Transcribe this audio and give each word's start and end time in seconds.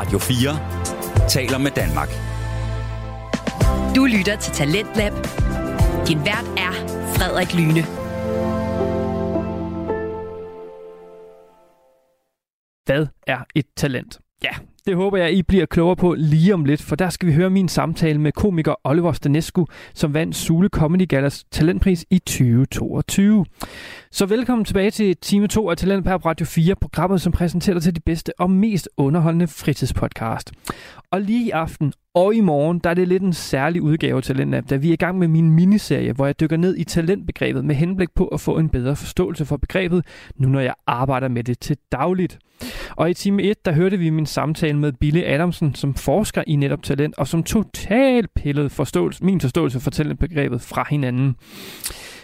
Radio 0.00 0.18
4 0.18 1.28
taler 1.28 1.58
med 1.58 1.70
Danmark. 1.70 2.08
Du 3.96 4.04
lytter 4.04 4.36
til 4.36 4.52
Talentlab. 4.52 5.12
Din 6.08 6.18
vært 6.18 6.46
er 6.56 6.72
Frederik 7.14 7.54
Lyne. 7.54 7.82
Hvad 12.86 13.06
er 13.26 13.38
et 13.54 13.66
talent? 13.76 14.20
Ja, 14.44 14.50
det 14.86 14.96
håber 14.96 15.18
jeg, 15.18 15.32
I 15.32 15.42
bliver 15.42 15.66
klogere 15.66 15.96
på 15.96 16.14
lige 16.18 16.54
om 16.54 16.64
lidt, 16.64 16.82
for 16.82 16.96
der 16.96 17.10
skal 17.10 17.28
vi 17.28 17.32
høre 17.32 17.50
min 17.50 17.68
samtale 17.68 18.20
med 18.20 18.32
komiker 18.32 18.74
Oliver 18.84 19.12
Stanescu, 19.12 19.66
som 19.94 20.14
vandt 20.14 20.36
Sule 20.36 20.68
Comedy 20.68 21.08
Gallas 21.08 21.44
talentpris 21.50 22.04
i 22.10 22.18
2022. 22.18 23.46
Så 24.12 24.26
velkommen 24.26 24.64
tilbage 24.64 24.90
til 24.90 25.16
time 25.16 25.46
2 25.46 25.70
af 25.70 25.76
Talent 25.76 26.04
på 26.04 26.10
Radio 26.10 26.46
4, 26.46 26.74
programmet, 26.80 27.20
som 27.20 27.32
præsenterer 27.32 27.74
dig 27.74 27.82
til 27.82 27.96
de 27.96 28.00
bedste 28.00 28.40
og 28.40 28.50
mest 28.50 28.88
underholdende 28.96 29.48
fritidspodcast. 29.48 30.52
Og 31.10 31.20
lige 31.20 31.46
i 31.46 31.50
aften 31.50 31.92
og 32.14 32.34
i 32.34 32.40
morgen, 32.40 32.78
der 32.78 32.90
er 32.90 32.94
det 32.94 33.08
lidt 33.08 33.22
en 33.22 33.32
særlig 33.32 33.82
udgave 33.82 34.16
af 34.16 34.22
Talentlab, 34.22 34.64
da 34.70 34.76
vi 34.76 34.88
er 34.88 34.92
i 34.92 34.96
gang 34.96 35.18
med 35.18 35.28
min 35.28 35.50
miniserie, 35.50 36.12
hvor 36.12 36.26
jeg 36.26 36.40
dykker 36.40 36.56
ned 36.56 36.76
i 36.76 36.84
talentbegrebet 36.84 37.64
med 37.64 37.74
henblik 37.74 38.08
på 38.14 38.26
at 38.26 38.40
få 38.40 38.58
en 38.58 38.68
bedre 38.68 38.96
forståelse 38.96 39.44
for 39.44 39.56
begrebet, 39.56 40.04
nu 40.36 40.48
når 40.48 40.60
jeg 40.60 40.74
arbejder 40.86 41.28
med 41.28 41.44
det 41.44 41.58
til 41.60 41.76
dagligt. 41.92 42.38
Og 42.96 43.10
i 43.10 43.14
time 43.14 43.42
1, 43.42 43.64
der 43.64 43.72
hørte 43.72 43.98
vi 43.98 44.10
min 44.10 44.26
samtale 44.26 44.78
med 44.78 44.92
Billy 44.92 45.22
Adamsen, 45.24 45.74
som 45.74 45.94
forsker 45.94 46.44
i 46.46 46.56
netop 46.56 46.82
talent, 46.82 47.18
og 47.18 47.28
som 47.28 47.42
totalt 47.42 48.34
pillede 48.34 48.70
forståelse, 48.70 49.24
min 49.24 49.40
forståelse 49.40 49.80
for 49.80 49.90
talentbegrebet 49.90 50.60
fra 50.60 50.86
hinanden. 50.90 51.36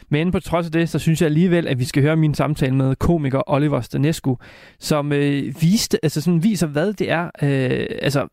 Men 0.09 0.33
på 0.33 0.41
trods 0.41 0.66
af 0.66 0.73
det, 0.73 0.88
så 0.88 0.98
synes 0.98 1.20
jeg 1.20 1.27
alligevel, 1.27 1.69
at 1.69 1.78
vi 1.78 1.84
skal 1.84 2.02
høre 2.02 2.16
min 2.16 2.34
samtale 2.34 2.74
med 2.74 2.96
komiker 2.96 3.42
Oliver 3.46 3.80
Stanescu, 3.80 4.37
som 4.80 5.12
øh, 5.12 5.62
viste, 5.62 5.98
altså 6.02 6.20
sådan 6.20 6.42
viser, 6.42 6.66
hvad 6.66 6.92
det 6.92 7.10
er, 7.10 7.30
øh, 7.42 7.87
altså 8.02 8.29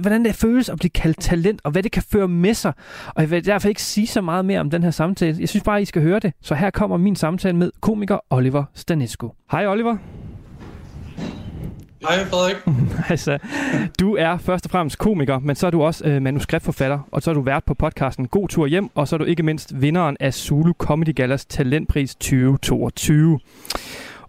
hvordan 0.00 0.24
det 0.24 0.34
føles 0.34 0.68
at 0.68 0.78
blive 0.78 0.90
kaldt 0.90 1.20
talent, 1.20 1.60
og 1.64 1.70
hvad 1.70 1.82
det 1.82 1.92
kan 1.92 2.02
føre 2.02 2.28
med 2.28 2.54
sig. 2.54 2.72
Og 3.06 3.22
jeg 3.22 3.30
vil 3.30 3.46
derfor 3.46 3.68
ikke 3.68 3.82
sige 3.82 4.06
så 4.06 4.20
meget 4.20 4.44
mere 4.44 4.60
om 4.60 4.70
den 4.70 4.82
her 4.82 4.90
samtale. 4.90 5.36
Jeg 5.40 5.48
synes 5.48 5.64
bare, 5.64 5.82
I 5.82 5.84
skal 5.84 6.02
høre 6.02 6.18
det. 6.18 6.32
Så 6.40 6.54
her 6.54 6.70
kommer 6.70 6.96
min 6.96 7.16
samtale 7.16 7.56
med 7.56 7.70
komiker 7.80 8.18
Oliver 8.30 8.64
Stanescu. 8.74 9.30
Hej 9.50 9.66
Oliver. 9.66 9.96
Hej 12.08 12.24
Frederik. 12.24 12.56
altså, 13.10 13.38
du 14.00 14.16
er 14.16 14.38
først 14.38 14.64
og 14.64 14.70
fremmest 14.70 14.98
komiker, 14.98 15.38
men 15.38 15.56
så 15.56 15.66
er 15.66 15.70
du 15.70 15.82
også 15.82 16.04
øh, 16.04 16.22
manuskriptforfatter, 16.22 16.98
og 17.10 17.22
så 17.22 17.30
er 17.30 17.34
du 17.34 17.42
vært 17.42 17.64
på 17.64 17.74
podcasten 17.74 18.28
God 18.28 18.48
Tur 18.48 18.66
Hjem, 18.66 18.90
og 18.94 19.08
så 19.08 19.16
er 19.16 19.18
du 19.18 19.24
ikke 19.24 19.42
mindst 19.42 19.80
vinderen 19.80 20.16
af 20.20 20.34
Zulu 20.34 20.72
Comedy 20.72 21.14
Gallas 21.14 21.44
Talentpris 21.44 22.14
2022. 22.14 23.40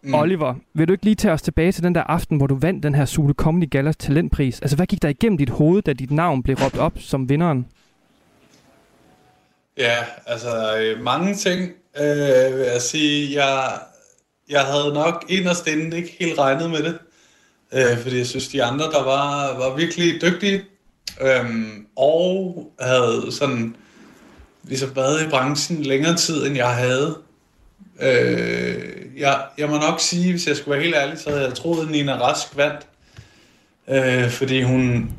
Mm. 0.04 0.14
Oliver, 0.14 0.56
vil 0.74 0.88
du 0.88 0.94
ikke 0.94 1.06
lige 1.06 1.16
tage 1.16 1.34
os 1.34 1.42
tilbage 1.42 1.72
til 1.72 1.84
den 1.84 1.96
der 1.96 2.04
aften, 2.04 2.38
hvor 2.38 2.48
du 2.48 2.56
vandt 2.56 2.84
den 2.84 2.96
her 2.96 3.06
Zulu 3.06 3.34
Comedy 3.34 3.70
Gallas 3.70 3.98
talentpris? 3.98 4.62
Altså, 4.62 4.76
hvad 4.76 4.86
gik 4.86 5.02
der 5.02 5.10
igennem 5.10 5.38
dit 5.38 5.50
hoved, 5.50 5.82
da 5.82 5.94
dit 5.94 6.12
navn 6.12 6.44
blev 6.44 6.56
råbt 6.56 6.78
op 6.78 6.94
som 7.00 7.30
vinderen? 7.30 7.68
Ja, 9.78 9.98
altså 10.26 10.78
øh, 10.78 11.04
mange 11.04 11.36
ting, 11.36 11.62
øh, 12.02 12.58
vil 12.58 12.66
jeg 12.74 12.82
sige. 12.82 13.44
Jeg, 13.44 13.80
jeg 14.50 14.62
havde 14.62 14.94
nok 14.94 15.26
inderst 15.30 15.68
inde 15.68 15.98
ikke 15.98 16.16
helt 16.20 16.40
regnet 16.40 16.70
med 16.70 16.84
det, 16.84 16.98
øh, 17.74 17.98
fordi 17.98 18.18
jeg 18.18 18.28
synes, 18.28 18.48
de 18.48 18.64
andre, 18.64 18.86
der 18.86 19.04
var, 19.04 19.58
var 19.58 19.76
virkelig 19.76 20.22
dygtige, 20.22 20.64
øh, 21.22 21.46
og 21.96 22.72
havde 22.80 23.32
sådan 23.32 23.76
ligesom 24.64 24.96
været 24.96 25.26
i 25.26 25.30
branchen 25.30 25.84
længere 25.84 26.16
tid, 26.16 26.46
end 26.46 26.56
jeg 26.56 26.76
havde. 26.76 27.18
Øh, 28.02 28.94
jeg, 29.18 29.46
jeg 29.58 29.70
må 29.70 29.78
nok 29.78 30.00
sige, 30.00 30.32
hvis 30.32 30.48
jeg 30.48 30.58
skulle 30.58 30.76
være 30.76 30.84
helt 30.84 30.96
ærlig, 30.96 31.18
så 31.20 31.30
havde 31.30 31.44
jeg 31.44 31.54
troet, 31.54 31.82
at 31.86 31.92
Nina 31.92 32.14
Rask 32.14 32.58
vandt. 32.58 32.88
Øh, 33.88 34.30
fordi 34.30 34.62
hun, 34.62 35.12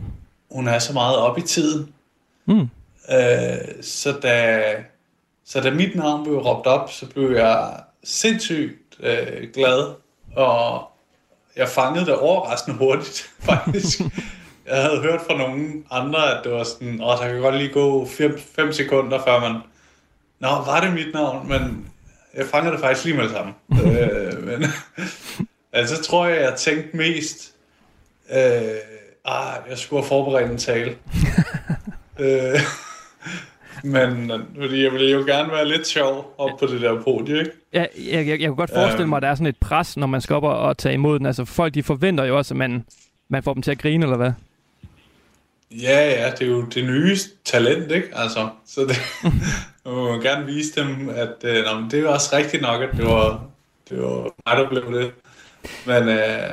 hun 0.50 0.69
er 0.69 0.78
så 0.78 0.92
meget 0.92 1.16
op 1.16 1.38
i 1.38 1.42
tiden. 1.42 1.88
Mm. 2.47 2.60
Øh, 3.10 3.82
så, 3.82 4.12
da, 4.22 4.62
så 5.44 5.60
da 5.60 5.70
mit 5.70 5.97
navn 5.97 6.25
blev 6.25 6.38
råbt 6.38 6.66
op, 6.66 6.93
så 6.93 7.06
blev 7.06 7.31
jeg 7.31 7.81
sindssygt 8.04 8.78
øh, 9.00 9.48
glad. 9.54 9.94
Og 10.37 10.88
jeg 11.56 11.69
fangede 11.69 12.06
det 12.06 12.16
overraskende 12.16 12.78
hurtigt, 12.78 13.31
faktisk. 13.50 14.00
jeg 14.66 14.82
havde 14.82 15.00
hørt 15.03 15.20
fra 15.26 15.38
nogle 15.38 15.82
andre, 15.91 16.38
at 16.38 16.44
det 16.44 16.53
var 16.53 16.65
sådan, 16.65 17.00
åh, 17.03 17.19
der 17.19 17.28
kan 17.28 17.41
godt 17.41 17.56
lige 17.56 17.72
gå 17.72 18.09
5 18.56 18.72
sekunder, 18.72 19.25
før 19.25 19.41
man... 19.41 19.60
Nå, 20.41 20.48
var 20.48 20.81
det 20.81 20.94
mit 20.94 21.14
navn? 21.14 21.48
Men 21.48 21.88
jeg 22.34 22.47
fanger 22.47 22.70
det 22.70 22.81
faktisk 22.81 23.04
lige 23.04 23.16
med 23.16 23.25
det 23.25 23.32
samme. 23.32 23.54
øh, 23.70 24.44
men 24.47 24.64
altså, 25.72 26.03
tror 26.03 26.26
jeg, 26.26 26.43
jeg 26.43 26.54
tænkte 26.54 26.97
mest, 26.97 27.53
øh, 28.31 28.76
ah, 29.25 29.56
jeg 29.70 29.78
skulle 29.78 30.03
have 30.03 30.09
forberedt 30.09 30.50
en 30.50 30.59
tale. 30.59 30.97
øh, 32.19 32.60
men 33.84 34.33
fordi 34.61 34.83
jeg 34.83 34.93
ville 34.93 35.11
jo 35.11 35.19
gerne 35.27 35.53
være 35.53 35.69
lidt 35.69 35.87
sjov 35.87 36.34
op 36.39 36.50
på 36.59 36.67
det 36.67 36.81
der 36.81 37.03
podie, 37.03 37.39
ikke? 37.39 37.50
Ja, 37.72 37.87
jeg, 37.99 38.27
jeg, 38.27 38.41
jeg 38.41 38.49
kunne 38.49 38.56
godt 38.56 38.71
forestille 38.75 39.06
mig, 39.06 39.17
at 39.17 39.22
der 39.22 39.28
er 39.28 39.34
sådan 39.34 39.47
et 39.47 39.56
pres, 39.56 39.97
når 39.97 40.06
man 40.06 40.21
skal 40.21 40.37
op 40.37 40.45
og, 40.45 40.59
og 40.59 40.78
tage 40.78 40.95
imod 40.95 41.19
den. 41.19 41.27
Altså 41.27 41.45
folk, 41.45 41.75
de 41.75 41.83
forventer 41.83 42.25
jo 42.25 42.37
også, 42.37 42.55
at 42.55 42.59
man, 42.59 42.84
man 43.28 43.43
får 43.43 43.55
dem 43.55 43.62
til 43.62 43.71
at 43.71 43.78
grine, 43.78 44.05
eller 44.05 44.17
hvad? 44.17 44.33
Ja, 45.71 46.11
ja, 46.11 46.31
det 46.31 46.43
er 46.43 46.50
jo 46.50 46.62
det 46.62 46.84
nye 46.84 47.17
talent, 47.44 47.93
ikke? 47.93 48.09
Altså, 48.12 48.49
så 48.67 48.81
det, 48.81 48.97
man 49.84 49.94
må 49.94 50.21
gerne 50.21 50.47
vise 50.47 50.81
dem, 50.81 51.09
at 51.09 51.34
øh, 51.44 51.65
nå, 51.65 51.89
det 51.91 52.00
er 52.00 52.09
også 52.09 52.37
rigtigt 52.37 52.62
nok, 52.62 52.83
at 52.83 52.89
det 52.97 53.05
var, 53.05 53.44
det 53.91 53.99
var 54.03 54.23
mig, 54.23 54.65
der 54.65 54.69
blev 54.69 55.00
det. 55.00 55.12
Men 55.87 56.09
øh, 56.09 56.50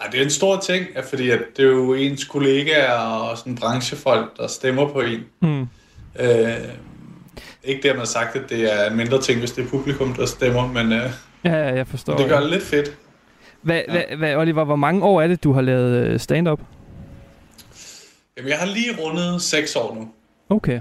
ej, 0.00 0.10
det 0.12 0.20
er 0.20 0.24
en 0.24 0.30
stor 0.30 0.60
ting, 0.60 0.86
fordi 1.08 1.30
at 1.30 1.40
det 1.56 1.64
er 1.64 1.68
jo 1.68 1.94
ens 1.94 2.24
kollegaer 2.24 2.98
og 2.98 3.38
sådan 3.38 3.54
branchefolk, 3.54 4.36
der 4.36 4.46
stemmer 4.46 4.92
på 4.92 5.00
en. 5.00 5.24
Mm. 5.40 5.68
Øh, 6.20 6.54
ikke 7.64 7.94
har 7.96 8.04
sagt, 8.04 8.36
at 8.36 8.50
det 8.50 8.74
er 8.74 8.90
en 8.90 8.96
mindre 8.96 9.20
ting, 9.20 9.38
hvis 9.38 9.52
det 9.52 9.64
er 9.64 9.68
publikum, 9.68 10.14
der 10.14 10.26
stemmer, 10.26 10.66
men 10.66 10.92
øh, 10.92 11.10
ja, 11.44 11.54
jeg 11.54 11.86
forstår. 11.86 12.16
det 12.16 12.28
gør 12.28 12.40
det 12.40 12.50
lidt 12.50 12.62
fedt. 12.62 12.98
Hvad, 13.62 13.82
ja. 13.88 13.92
hvad, 13.92 14.16
hvad, 14.16 14.36
Oliver, 14.36 14.64
hvor 14.64 14.76
mange 14.76 15.04
år 15.04 15.22
er 15.22 15.26
det, 15.26 15.44
du 15.44 15.52
har 15.52 15.60
lavet 15.60 16.06
øh, 16.06 16.20
stand-up? 16.20 16.60
Jamen, 18.36 18.50
jeg 18.50 18.58
har 18.58 18.66
lige 18.66 18.96
rundet 19.02 19.42
seks 19.42 19.76
år 19.76 19.94
nu. 19.94 20.08
Okay. 20.48 20.76
Øh, 20.76 20.80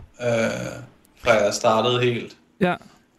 fra 1.24 1.32
jeg 1.32 1.54
startede 1.54 2.02
helt. 2.02 2.38
Ja. 2.62 2.76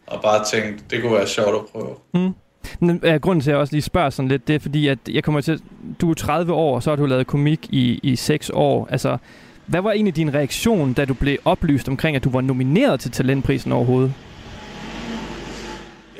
Og 0.07 0.21
bare 0.21 0.45
tænkte, 0.45 0.83
det 0.89 1.01
kunne 1.01 1.13
være 1.13 1.27
sjovt 1.27 1.55
at 1.55 1.61
prøve. 1.71 1.95
Mm. 2.13 2.33
Men, 2.79 2.99
ja, 3.03 3.17
grunden 3.17 3.41
til, 3.41 3.49
at 3.49 3.53
jeg 3.53 3.59
også 3.59 3.73
lige 3.73 3.81
spørger 3.81 4.09
sådan 4.09 4.29
lidt, 4.29 4.47
det 4.47 4.55
er 4.55 4.59
fordi, 4.59 4.87
at 4.87 4.99
jeg 5.09 5.23
kommer 5.23 5.41
til, 5.41 5.61
du 6.01 6.09
er 6.09 6.13
30 6.13 6.53
år, 6.53 6.75
og 6.75 6.83
så 6.83 6.89
har 6.89 6.95
du 6.95 7.05
lavet 7.05 7.27
komik 7.27 7.67
i, 7.69 7.99
i 8.03 8.15
6 8.15 8.51
år. 8.53 8.87
Altså, 8.91 9.17
hvad 9.65 9.81
var 9.81 9.91
egentlig 9.91 10.15
din 10.15 10.33
reaktion, 10.33 10.93
da 10.93 11.05
du 11.05 11.13
blev 11.13 11.37
oplyst 11.45 11.87
omkring, 11.87 12.15
at 12.15 12.23
du 12.23 12.29
var 12.29 12.41
nomineret 12.41 12.99
til 12.99 13.11
talentprisen 13.11 13.71
overhovedet? 13.71 14.13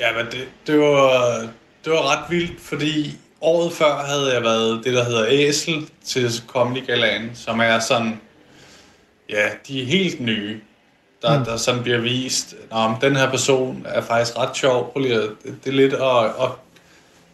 Ja, 0.00 0.06
men 0.16 0.26
det, 0.26 0.48
det, 0.66 0.78
var, 0.78 1.40
det 1.84 1.92
var 1.92 2.12
ret 2.12 2.30
vildt, 2.30 2.60
fordi 2.60 3.16
året 3.40 3.72
før 3.72 4.04
havde 4.06 4.34
jeg 4.34 4.42
været 4.42 4.84
det, 4.84 4.94
der 4.94 5.04
hedder 5.04 5.26
Æsel 5.28 5.90
til 6.04 6.30
Comedy 6.46 6.86
Galan, 6.86 7.30
som 7.34 7.60
er 7.60 7.78
sådan, 7.78 8.20
ja, 9.30 9.48
de 9.68 9.82
er 9.82 9.86
helt 9.86 10.20
nye, 10.20 10.60
der, 11.22 11.38
mm. 11.38 11.44
der 11.44 11.56
sådan 11.56 11.82
bliver 11.82 12.00
vist, 12.00 12.54
at 12.72 12.90
den 13.00 13.16
her 13.16 13.30
person 13.30 13.86
er 13.88 14.00
faktisk 14.00 14.38
ret 14.38 14.56
sjov, 14.56 14.92
prøv 14.92 15.02
lige 15.02 15.14
at, 15.14 15.30
det, 15.44 15.54
det 15.64 15.70
er 15.70 15.74
lidt 15.74 15.92
at, 15.92 16.24
at, 16.24 16.50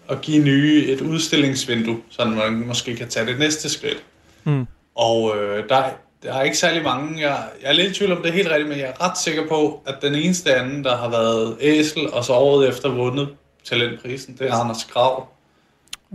at 0.09 0.21
give 0.21 0.45
nye 0.45 0.87
et 0.87 1.01
udstillingsvindue, 1.01 2.01
så 2.11 2.25
man 2.25 2.53
måske 2.53 2.97
kan 2.97 3.09
tage 3.09 3.27
det 3.27 3.39
næste 3.39 3.69
skridt. 3.69 4.03
Mm. 4.45 4.67
Og 4.95 5.37
øh, 5.37 5.69
der, 5.69 5.85
der 6.23 6.33
er 6.35 6.43
ikke 6.43 6.59
særlig 6.59 6.83
mange, 6.83 7.21
jeg, 7.21 7.45
jeg 7.63 7.69
er 7.69 7.73
lidt 7.73 7.91
i 7.91 7.95
tvivl 7.95 8.13
om 8.13 8.23
det 8.23 8.29
er 8.29 8.33
helt 8.33 8.49
rigtigt, 8.49 8.69
men 8.69 8.79
jeg 8.79 8.89
er 8.89 9.05
ret 9.05 9.19
sikker 9.19 9.49
på, 9.49 9.83
at 9.87 9.95
den 10.03 10.15
eneste 10.15 10.55
anden, 10.55 10.85
der 10.85 10.97
har 10.97 11.09
været 11.09 11.57
æsel, 11.61 12.13
og 12.13 12.25
så 12.25 12.33
året 12.33 12.69
efter 12.69 12.89
vundet 12.89 13.29
talentprisen, 13.65 14.37
det 14.39 14.49
er 14.49 14.55
Anders 14.55 14.85
Grav. 14.85 15.29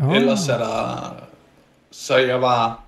Oh. 0.03 0.15
Ellers 0.15 0.47
er 0.47 0.57
der... 0.57 1.15
Så 1.91 2.17
jeg 2.17 2.41
var... 2.41 2.83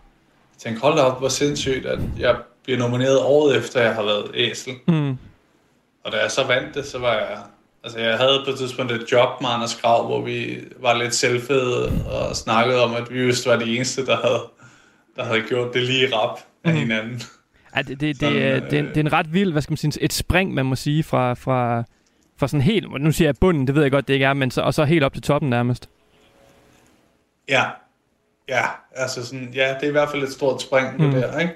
Jeg 0.54 0.64
tænkte, 0.64 0.82
hold 0.82 0.98
da 0.98 1.02
op, 1.02 1.20
hvor 1.20 1.30
sindssygt, 1.30 1.86
at 1.86 2.00
jeg 2.20 2.36
bliver 2.64 2.80
nomineret 2.80 3.20
året 3.20 3.58
efter, 3.58 3.82
jeg 3.82 3.96
har 3.96 4.04
været 4.04 4.32
æsel. 4.34 4.74
Mm. 4.88 5.18
Og 6.04 6.12
da 6.12 6.18
jeg 6.18 6.32
så 6.32 6.44
vandt 6.44 6.76
det, 6.76 6.86
så 6.86 7.00
var 7.00 7.14
jeg... 7.14 7.38
Altså, 7.84 8.00
jeg 8.00 8.18
havde 8.18 8.42
på 8.46 8.52
et 8.52 8.58
tidspunkt 8.58 8.92
et 8.92 9.12
job 9.12 9.42
med 9.42 9.50
Anders 9.50 9.76
Grav, 9.76 10.06
hvor 10.06 10.22
vi 10.22 10.58
var 10.80 10.94
lidt 10.94 11.16
selvfede 11.16 11.92
og 12.12 12.36
snakkede 12.36 12.84
om, 12.84 12.94
at 12.94 13.12
vi 13.12 13.20
just 13.20 13.48
var 13.48 13.56
de 13.56 13.76
eneste, 13.76 14.06
der 14.06 14.18
havde, 14.18 14.42
der 15.20 15.26
havde 15.26 15.42
gjort 15.42 15.74
det 15.74 15.84
lige 15.84 16.16
rap 16.16 16.40
af 16.64 16.74
mm. 16.74 16.80
hinanden. 16.80 17.22
Ja, 17.76 17.82
det, 17.82 18.02
det, 18.02 18.18
sådan, 18.18 18.36
det, 18.36 18.46
er, 18.46 18.60
det, 18.60 18.80
er, 18.80 18.84
det 18.84 18.98
er 18.98 19.02
en 19.02 19.14
ret 19.14 19.34
vild, 19.34 19.52
hvad 19.52 19.62
skal 19.62 19.72
man 19.72 19.78
sige, 19.78 20.04
et 20.04 20.14
spring, 20.14 20.54
man 20.54 20.66
må 20.66 20.76
sige, 20.76 21.04
fra, 21.04 21.34
fra, 21.34 21.84
fra 22.38 22.48
sådan 22.48 22.62
helt, 22.62 23.02
nu 23.02 23.12
siger 23.12 23.28
jeg 23.28 23.36
bunden, 23.42 23.68
det 23.68 23.76
ved 23.76 23.82
jeg 23.82 23.92
godt, 23.92 24.08
det 24.08 24.14
ikke 24.14 24.26
er, 24.26 24.34
men 24.34 24.52
så, 24.52 24.62
og 24.62 24.74
så 24.74 24.84
helt 24.84 25.04
op 25.04 25.14
til 25.14 25.22
toppen 25.22 25.50
nærmest. 25.50 25.90
Ja, 27.50 27.64
ja, 28.50 28.66
altså 28.96 29.26
sådan, 29.26 29.52
ja, 29.54 29.74
det 29.74 29.84
er 29.84 29.88
i 29.88 29.92
hvert 29.92 30.10
fald 30.10 30.24
et 30.24 30.32
stort 30.32 30.62
spring, 30.62 30.98
mm. 30.98 31.12
det 31.12 31.24
der, 31.24 31.40
ikke? 31.40 31.54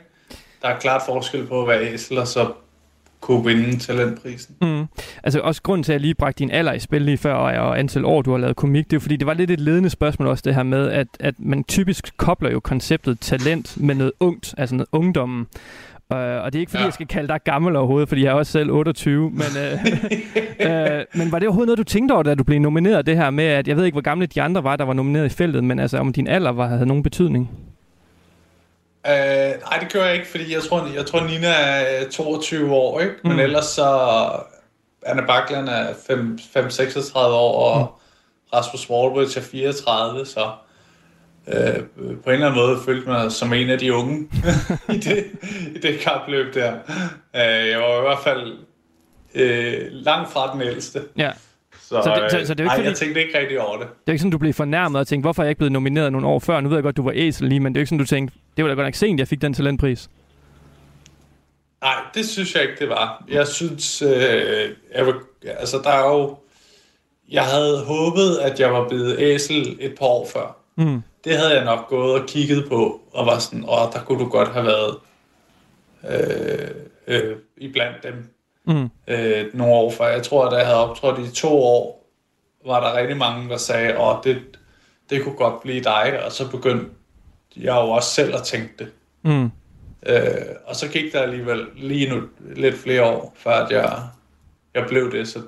Der 0.62 0.68
er 0.68 0.80
klart 0.80 1.02
forskel 1.06 1.48
på 1.48 1.62
at 1.62 1.68
være 1.68 1.94
æsel, 1.94 2.18
og 2.18 2.28
så 2.28 2.54
kunne 3.24 3.46
vinde 3.46 3.80
talentprisen. 3.80 4.56
Mm. 4.62 4.86
Altså 5.24 5.40
også 5.40 5.62
grunden 5.62 5.84
til, 5.84 5.92
at 5.92 5.94
jeg 5.94 6.02
lige 6.02 6.14
bragte 6.14 6.40
din 6.40 6.52
alder 6.52 6.74
i 6.74 6.80
spil 6.80 7.02
lige 7.02 7.18
før, 7.18 7.34
og 7.34 7.80
antal 7.80 8.06
år, 8.06 8.22
du 8.22 8.32
har 8.32 8.38
lavet 8.38 8.56
komik, 8.56 8.92
det 8.92 8.96
er 8.96 9.00
fordi, 9.00 9.16
det 9.16 9.28
var 9.28 9.34
lidt 9.34 9.52
et 9.52 9.60
ledende 9.60 9.90
spørgsmål 9.90 10.28
også 10.28 10.42
det 10.46 10.56
her 10.56 10.64
med, 10.64 10.90
at, 10.90 11.08
at 11.20 11.36
man 11.40 11.64
typisk 11.64 12.18
kobler 12.18 12.52
jo 12.52 12.60
konceptet 12.60 13.20
talent 13.20 13.82
med 13.82 13.96
noget 13.96 14.12
ungt, 14.20 14.56
altså 14.58 14.76
noget 14.76 14.88
ungdommen. 14.92 15.48
Uh, 16.10 16.18
og 16.18 16.54
det 16.54 16.56
er 16.56 16.60
ikke 16.60 16.70
fordi, 16.70 16.82
ja. 16.82 16.86
jeg 16.86 16.94
skal 16.94 17.08
kalde 17.08 17.28
dig 17.28 17.40
gammel 17.44 17.76
overhovedet, 17.76 18.10
fordi 18.10 18.24
jeg 18.24 18.30
er 18.30 18.34
også 18.34 18.52
selv 18.52 18.72
28, 18.72 19.32
men, 19.32 19.32
uh, 19.32 19.86
uh, 20.60 20.70
men 21.20 21.32
var 21.32 21.40
det 21.40 21.48
overhovedet 21.48 21.68
noget, 21.68 21.78
du 21.78 21.84
tænkte 21.84 22.14
over, 22.14 22.24
da 22.24 22.36
du 22.36 22.44
blev 22.44 22.60
nomineret 22.60 23.06
det 23.06 23.18
her 23.18 23.30
med, 23.30 23.44
at 23.44 23.68
jeg 23.68 23.78
ved 23.78 23.86
ikke, 23.86 23.96
hvor 23.96 24.02
gamle 24.02 24.26
de 24.26 24.42
andre 24.42 24.64
var, 24.64 24.76
der 24.76 24.86
var 24.86 24.94
nomineret 24.94 25.26
i 25.26 25.30
feltet, 25.30 25.64
men 25.64 25.80
altså 25.80 25.98
om 25.98 26.14
din 26.14 26.28
alder 26.28 26.52
var, 26.52 26.68
havde 26.68 26.86
nogen 26.86 27.04
betydning? 27.04 27.50
Uh, 29.08 29.62
nej, 29.70 29.78
det 29.80 29.94
gør 29.94 30.06
jeg 30.06 30.16
ikke, 30.16 30.28
fordi 30.28 30.54
jeg 30.54 30.64
tror, 30.64 30.88
jeg 30.96 31.06
tror 31.06 31.24
Nina 31.28 31.48
er 31.48 32.10
22 32.10 32.74
år, 32.74 33.00
ikke? 33.00 33.16
Men 33.24 33.34
mm. 33.34 33.40
ellers 33.40 33.66
så... 33.66 34.30
Anna 35.06 35.26
Bakland 35.26 35.70
er 35.70 35.94
5-36 35.94 37.18
år, 37.18 37.74
og 37.74 37.80
mm. 37.80 38.58
Rasmus 38.58 38.90
Wallbridge 38.90 39.40
er 39.40 39.44
34, 39.44 40.26
så 40.26 40.52
øh, 41.48 41.84
på 42.24 42.30
en 42.30 42.34
eller 42.34 42.48
anden 42.48 42.62
måde 42.62 42.80
følte 42.86 43.10
mig 43.10 43.32
som 43.32 43.54
en 43.54 43.70
af 43.70 43.80
de 43.80 43.94
unge 43.94 44.28
i, 44.96 44.98
det, 44.98 45.26
i 45.76 45.80
det 45.80 46.00
kapløb 46.00 46.54
der. 46.54 46.74
Øh, 47.36 47.70
jeg 47.70 47.80
var 47.80 47.98
i 47.98 48.02
hvert 48.02 48.24
fald 48.24 48.58
øh, 49.36 49.88
langt 49.92 50.32
fra 50.32 50.54
den 50.54 50.62
ældste. 50.62 51.02
Ja. 51.18 51.32
Så, 51.84 52.02
så, 52.04 52.22
det, 52.24 52.32
så, 52.32 52.48
så 52.48 52.54
det 52.54 52.60
er 52.60 52.64
ikke 52.64 52.70
ej, 52.70 52.76
fordi, 52.76 52.88
jeg 52.88 52.96
tænkte 52.96 53.26
ikke 53.26 53.40
rigtig 53.40 53.62
over 53.62 53.78
det. 53.78 53.88
Det 53.88 54.08
er 54.08 54.12
ikke 54.12 54.20
sådan, 54.20 54.32
du 54.32 54.38
blev 54.38 54.54
fornærmet 54.54 55.00
og 55.00 55.08
tænkte, 55.08 55.26
hvorfor 55.26 55.42
er 55.42 55.46
jeg 55.46 55.50
ikke 55.50 55.60
blevet 55.60 55.72
nomineret 55.72 56.12
nogle 56.12 56.28
år 56.28 56.40
før? 56.40 56.62
Nu 56.62 56.70
ved 56.70 56.78
jeg 56.78 56.84
godt, 56.84 56.98
du 56.98 57.04
var 57.04 57.12
æsel 57.16 57.48
lige, 57.48 57.60
men 57.60 57.74
det 57.74 57.80
er 57.80 57.82
ikke 57.82 57.90
sådan, 57.90 58.00
du 58.00 58.06
tænkte, 58.06 58.38
det 58.58 58.64
var 58.64 58.70
da 58.70 58.76
godt 58.76 58.88
nok 58.88 58.96
sent, 58.96 59.20
jeg 59.20 59.28
fik 59.28 59.42
den 59.42 59.54
talentpris. 59.54 60.10
Nej, 61.82 61.96
det 62.14 62.26
synes 62.26 62.56
jeg 62.56 62.64
ikke, 62.64 62.76
det 62.80 62.90
var. 62.90 63.24
Jeg 63.30 63.48
synes, 63.48 64.02
øh, 64.02 64.10
jeg 64.96 65.16
altså 65.46 65.78
der 65.84 65.90
er 65.90 66.10
jo, 66.10 66.38
jeg 67.32 67.44
havde 67.44 67.86
håbet, 67.86 68.38
at 68.38 68.60
jeg 68.60 68.74
var 68.74 68.88
blevet 68.88 69.16
æsel 69.20 69.78
et 69.80 69.96
par 70.00 70.06
år 70.06 70.28
før. 70.34 70.58
Mm. 70.76 71.02
Det 71.24 71.38
havde 71.38 71.56
jeg 71.56 71.66
nok 71.66 71.88
gået 71.88 72.22
og 72.22 72.28
kigget 72.28 72.66
på, 72.70 73.02
og 73.14 73.26
var 73.26 73.40
sådan, 73.40 73.64
åh, 73.64 73.94
der 73.94 74.00
kunne 74.06 74.20
du 74.20 74.30
godt 74.30 74.50
have 74.50 74.66
været 74.66 74.96
øh, 76.10 76.70
øh, 77.08 77.36
iblandt 77.58 78.04
dem 78.04 78.33
mm. 78.68 78.90
øh, 79.08 79.46
nogle 79.54 79.74
år 79.74 79.92
før. 79.92 80.08
Jeg 80.08 80.24
tror, 80.24 80.46
at 80.46 80.52
da 80.52 80.58
jeg 80.58 80.66
havde 80.66 80.90
optrådt 80.90 81.20
i 81.20 81.36
to 81.36 81.64
år, 81.64 82.10
var 82.66 82.80
der 82.80 83.00
rigtig 83.00 83.18
mange, 83.18 83.50
der 83.50 83.58
sagde, 83.58 84.00
åh, 84.00 84.16
det, 84.24 84.42
det 85.10 85.24
kunne 85.24 85.36
godt 85.36 85.62
blive 85.62 85.84
dig, 85.84 86.24
og 86.26 86.32
så 86.32 86.52
begyndte 86.52 86.86
jeg 87.56 87.76
jo 87.76 87.90
også 87.90 88.10
selv 88.10 88.36
at 88.36 88.44
tænke 88.44 88.74
det. 88.80 88.92
Mm. 89.22 89.52
Øh, 90.06 90.56
og 90.66 90.76
så 90.76 90.88
gik 90.88 91.14
der 91.14 91.22
alligevel 91.22 91.66
lige 91.76 92.10
nu 92.10 92.22
lidt 92.56 92.76
flere 92.76 93.06
år, 93.06 93.34
før 93.38 93.52
at 93.52 93.72
jeg, 93.72 94.00
jeg 94.74 94.86
blev 94.88 95.12
det. 95.12 95.28
Så, 95.28 95.40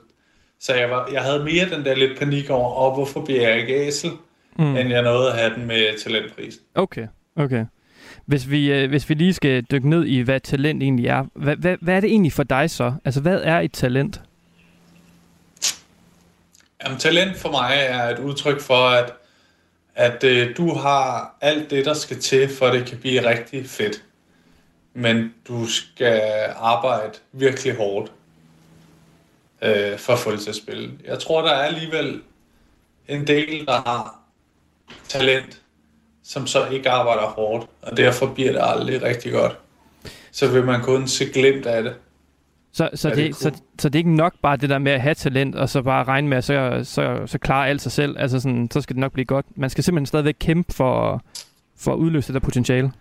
så 0.59 0.73
jeg, 0.73 0.89
var, 0.89 1.09
jeg 1.13 1.21
havde 1.21 1.43
mere 1.43 1.69
den 1.69 1.85
der 1.85 1.95
lidt 1.95 2.19
panik 2.19 2.49
over, 2.49 2.69
og 2.69 2.93
hvorfor 2.93 3.25
bliver 3.25 3.49
jeg 3.49 3.59
ikke 3.59 3.87
æsel, 3.87 4.11
mm. 4.59 4.75
end 4.75 4.89
jeg 4.89 5.01
nåede 5.01 5.31
at 5.31 5.37
have 5.37 5.55
den 5.55 5.65
med 5.65 6.03
talentprisen. 6.03 6.61
Okay, 6.75 7.07
okay. 7.35 7.65
Hvis 8.25 8.49
vi, 8.49 8.71
øh, 8.71 8.89
hvis 8.89 9.09
vi 9.09 9.13
lige 9.13 9.33
skal 9.33 9.63
dykke 9.63 9.89
ned 9.89 10.05
i, 10.05 10.19
hvad 10.19 10.39
talent 10.39 10.83
egentlig 10.83 11.07
er, 11.07 11.25
hvad, 11.33 11.55
hvad, 11.55 11.77
hvad 11.81 11.95
er 11.95 11.99
det 11.99 12.09
egentlig 12.09 12.33
for 12.33 12.43
dig 12.43 12.69
så? 12.69 12.93
Altså, 13.05 13.21
hvad 13.21 13.41
er 13.43 13.59
et 13.59 13.71
talent? 13.71 14.21
Jamen, 16.83 16.99
talent 16.99 17.37
for 17.37 17.51
mig 17.51 17.75
er 17.77 18.09
et 18.09 18.19
udtryk 18.19 18.61
for, 18.61 18.89
at, 18.89 19.13
at 19.95 20.23
øh, 20.23 20.57
du 20.57 20.73
har 20.73 21.35
alt 21.41 21.69
det, 21.69 21.85
der 21.85 21.93
skal 21.93 22.19
til, 22.19 22.49
for 22.49 22.67
det 22.67 22.85
kan 22.85 22.97
blive 22.97 23.29
rigtig 23.29 23.69
fedt 23.69 24.01
men 24.95 25.33
du 25.47 25.67
skal 25.67 26.21
arbejde 26.55 27.13
virkelig 27.31 27.75
hårdt 27.75 28.11
øh, 29.61 29.97
for 29.97 30.13
at 30.13 30.19
få 30.19 30.31
det 30.31 30.39
til 30.39 30.49
at 30.49 30.55
spille. 30.55 30.91
Jeg 31.05 31.19
tror, 31.19 31.41
der 31.41 31.51
er 31.51 31.63
alligevel 31.63 32.21
en 33.07 33.27
del, 33.27 33.65
der 33.65 33.81
har 33.81 34.19
talent, 35.07 35.61
som 36.27 36.47
så 36.47 36.67
ikke 36.67 36.89
arbejder 36.89 37.21
hårdt, 37.21 37.67
og 37.81 37.97
derfor 37.97 38.25
bliver 38.25 38.51
det 38.51 38.61
aldrig 38.63 39.01
rigtig 39.01 39.31
godt. 39.31 39.57
Så 40.31 40.51
vil 40.51 40.65
man 40.65 40.81
kun 40.81 41.07
se 41.07 41.25
glimt 41.25 41.65
af 41.65 41.83
det. 41.83 41.93
Så, 42.73 42.89
så, 42.93 43.09
det, 43.09 43.17
det 43.17 43.35
så, 43.35 43.51
så 43.79 43.89
det 43.89 43.95
er 43.95 43.99
ikke 43.99 44.15
nok 44.15 44.33
bare 44.41 44.57
det 44.57 44.69
der 44.69 44.77
med 44.77 44.91
at 44.91 45.01
have 45.01 45.15
talent, 45.15 45.55
og 45.55 45.69
så 45.69 45.81
bare 45.81 46.03
regne 46.03 46.27
med, 46.27 46.37
at 46.37 46.43
så, 46.43 46.81
så, 46.83 47.21
så 47.25 47.37
klarer 47.37 47.69
alt 47.69 47.81
sig 47.81 47.91
selv. 47.91 48.19
Altså 48.19 48.39
sådan, 48.39 48.69
så 48.71 48.81
skal 48.81 48.93
det 48.93 48.99
nok 48.99 49.11
blive 49.11 49.25
godt. 49.25 49.45
Man 49.55 49.69
skal 49.69 49.83
simpelthen 49.83 50.05
stadigvæk 50.05 50.35
kæmpe 50.39 50.73
for, 50.73 51.23
for 51.77 51.93
at 51.93 51.97
udløse 51.97 52.27
det 52.27 52.41
der 52.41 52.45
potentiale. 52.45 52.91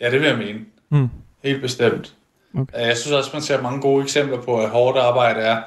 Ja, 0.00 0.10
det 0.10 0.20
vil 0.20 0.28
jeg 0.28 0.38
mene. 0.38 0.58
Mm. 0.90 1.08
Helt 1.44 1.62
bestemt. 1.62 2.14
Okay. 2.58 2.86
Jeg 2.86 2.96
synes 2.96 3.12
også, 3.12 3.30
man 3.32 3.42
ser 3.42 3.62
mange 3.62 3.80
gode 3.80 4.02
eksempler 4.02 4.42
på, 4.42 4.60
at 4.62 4.70
hårdt 4.70 4.98
arbejde 4.98 5.40
er, 5.40 5.62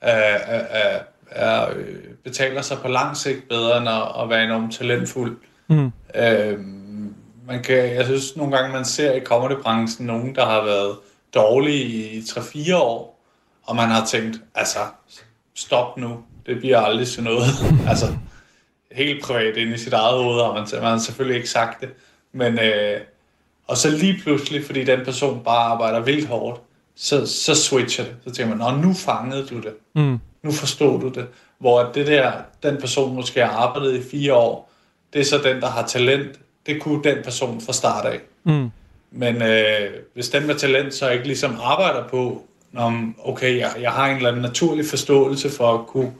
er, 0.00 0.38
er, 0.38 1.00
er, 1.30 1.70
øh, 1.76 1.96
betaler 2.24 2.62
sig 2.62 2.78
på 2.82 2.88
lang 2.88 3.16
sigt 3.16 3.48
bedre, 3.48 3.78
end 3.78 3.88
at, 3.88 4.22
at 4.22 4.28
være 4.28 4.44
enormt 4.44 4.74
talentfuld. 4.74 5.36
Mm. 5.72 5.92
Øhm, 6.20 7.14
man 7.46 7.62
kan, 7.62 7.94
jeg 7.94 8.04
synes 8.04 8.36
nogle 8.36 8.56
gange, 8.56 8.72
man 8.72 8.84
ser 8.84 9.12
i 9.12 9.20
comedybranchen 9.20 10.06
nogen, 10.06 10.34
der 10.34 10.46
har 10.46 10.64
været 10.64 10.96
dårlige 11.34 12.12
i 12.12 12.20
3-4 12.20 12.76
år, 12.76 13.24
og 13.62 13.76
man 13.76 13.88
har 13.88 14.06
tænkt, 14.06 14.40
altså, 14.54 14.78
stop 15.54 15.96
nu, 15.96 16.18
det 16.46 16.58
bliver 16.58 16.78
aldrig 16.78 17.06
til 17.08 17.22
noget. 17.22 17.48
altså, 17.90 18.06
helt 18.92 19.24
privat 19.24 19.56
inde 19.56 19.74
i 19.74 19.78
sit 19.78 19.92
eget 19.92 20.24
hoved 20.24 20.42
har 20.42 20.52
man, 20.52 20.66
man 20.72 20.90
har 20.90 20.98
selvfølgelig 20.98 21.36
ikke 21.36 21.50
sagt 21.50 21.80
det, 21.80 21.88
men 22.32 22.58
øh, 22.58 23.00
og 23.66 23.76
så 23.76 23.90
lige 23.90 24.20
pludselig, 24.22 24.64
fordi 24.64 24.84
den 24.84 25.04
person 25.04 25.40
bare 25.44 25.64
arbejder 25.64 26.00
vildt 26.00 26.28
hårdt, 26.28 26.60
så, 26.96 27.26
så 27.26 27.54
switcher 27.54 28.04
det. 28.04 28.14
Så 28.24 28.30
tænker 28.34 28.56
man, 28.56 28.78
nu 28.78 28.92
fangede 28.92 29.46
du 29.46 29.60
det. 29.60 29.74
Mm. 29.94 30.18
Nu 30.42 30.52
forstod 30.52 31.00
du 31.00 31.08
det. 31.08 31.26
Hvor 31.58 31.82
det 31.94 32.06
der, 32.06 32.32
den 32.62 32.76
person 32.80 33.14
måske 33.14 33.40
har 33.40 33.52
arbejdet 33.52 33.94
i 33.94 34.10
fire 34.10 34.34
år, 34.34 34.71
det 35.12 35.20
er 35.20 35.24
så 35.24 35.40
den, 35.44 35.60
der 35.60 35.68
har 35.68 35.86
talent. 35.86 36.38
Det 36.66 36.82
kunne 36.82 37.04
den 37.04 37.16
person 37.24 37.60
fra 37.60 37.72
start 37.72 38.04
af. 38.04 38.20
Mm. 38.44 38.70
Men 39.10 39.42
øh, 39.42 39.90
hvis 40.14 40.28
den 40.28 40.46
med 40.46 40.54
talent 40.54 40.94
så 40.94 41.10
ikke 41.10 41.26
ligesom 41.26 41.58
arbejder 41.62 42.08
på, 42.08 42.46
om 42.76 43.16
okay, 43.24 43.58
jeg, 43.58 43.70
jeg 43.80 43.90
har 43.90 44.08
en 44.08 44.16
eller 44.16 44.28
anden 44.28 44.42
naturlig 44.42 44.86
forståelse 44.86 45.50
for 45.50 45.74
at 45.74 45.86
kunne 45.86 46.12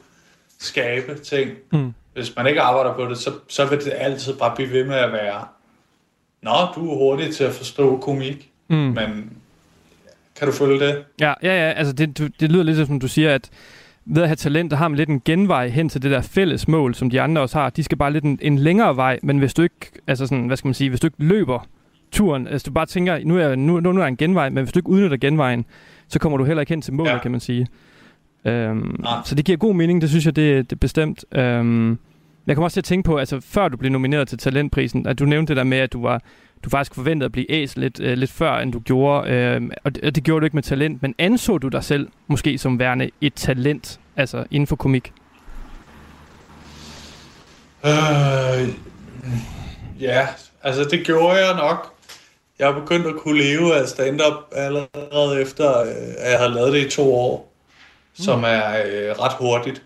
skabe 0.59 1.19
ting. 1.19 1.51
Mm. 1.73 1.95
Hvis 2.15 2.37
man 2.37 2.47
ikke 2.47 2.61
arbejder 2.61 2.95
på 2.95 3.05
det, 3.05 3.19
så, 3.19 3.33
så 3.49 3.65
vil 3.65 3.79
det 3.79 3.93
altid 3.97 4.35
bare 4.35 4.57
blive 4.57 4.71
ved 4.71 4.85
med 4.85 4.97
at 4.97 5.13
være 5.13 5.45
Nå, 6.43 6.51
du 6.75 6.91
er 6.91 6.97
hurtig 6.97 7.35
til 7.35 7.45
at 7.45 7.53
forstå 7.53 7.99
komik, 7.99 8.51
mm. 8.69 8.77
men 8.77 9.33
kan 10.39 10.49
du 10.49 10.53
følge 10.53 10.81
det? 10.81 11.05
Ja, 11.21 11.35
ja, 11.43 11.67
ja. 11.67 11.73
Altså 11.73 11.93
det, 11.93 12.19
det 12.41 12.53
lyder 12.53 12.63
lidt 12.63 12.87
som 12.87 13.01
du 13.01 13.09
siger, 13.09 13.35
at 13.35 13.51
ved 14.05 14.23
at 14.23 14.29
have 14.29 14.37
talent, 14.37 14.71
der 14.71 14.77
har 14.77 14.89
man 14.89 14.97
lidt 14.97 15.09
en 15.09 15.23
genvej 15.25 15.69
hen 15.69 15.89
til 15.89 16.03
det 16.03 16.11
der 16.11 16.21
fælles 16.21 16.69
mål, 16.69 16.95
som 16.95 17.11
de 17.11 17.21
andre 17.21 17.43
også 17.43 17.59
har. 17.59 17.71
De 17.71 17.83
skal 17.83 17.99
bare 17.99 18.13
lidt 18.13 18.25
en, 18.25 18.39
en 18.43 18.59
længere 18.59 18.97
vej, 18.97 19.19
men 19.23 19.39
hvis 19.39 19.55
du 19.55 19.63
ikke, 19.63 19.91
altså 20.07 20.27
sådan, 20.27 20.47
hvad 20.47 20.57
skal 20.57 20.69
man 20.69 20.75
sige, 20.75 20.91
hvis 20.91 21.01
du 21.01 21.07
ikke 21.07 21.25
løber 21.25 21.67
turen, 22.13 22.47
altså 22.47 22.65
du 22.67 22.73
bare 22.73 22.87
tænker, 22.87 23.19
nu 23.25 23.39
er, 23.39 23.55
nu, 23.55 23.81
nu 23.81 24.01
er 24.01 24.07
en 24.07 24.17
genvej, 24.17 24.49
men 24.49 24.65
hvis 24.65 24.73
du 24.73 24.79
ikke 24.79 24.89
udnytter 24.89 25.17
genvejen, 25.17 25.65
så 26.09 26.19
kommer 26.19 26.39
du 26.39 26.45
heller 26.45 26.61
ikke 26.61 26.71
hen 26.71 26.83
til 26.83 26.93
målet, 26.93 27.11
ja. 27.11 27.19
kan 27.19 27.31
man 27.31 27.41
sige. 27.41 27.67
Øhm, 28.45 29.05
ah. 29.07 29.25
Så 29.25 29.35
det 29.35 29.45
giver 29.45 29.59
god 29.59 29.75
mening, 29.75 30.01
det 30.01 30.09
synes 30.09 30.27
jeg, 30.27 30.37
det, 30.37 30.71
det 30.71 30.77
er 30.77 30.81
bestemt. 30.81 31.25
Øhm, 31.33 31.99
jeg 32.47 32.57
kommer 32.57 32.65
også 32.65 32.75
til 32.75 32.81
at 32.81 32.85
tænke 32.85 33.07
på, 33.07 33.17
altså 33.17 33.41
før 33.41 33.69
du 33.69 33.77
blev 33.77 33.93
nomineret 33.93 34.29
til 34.29 34.39
talentprisen, 34.39 35.07
at 35.07 35.19
du 35.19 35.25
nævnte 35.25 35.51
det 35.51 35.57
der 35.57 35.65
med, 35.65 35.79
at 35.79 35.93
du 35.93 36.03
var 36.03 36.23
du 36.65 36.71
faktisk 36.71 36.95
forventede 36.95 37.25
at 37.25 37.33
blive 37.33 37.51
æs 37.51 37.77
lidt, 37.77 38.01
øh, 38.01 38.19
lidt 38.19 38.31
før, 38.31 38.53
end 38.53 38.73
du 38.73 38.81
gjorde. 38.81 39.31
Øh, 39.31 39.63
og, 39.85 39.95
det, 39.95 40.05
og 40.05 40.15
det 40.15 40.25
gjorde 40.25 40.41
du 40.41 40.45
ikke 40.45 40.57
med 40.57 40.63
talent, 40.63 41.03
men 41.03 41.15
anså 41.19 41.59
du 41.59 41.69
dig 41.69 41.85
selv 41.85 42.09
måske 42.27 42.59
som 42.59 42.79
værende 42.79 43.11
et 43.21 43.35
talent, 43.35 44.01
altså 44.17 44.45
inden 44.51 44.67
for 44.67 44.77
komik? 44.77 45.13
Øh, 47.85 48.69
ja, 50.01 50.29
altså 50.63 50.85
det 50.91 51.07
gjorde 51.07 51.47
jeg 51.47 51.57
nok. 51.57 51.93
Jeg 52.59 52.67
har 52.67 52.81
begyndt 52.81 53.07
at 53.07 53.15
kunne 53.17 53.43
leve 53.43 53.75
af 53.75 53.89
stand-up 53.89 54.35
allerede 54.53 55.43
efter, 55.43 55.81
øh, 55.81 55.87
at 56.19 56.31
jeg 56.31 56.39
har 56.39 56.49
lavet 56.49 56.73
det 56.73 56.87
i 56.87 56.91
to 56.91 57.15
år, 57.15 57.53
mm. 58.19 58.25
som 58.25 58.45
er 58.45 58.69
øh, 58.87 59.19
ret 59.19 59.33
hurtigt. 59.39 59.83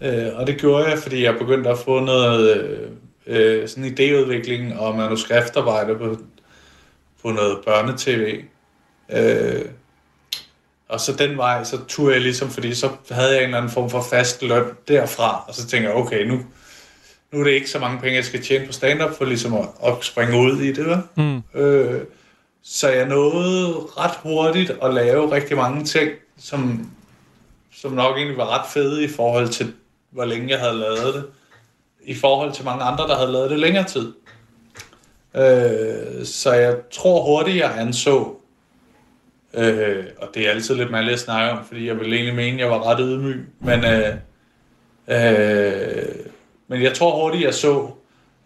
Øh, 0.00 0.26
og 0.34 0.46
det 0.46 0.60
gjorde 0.60 0.84
jeg, 0.84 0.98
fordi 0.98 1.24
jeg 1.24 1.38
begyndte 1.38 1.70
at 1.70 1.78
få 1.78 2.00
noget 2.00 2.56
øh, 2.56 2.90
øh, 3.30 3.68
sådan 3.68 3.84
idéudvikling 3.84 4.78
og 4.78 4.96
manuskriptarbejde 4.96 5.96
på, 5.96 6.16
på 7.22 7.30
noget 7.30 7.58
børnetv. 7.64 8.42
Øh, 9.12 9.64
og 10.88 11.00
så 11.00 11.12
den 11.12 11.36
vej, 11.36 11.64
så 11.64 11.78
turde 11.88 12.14
jeg 12.14 12.22
ligesom, 12.22 12.50
fordi 12.50 12.74
så 12.74 12.90
havde 13.10 13.30
jeg 13.30 13.38
en 13.38 13.44
eller 13.44 13.58
anden 13.58 13.72
form 13.72 13.90
for 13.90 14.02
fast 14.10 14.42
løn 14.42 14.64
derfra, 14.88 15.44
og 15.48 15.54
så 15.54 15.66
tænker 15.66 15.88
jeg, 15.88 15.98
okay, 15.98 16.26
nu, 16.26 16.40
nu 17.32 17.40
er 17.40 17.44
det 17.44 17.50
ikke 17.50 17.70
så 17.70 17.78
mange 17.78 18.00
penge, 18.00 18.16
jeg 18.16 18.24
skal 18.24 18.42
tjene 18.42 18.66
på 18.66 18.72
stand-up, 18.72 19.16
for 19.16 19.24
ligesom 19.24 19.54
at, 19.54 19.68
at 19.86 19.94
springe 20.00 20.38
ud 20.38 20.60
i 20.60 20.72
det. 20.72 21.02
Mm. 21.16 21.60
Øh, 21.60 22.00
så 22.62 22.88
jeg 22.88 23.08
nåede 23.08 23.74
ret 23.74 24.16
hurtigt 24.22 24.72
at 24.82 24.94
lave 24.94 25.32
rigtig 25.32 25.56
mange 25.56 25.84
ting, 25.84 26.10
som, 26.38 26.90
som 27.72 27.92
nok 27.92 28.16
egentlig 28.16 28.36
var 28.36 28.58
ret 28.58 28.70
fede 28.72 29.04
i 29.04 29.08
forhold 29.08 29.48
til 29.48 29.74
hvor 30.10 30.24
længe 30.24 30.50
jeg 30.50 30.58
havde 30.58 30.78
lavet 30.78 31.14
det, 31.14 31.24
i 32.04 32.14
forhold 32.14 32.52
til 32.52 32.64
mange 32.64 32.84
andre, 32.84 33.06
der 33.08 33.16
havde 33.16 33.32
lavet 33.32 33.50
det 33.50 33.58
længere 33.58 33.84
tid. 33.84 34.12
Øh, 35.34 36.24
så 36.24 36.52
jeg 36.52 36.76
tror 36.90 37.22
hurtigt, 37.22 37.56
jeg 37.56 37.78
anså 37.78 38.40
Øh, 39.54 40.04
og 40.18 40.28
det 40.34 40.46
er 40.46 40.50
altid 40.50 40.74
lidt 40.74 40.90
meget 40.90 41.08
at 41.08 41.20
snakke 41.20 41.52
om, 41.52 41.64
fordi 41.64 41.86
jeg 41.86 42.00
vil 42.00 42.12
egentlig 42.12 42.34
mene, 42.34 42.52
at 42.52 42.58
jeg 42.58 42.70
var 42.70 42.90
ret 42.90 42.98
ydmyg. 43.00 43.46
Men, 43.60 43.84
øh, 43.84 44.14
øh, 45.08 46.08
men 46.68 46.82
jeg 46.82 46.94
tror 46.94 47.22
hurtigt, 47.22 47.44
jeg 47.44 47.54
så, 47.54 47.88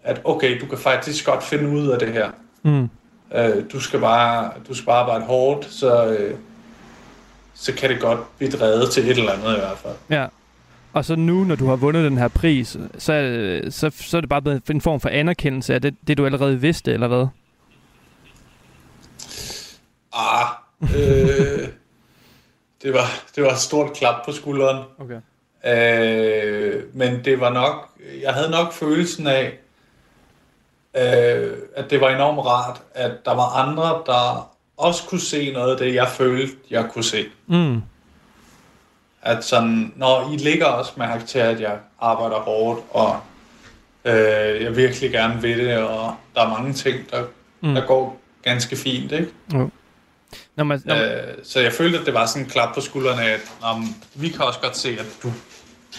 at 0.03 0.21
okay, 0.25 0.61
du 0.61 0.67
kan 0.67 0.79
faktisk 0.79 1.27
godt 1.27 1.45
finde 1.45 1.69
ud 1.69 1.89
af 1.89 1.99
det 1.99 2.13
her. 2.13 2.31
Mm. 2.63 2.91
Øh, 3.35 3.65
du, 3.73 3.81
skal 3.81 4.01
bare, 4.01 4.53
du 4.69 4.75
skal 4.75 4.87
bare 4.87 5.01
arbejde 5.01 5.25
hårdt, 5.25 5.73
så, 5.73 6.07
øh, 6.07 6.35
så 7.55 7.75
kan 7.75 7.91
det 7.91 8.01
godt 8.01 8.37
blive 8.37 8.51
drevet 8.51 8.91
til 8.91 9.11
et 9.11 9.19
eller 9.19 9.33
andet 9.33 9.57
i 9.57 9.61
hvert 9.61 9.79
fald. 9.79 9.95
Ja. 10.11 10.27
Og 10.95 11.05
så 11.05 11.17
nu, 11.17 11.45
når 11.45 11.55
du 11.55 11.67
har 11.67 11.77
vundet 11.77 12.05
den 12.05 12.19
her 12.19 12.29
pris, 12.29 12.77
så, 12.99 13.61
så, 13.71 13.91
så 13.91 14.17
er 14.17 14.21
det 14.21 14.31
bare 14.31 14.43
blevet 14.43 14.71
en 14.71 14.81
form 14.81 15.01
for 15.01 15.09
anerkendelse 15.09 15.75
af 15.75 15.83
det, 15.83 15.95
det 16.07 16.19
du 16.19 16.27
allerede 16.27 16.61
vidste, 16.61 16.93
eller 16.93 17.09
hvad? 17.09 17.27
Ah, 20.13 20.47
øh, 20.83 21.69
det, 22.83 22.93
var, 22.93 23.07
det 23.37 23.43
var 23.43 23.51
et 23.51 23.59
stort 23.59 23.93
klap 23.93 24.25
på 24.25 24.33
skulderen. 24.33 24.85
Okay. 24.99 25.21
Øh, 25.67 26.83
men 26.93 27.25
det 27.25 27.41
var 27.41 27.53
nok, 27.53 27.91
jeg 28.23 28.35
havde 28.35 28.51
nok 28.51 28.73
følelsen 28.73 29.27
af, 29.27 29.59
øh, 30.97 31.53
at 31.77 31.91
det 31.91 32.01
var 32.01 32.09
enormt 32.09 32.47
rart, 32.47 32.83
at 32.95 33.13
der 33.25 33.35
var 33.35 33.69
andre, 33.69 34.03
der 34.07 34.51
også 34.77 35.09
kunne 35.09 35.21
se 35.21 35.53
noget 35.53 35.73
af 35.73 35.79
det, 35.79 35.95
jeg 35.95 36.09
følte, 36.09 36.57
jeg 36.71 36.89
kunne 36.93 37.05
se. 37.05 37.25
Mm. 37.47 37.83
At 39.25 39.45
sådan, 39.45 39.93
når 39.97 40.31
I 40.33 40.37
ligger 40.37 40.67
også 40.67 40.93
mærke 40.97 41.25
til, 41.25 41.39
at 41.39 41.61
jeg 41.61 41.77
arbejder 42.01 42.37
hårdt, 42.37 42.81
og 42.91 43.21
øh, 44.05 44.63
jeg 44.63 44.77
virkelig 44.77 45.11
gerne 45.11 45.43
vil 45.43 45.59
det, 45.59 45.79
og 45.79 46.15
der 46.35 46.41
er 46.41 46.49
mange 46.49 46.73
ting, 46.73 47.11
der, 47.11 47.23
Mm. 47.61 47.75
der 47.75 47.87
går 47.87 48.21
ganske 48.43 48.77
fint, 48.77 49.13
ikke? 49.13 49.27
Jo. 49.55 49.71
Når 50.57 50.65
man, 50.65 50.81
når, 50.85 50.95
Øh, 50.97 51.35
så 51.45 51.61
jeg 51.61 51.73
følte, 51.73 51.99
at 51.99 52.07
det 52.07 52.15
var 52.15 52.27
sådan 52.27 52.43
en 52.43 52.49
klap 52.51 52.75
på 52.75 52.81
skuldrene, 52.81 53.23
at 53.23 53.41
um, 53.75 53.95
vi 54.15 54.29
kan 54.29 54.41
også 54.45 54.61
godt 54.61 54.77
se, 54.77 54.89
at 54.89 55.07
du, 55.23 55.33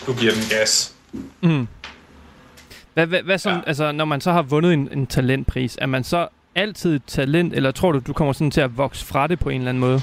du 0.07 0.13
giver 0.13 0.31
den 0.31 0.41
gas. 0.49 0.93
mm. 1.41 1.67
hvad, 2.93 3.05
hvad, 3.07 3.21
hvad 3.23 3.37
sådan, 3.37 3.57
ja. 3.59 3.63
Altså, 3.67 3.91
når 3.91 4.05
man 4.05 4.21
så 4.21 4.31
har 4.31 4.41
vundet 4.41 4.73
en, 4.73 4.89
en 4.91 5.07
talentpris, 5.07 5.77
er 5.81 5.85
man 5.85 6.03
så 6.03 6.27
altid 6.55 6.99
talent, 7.07 7.53
eller 7.53 7.71
tror 7.71 7.91
du, 7.91 7.99
du 8.07 8.13
kommer 8.13 8.33
sådan 8.33 8.51
til 8.51 8.61
at 8.61 8.77
vokse 8.77 9.05
fra 9.05 9.27
det 9.27 9.39
på 9.39 9.49
en 9.49 9.57
eller 9.61 9.69
anden 9.69 9.81
måde? 9.81 10.01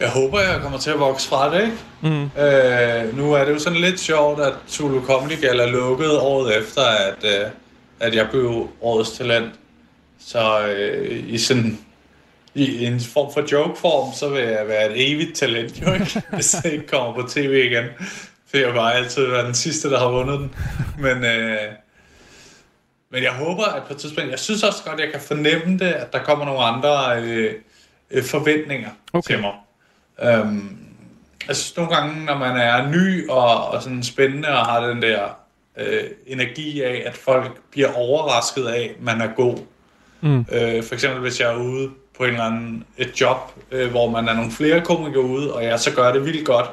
Jeg 0.00 0.10
håber, 0.10 0.40
jeg 0.40 0.60
kommer 0.62 0.78
til 0.78 0.90
at 0.90 0.98
vokse 1.00 1.28
fra 1.28 1.54
det, 1.54 1.62
ikke? 1.62 1.76
Mm. 2.02 2.24
Øh, 2.42 3.16
nu 3.16 3.32
er 3.32 3.44
det 3.44 3.52
jo 3.52 3.58
sådan 3.58 3.78
lidt 3.78 4.00
sjovt, 4.00 4.40
at 4.40 4.52
Zulu 4.68 5.04
Comedy 5.04 5.40
Gala 5.40 5.66
lukkede 5.66 6.20
året 6.20 6.58
efter, 6.58 6.82
at, 6.82 7.24
øh, 7.24 7.50
at 8.00 8.14
jeg 8.14 8.28
blev 8.30 8.68
årets 8.80 9.10
talent. 9.12 9.52
Så 10.26 10.66
øh, 10.68 11.24
i 11.28 11.38
sådan 11.38 11.78
i 12.54 12.84
en 12.84 13.00
form 13.00 13.32
for 13.32 13.44
joke-form, 13.52 14.12
så 14.14 14.28
vil 14.28 14.42
jeg 14.42 14.68
være 14.68 14.92
et 14.92 15.12
evigt 15.12 15.36
talent, 15.36 15.80
jo 15.82 15.92
ikke? 15.92 16.22
Hvis 16.34 16.56
jeg 16.64 16.72
ikke 16.72 16.86
kommer 16.86 17.14
på 17.22 17.28
tv 17.28 17.70
igen. 17.70 17.84
For 18.50 18.56
jeg 18.56 18.74
bare 18.74 18.94
altid 18.94 19.26
være 19.26 19.46
den 19.46 19.54
sidste, 19.54 19.90
der 19.90 19.98
har 19.98 20.08
vundet 20.08 20.38
den. 20.40 20.54
Men, 20.98 21.24
øh, 21.24 21.58
men 23.10 23.22
jeg 23.22 23.32
håber, 23.32 23.64
at 23.64 23.82
på 23.82 23.92
et 23.92 23.98
tidspunkt... 23.98 24.30
Jeg 24.30 24.38
synes 24.38 24.62
også 24.62 24.82
godt, 24.84 25.00
at 25.00 25.04
jeg 25.04 25.12
kan 25.12 25.20
fornemme 25.20 25.78
det, 25.78 25.92
at 25.92 26.12
der 26.12 26.18
kommer 26.18 26.44
nogle 26.44 26.60
andre 26.60 27.22
øh, 27.22 27.54
øh, 28.10 28.24
forventninger 28.24 28.90
Okay. 29.12 29.34
til 29.34 29.40
mig. 29.40 29.52
Øhm, 30.22 30.78
synes 31.54 31.76
nogle 31.76 31.96
gange, 31.96 32.24
når 32.24 32.38
man 32.38 32.56
er 32.56 32.90
ny 32.90 33.28
og, 33.30 33.68
og 33.68 33.82
sådan 33.82 34.02
spændende 34.02 34.48
og 34.48 34.66
har 34.66 34.86
den 34.86 35.02
der 35.02 35.20
øh, 35.76 36.04
energi 36.26 36.82
af, 36.82 37.02
at 37.06 37.16
folk 37.16 37.60
bliver 37.70 37.92
overrasket 37.92 38.66
af, 38.66 38.94
at 38.96 39.02
man 39.02 39.20
er 39.20 39.28
god. 39.36 39.58
Mm. 40.20 40.46
Øh, 40.52 40.84
for 40.84 40.94
eksempel 40.94 41.20
hvis 41.20 41.40
jeg 41.40 41.52
er 41.52 41.56
ude 41.56 41.90
på 42.16 42.24
en 42.24 42.30
eller 42.30 42.44
anden 42.44 42.84
et 42.96 43.20
job, 43.20 43.52
øh, 43.70 43.90
hvor 43.90 44.10
man 44.10 44.28
er 44.28 44.34
nogle 44.34 44.50
flere 44.50 44.80
komikere 44.80 45.22
ude, 45.22 45.54
og 45.54 45.64
jeg 45.64 45.80
så 45.80 45.92
gør 45.94 46.12
det 46.12 46.24
vildt 46.24 46.46
godt. 46.46 46.70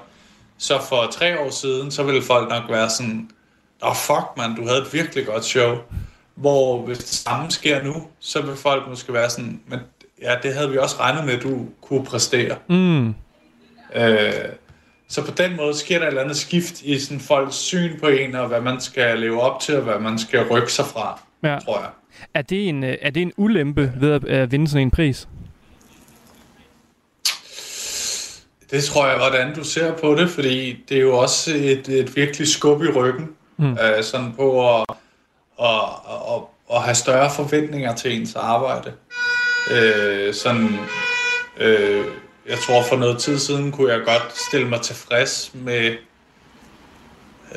Så 0.57 0.81
for 0.89 1.07
tre 1.11 1.39
år 1.39 1.49
siden, 1.49 1.91
så 1.91 2.03
ville 2.03 2.21
folk 2.21 2.49
nok 2.49 2.63
være 2.69 2.89
sådan, 2.89 3.29
Åh 3.83 3.89
oh, 3.89 3.95
fuck 3.95 4.37
man, 4.37 4.55
du 4.55 4.67
havde 4.67 4.81
et 4.81 4.93
virkelig 4.93 5.25
godt 5.25 5.45
show. 5.45 5.75
Hvor 6.35 6.81
hvis 6.81 6.97
det 6.97 7.07
samme 7.07 7.51
sker 7.51 7.83
nu, 7.83 8.07
så 8.19 8.41
vil 8.41 8.55
folk 8.55 8.89
måske 8.89 9.13
være 9.13 9.29
sådan, 9.29 9.61
men 9.67 9.79
ja, 10.21 10.35
det 10.43 10.53
havde 10.53 10.69
vi 10.71 10.77
også 10.77 10.95
regnet 10.99 11.25
med, 11.25 11.33
at 11.33 11.43
du 11.43 11.65
kunne 11.81 12.05
præstere. 12.05 12.57
Mm. 12.69 13.15
Øh, 13.95 14.33
så 15.07 15.25
på 15.25 15.31
den 15.31 15.55
måde 15.55 15.77
sker 15.77 15.97
der 15.99 16.05
et 16.05 16.09
eller 16.09 16.21
andet 16.21 16.37
skift 16.37 16.81
i 16.81 16.99
sådan 16.99 17.19
folks 17.19 17.55
syn 17.55 17.99
på 17.99 18.07
en, 18.07 18.35
og 18.35 18.47
hvad 18.47 18.61
man 18.61 18.81
skal 18.81 19.19
leve 19.19 19.41
op 19.41 19.59
til, 19.61 19.75
og 19.77 19.83
hvad 19.83 19.99
man 19.99 20.19
skal 20.19 20.47
rykke 20.47 20.71
sig 20.71 20.85
fra, 20.85 21.21
Ja. 21.43 21.59
tror 21.65 21.79
jeg. 21.79 21.89
Er, 22.33 22.41
det 22.41 22.69
en, 22.69 22.83
øh, 22.83 22.97
er 23.01 23.09
det 23.09 23.21
en 23.21 23.31
ulempe 23.37 23.91
ved 23.99 24.11
at 24.11 24.23
øh, 24.27 24.51
vinde 24.51 24.67
sådan 24.67 24.81
en 24.87 24.91
pris? 24.91 25.27
Det 28.71 28.83
tror 28.83 29.07
jeg, 29.07 29.17
hvordan 29.17 29.55
du 29.55 29.63
ser 29.63 29.93
på 29.93 30.15
det, 30.15 30.29
fordi 30.29 30.83
det 30.89 30.97
er 30.97 31.01
jo 31.01 31.17
også 31.17 31.51
et, 31.55 31.89
et 31.89 32.15
virkelig 32.15 32.47
skub 32.47 32.83
i 32.83 32.87
ryggen, 32.91 33.29
Mm. 33.57 33.65
mm. 33.65 33.77
øh, 33.97 34.03
sådan 34.03 34.33
på 34.35 34.75
at, 34.79 34.85
at, 35.61 35.67
at, 36.33 36.41
at 36.75 36.81
have 36.81 36.95
større 36.95 37.29
forventninger 37.35 37.95
til 37.95 38.19
ens 38.19 38.35
arbejde. 38.35 38.91
Øh, 39.71 40.33
sådan, 40.33 40.69
øh, 41.59 42.05
jeg 42.49 42.57
tror 42.67 42.83
for 42.83 42.95
noget 42.95 43.17
tid 43.19 43.39
siden 43.39 43.71
kunne 43.71 43.93
jeg 43.93 44.01
godt 44.05 44.37
stille 44.47 44.67
mig 44.69 44.81
tilfreds 44.81 45.51
med, 45.53 45.95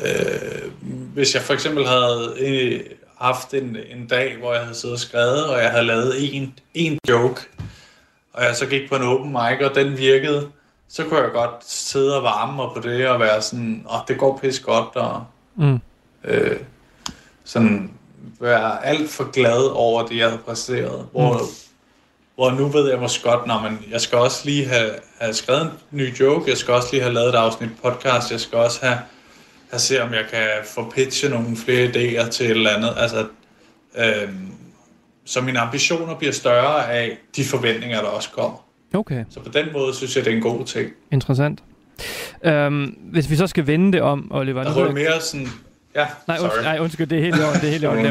øh, 0.02 0.70
hvis 1.14 1.34
jeg 1.34 1.42
for 1.42 1.54
eksempel 1.54 1.86
havde 1.86 2.34
øh, 2.38 2.80
haft 3.20 3.54
en, 3.54 3.76
en 3.90 4.06
dag, 4.06 4.36
hvor 4.38 4.52
jeg 4.54 4.62
havde 4.62 4.74
siddet 4.74 4.94
og 4.94 5.00
skrevet, 5.00 5.46
og 5.46 5.62
jeg 5.62 5.70
havde 5.70 5.84
lavet 5.84 6.36
en, 6.36 6.54
en 6.74 6.98
joke, 7.08 7.40
og 8.32 8.44
jeg 8.44 8.56
så 8.56 8.66
gik 8.66 8.88
på 8.88 8.96
en 8.96 9.02
open 9.02 9.30
mic, 9.32 9.68
og 9.70 9.74
den 9.74 9.98
virkede, 9.98 10.48
så 10.88 11.04
kunne 11.04 11.20
jeg 11.20 11.30
godt 11.32 11.64
sidde 11.64 12.16
og 12.16 12.22
varme 12.22 12.56
mig 12.56 12.66
på 12.74 12.80
det, 12.88 13.08
og 13.08 13.20
være 13.20 13.42
sådan, 13.42 13.86
åh, 13.90 13.98
det 14.08 14.18
går 14.18 14.38
pis 14.42 14.60
godt, 14.60 14.96
og 14.96 15.24
Mm. 15.58 15.80
øh, 16.24 16.56
sådan 17.44 17.90
være 18.40 18.86
alt 18.86 19.10
for 19.10 19.30
glad 19.32 19.62
over 19.72 20.06
det, 20.06 20.16
jeg 20.16 20.28
havde 20.28 20.42
præsteret. 20.46 21.06
Hvor, 21.12 21.32
mm. 21.32 21.44
Hvor 22.36 22.50
nu 22.50 22.66
ved 22.68 22.90
jeg 22.90 22.98
måske 22.98 23.22
godt, 23.30 23.46
når 23.46 23.60
man, 23.60 23.78
jeg 23.90 24.00
skal 24.00 24.18
også 24.18 24.42
lige 24.44 24.66
have, 24.66 24.90
have 25.20 25.34
skrevet 25.34 25.62
en 25.62 25.68
ny 25.90 26.16
joke, 26.20 26.50
jeg 26.50 26.56
skal 26.56 26.74
også 26.74 26.88
lige 26.92 27.02
have 27.02 27.14
lavet 27.14 27.28
et 27.28 27.34
afsnit 27.34 27.70
podcast, 27.84 28.30
jeg 28.30 28.40
skal 28.40 28.58
også 28.58 28.86
have, 28.86 28.98
have 29.70 29.80
se, 29.80 30.02
om 30.02 30.12
jeg 30.14 30.24
kan 30.30 30.46
få 30.74 30.90
pitchet 30.94 31.30
nogle 31.30 31.56
flere 31.56 31.86
idéer 31.88 32.30
til 32.30 32.46
et 32.46 32.50
eller 32.50 32.70
andet. 32.70 32.92
Altså, 32.96 33.26
øh, 33.98 34.28
så 35.24 35.40
mine 35.40 35.58
ambitioner 35.58 36.14
bliver 36.14 36.32
større 36.32 36.92
af 36.92 37.18
de 37.36 37.44
forventninger, 37.44 38.00
der 38.00 38.08
også 38.08 38.30
kommer. 38.30 38.58
Okay, 38.94 39.24
Så 39.30 39.40
på 39.40 39.48
den 39.48 39.66
måde 39.72 39.94
synes 39.94 40.16
jeg, 40.16 40.24
det 40.24 40.32
er 40.32 40.36
en 40.36 40.42
god 40.42 40.64
ting. 40.64 40.90
interessant. 41.12 41.60
Øhm, 42.44 42.84
hvis 43.12 43.30
vi 43.30 43.36
så 43.36 43.46
skal 43.46 43.66
vende 43.66 43.92
det 43.92 44.02
om, 44.02 44.28
Oliver... 44.34 44.64
Der 44.64 44.84
er 44.84 44.92
mere 44.92 45.20
sådan... 45.20 45.48
Ja, 45.94 46.06
Nej, 46.28 46.36
sorry. 46.36 46.44
undskyld, 46.46 46.64
nej, 46.64 46.78
undskyld, 46.80 47.06
det 47.06 47.18
er 47.18 47.22
helt 47.22 47.36
i 47.36 47.40
orden, 47.40 47.60
det 47.60 47.66
er 47.66 47.70
helt 47.70 47.82
i 47.82 47.86
orden. 47.92 48.06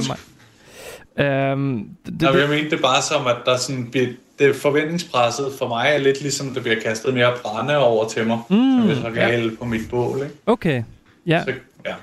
Øhm, 1.20 1.90
det, 2.06 2.22
Nå, 2.22 2.32
det, 2.32 2.42
jeg 2.42 2.50
mente 2.50 2.70
det 2.70 2.82
bare 2.82 3.02
som, 3.02 3.28
at 3.28 3.36
der 3.46 3.58
sådan 3.58 3.88
bliver, 3.92 4.08
det 4.40 4.56
forventningspresset 4.56 5.46
for 5.60 5.68
mig 5.68 5.90
er 5.94 5.98
lidt 5.98 6.22
ligesom, 6.22 6.48
der 6.54 6.62
bliver 6.62 6.80
kastet 6.86 7.14
mere 7.14 7.32
brænde 7.44 7.78
over 7.78 8.08
til 8.08 8.28
mig, 8.28 8.38
mm, 8.50 8.56
som 8.80 8.88
jeg 8.88 8.96
så 8.96 9.02
kan 9.04 9.16
ja. 9.16 9.28
hælde 9.30 9.56
på 9.56 9.66
mit 9.66 9.82
bål, 9.90 10.18
ikke? 10.18 10.34
okay, 10.46 10.84
ja, 11.28 11.44
Så, 11.44 11.54
ja. 11.86 11.94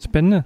spændende. 0.00 0.42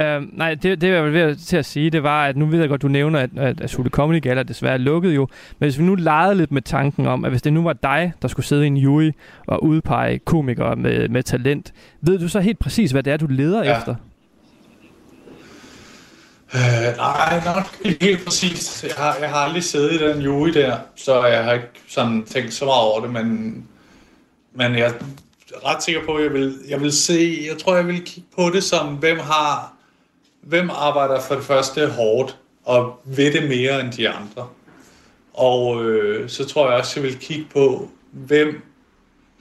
Øhm, 0.00 0.30
nej, 0.32 0.54
det, 0.54 0.80
det 0.80 0.88
jeg 0.88 1.04
var 1.04 1.10
ved 1.10 1.36
til 1.36 1.56
at 1.56 1.64
sige, 1.64 1.90
det 1.90 2.02
var, 2.02 2.26
at 2.26 2.36
nu 2.36 2.46
ved 2.46 2.60
jeg 2.60 2.68
godt, 2.68 2.82
du 2.82 2.88
nævner, 2.88 3.18
at, 3.20 3.30
at, 3.36 3.60
at 3.60 3.70
Sule 3.70 3.90
Comedy 3.90 4.22
Gala 4.22 4.42
desværre 4.42 4.72
er 4.72 4.78
lukket 4.78 5.14
jo. 5.14 5.28
Men 5.58 5.66
hvis 5.66 5.78
vi 5.78 5.84
nu 5.84 5.94
legede 5.94 6.34
lidt 6.34 6.52
med 6.52 6.62
tanken 6.62 7.06
om, 7.06 7.24
at 7.24 7.30
hvis 7.30 7.42
det 7.42 7.52
nu 7.52 7.62
var 7.62 7.72
dig, 7.72 8.12
der 8.22 8.28
skulle 8.28 8.46
sidde 8.46 8.64
i 8.64 8.66
en 8.66 8.76
jury 8.76 9.10
og 9.46 9.64
udpege 9.64 10.18
komikere 10.18 10.76
med, 10.76 11.08
med 11.08 11.22
talent, 11.22 11.72
ved 12.00 12.18
du 12.18 12.28
så 12.28 12.40
helt 12.40 12.58
præcis, 12.58 12.90
hvad 12.90 13.02
det 13.02 13.12
er, 13.12 13.16
du 13.16 13.26
leder 13.26 13.64
Ja. 13.64 13.78
efter? 13.78 13.94
Øh, 16.54 16.96
nej, 16.96 17.44
nok 17.44 17.76
ikke 17.84 18.04
helt 18.04 18.24
præcist. 18.24 18.84
Jeg 18.84 18.94
har, 18.96 19.16
jeg 19.16 19.30
har 19.30 19.36
aldrig 19.36 19.64
siddet 19.64 19.92
i 19.92 19.98
den 19.98 20.20
jury 20.20 20.48
der, 20.48 20.78
så 20.96 21.24
jeg 21.24 21.44
har 21.44 21.52
ikke 21.52 21.68
sådan 21.88 22.24
tænkt 22.24 22.54
så 22.54 22.64
meget 22.64 22.80
over 22.80 23.00
det, 23.00 23.10
men, 23.10 23.54
men 24.54 24.74
jeg 24.74 24.86
er 24.86 24.92
ret 25.68 25.82
sikker 25.82 26.04
på, 26.04 26.14
at 26.14 26.24
jeg 26.24 26.32
vil, 26.32 26.58
jeg 26.68 26.80
vil 26.80 26.92
se, 26.92 27.44
jeg 27.50 27.58
tror, 27.58 27.76
jeg 27.76 27.86
vil 27.86 28.04
kigge 28.04 28.28
på 28.36 28.50
det 28.50 28.64
som, 28.64 28.94
hvem 28.94 29.18
har, 29.18 29.74
hvem 30.42 30.70
arbejder 30.70 31.20
for 31.20 31.34
det 31.34 31.44
første 31.44 31.88
hårdt 31.88 32.38
og 32.64 33.00
ved 33.04 33.32
det 33.32 33.48
mere 33.48 33.80
end 33.80 33.92
de 33.92 34.08
andre. 34.08 34.48
Og 35.34 35.84
øh, 35.84 36.28
så 36.28 36.44
tror 36.44 36.70
jeg 36.70 36.78
også, 36.78 37.00
jeg 37.00 37.08
vil 37.08 37.18
kigge 37.18 37.46
på, 37.52 37.90
hvem 38.10 38.62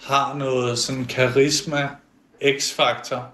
har 0.04 0.36
noget 0.36 0.80
sådan 0.80 1.06
karisma, 1.06 1.90
x-faktor, 2.60 3.26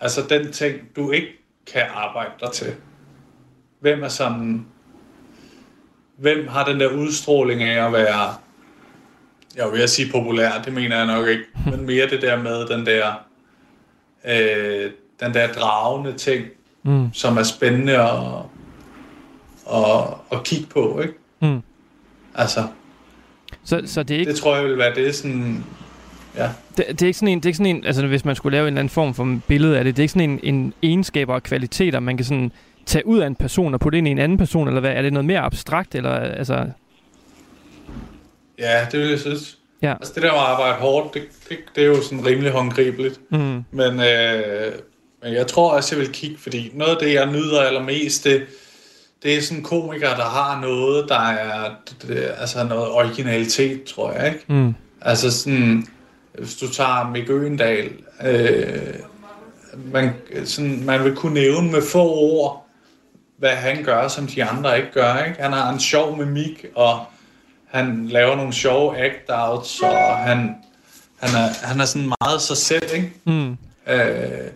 altså 0.00 0.22
den 0.28 0.52
ting, 0.52 0.76
du 0.96 1.10
ikke 1.10 1.28
kan 1.72 1.82
arbejde 1.94 2.30
dig 2.40 2.52
til. 2.52 2.74
Hvem 3.84 4.02
er 4.02 4.08
sådan... 4.08 4.66
Hvem 6.16 6.48
har 6.48 6.64
den 6.64 6.80
der 6.80 6.88
udstråling 6.88 7.62
af 7.62 7.86
at 7.86 7.92
være... 7.92 8.34
Jeg 9.56 9.72
vil 9.72 9.88
sige 9.88 10.12
populær, 10.12 10.50
det 10.64 10.72
mener 10.72 10.96
jeg 10.96 11.06
nok 11.06 11.28
ikke. 11.28 11.44
Men 11.70 11.80
mere 11.90 12.10
det 12.10 12.22
der 12.22 12.42
med 12.42 12.66
den 12.66 12.86
der... 12.86 13.12
Øh, 14.28 14.90
den 15.20 15.34
der 15.34 15.52
dragende 15.52 16.12
ting, 16.12 16.44
Mm. 16.86 17.08
som 17.12 17.36
er 17.36 17.42
spændende 17.42 17.98
at, 17.98 18.18
at, 19.74 20.04
at 20.32 20.44
kigge 20.44 20.66
på, 20.66 21.00
ikke? 21.00 21.14
Mm. 21.42 21.60
Altså, 22.34 22.60
Så, 23.64 23.82
så 23.86 24.02
det 24.02 24.14
er 24.14 24.18
ikke 24.18 24.32
det 24.32 24.40
tror 24.40 24.56
jeg 24.56 24.64
vil 24.64 24.78
være 24.78 24.94
det 24.94 25.14
sådan... 25.14 25.64
Ja. 26.36 26.50
Det, 26.76 26.84
det, 26.88 27.02
er 27.02 27.06
ikke 27.06 27.18
sådan 27.18 27.28
en, 27.32 27.38
det 27.38 27.44
er 27.46 27.48
ikke 27.48 27.56
sådan 27.56 27.76
en, 27.76 27.84
altså 27.84 28.06
hvis 28.06 28.24
man 28.24 28.36
skulle 28.36 28.56
lave 28.56 28.62
en 28.68 28.72
eller 28.74 28.80
anden 28.80 28.90
form 28.90 29.14
for 29.14 29.38
billede 29.48 29.78
af 29.78 29.84
det, 29.84 29.96
det 29.96 30.02
er 30.02 30.04
ikke 30.04 30.12
sådan 30.12 30.30
en, 30.30 30.40
en 30.42 30.74
egenskaber 30.82 31.34
og 31.34 31.42
kvaliteter, 31.42 32.00
man 32.00 32.16
kan 32.16 32.26
sådan 32.26 32.52
tage 32.86 33.06
ud 33.06 33.18
af 33.18 33.26
en 33.26 33.34
person 33.34 33.74
og 33.74 33.80
putte 33.80 33.98
ind 33.98 34.08
i 34.08 34.10
en 34.10 34.18
anden 34.18 34.38
person, 34.38 34.68
eller 34.68 34.80
hvad? 34.80 34.92
Er 34.92 35.02
det 35.02 35.12
noget 35.12 35.24
mere 35.24 35.40
abstrakt, 35.40 35.94
eller 35.94 36.10
altså... 36.10 36.66
Ja, 38.58 38.86
det 38.92 39.00
vil 39.00 39.08
jeg 39.08 39.18
synes. 39.18 39.58
Ja. 39.82 39.92
Altså 39.92 40.12
det 40.14 40.22
der 40.22 40.32
med 40.32 40.38
at 40.38 40.44
arbejde 40.44 40.74
hårdt, 40.74 41.14
det, 41.14 41.22
det, 41.48 41.58
det 41.76 41.82
er 41.84 41.88
jo 41.88 42.02
sådan 42.02 42.26
rimelig 42.26 42.52
håndgribeligt. 42.52 43.20
Mm. 43.30 43.64
Men, 43.70 44.00
øh, 44.00 44.72
men 45.22 45.32
jeg 45.32 45.46
tror 45.46 45.72
også, 45.72 45.94
jeg 45.94 46.00
vil 46.00 46.12
kigge, 46.12 46.38
fordi 46.38 46.70
noget 46.74 46.92
af 46.92 46.98
det, 47.00 47.14
jeg 47.14 47.26
nyder 47.26 47.60
allermest, 47.60 48.24
det, 48.24 48.46
det 49.22 49.36
er 49.36 49.42
sådan 49.42 49.62
komikere, 49.62 50.16
der 50.16 50.24
har 50.24 50.60
noget, 50.60 51.08
der 51.08 51.20
er 51.20 51.70
det, 52.02 52.30
altså 52.38 52.64
noget 52.64 52.88
originalitet, 52.88 53.84
tror 53.84 54.12
jeg, 54.12 54.26
ikke? 54.26 54.44
Mm. 54.48 54.74
Altså 55.00 55.30
sådan, 55.30 55.86
hvis 56.38 56.56
du 56.56 56.68
tager 56.72 57.10
Mick 57.10 57.30
Øgendal, 57.30 57.90
øh, 58.26 58.94
man, 59.92 60.10
sådan, 60.44 60.84
man 60.84 61.04
vil 61.04 61.14
kunne 61.14 61.34
nævne 61.34 61.72
med 61.72 61.82
få 61.82 62.02
ord, 62.02 62.63
hvad 63.38 63.50
han 63.50 63.84
gør, 63.84 64.08
som 64.08 64.26
de 64.26 64.44
andre 64.44 64.78
ikke 64.78 64.92
gør. 64.92 65.24
Ikke? 65.24 65.42
Han 65.42 65.52
har 65.52 65.72
en 65.72 65.80
sjov 65.80 66.18
mimik, 66.18 66.64
og 66.74 67.04
han 67.66 68.08
laver 68.08 68.36
nogle 68.36 68.52
sjove 68.52 68.96
act-outs, 69.06 69.86
og 69.86 70.16
han, 70.16 70.38
han, 71.20 71.42
er, 71.42 71.66
han 71.66 71.80
er 71.80 71.84
sådan 71.84 72.12
meget 72.20 72.42
sig 72.42 72.56
selv. 72.56 72.94
Ikke? 72.94 73.12
Mm. 73.24 73.56
Øh, 73.86 74.50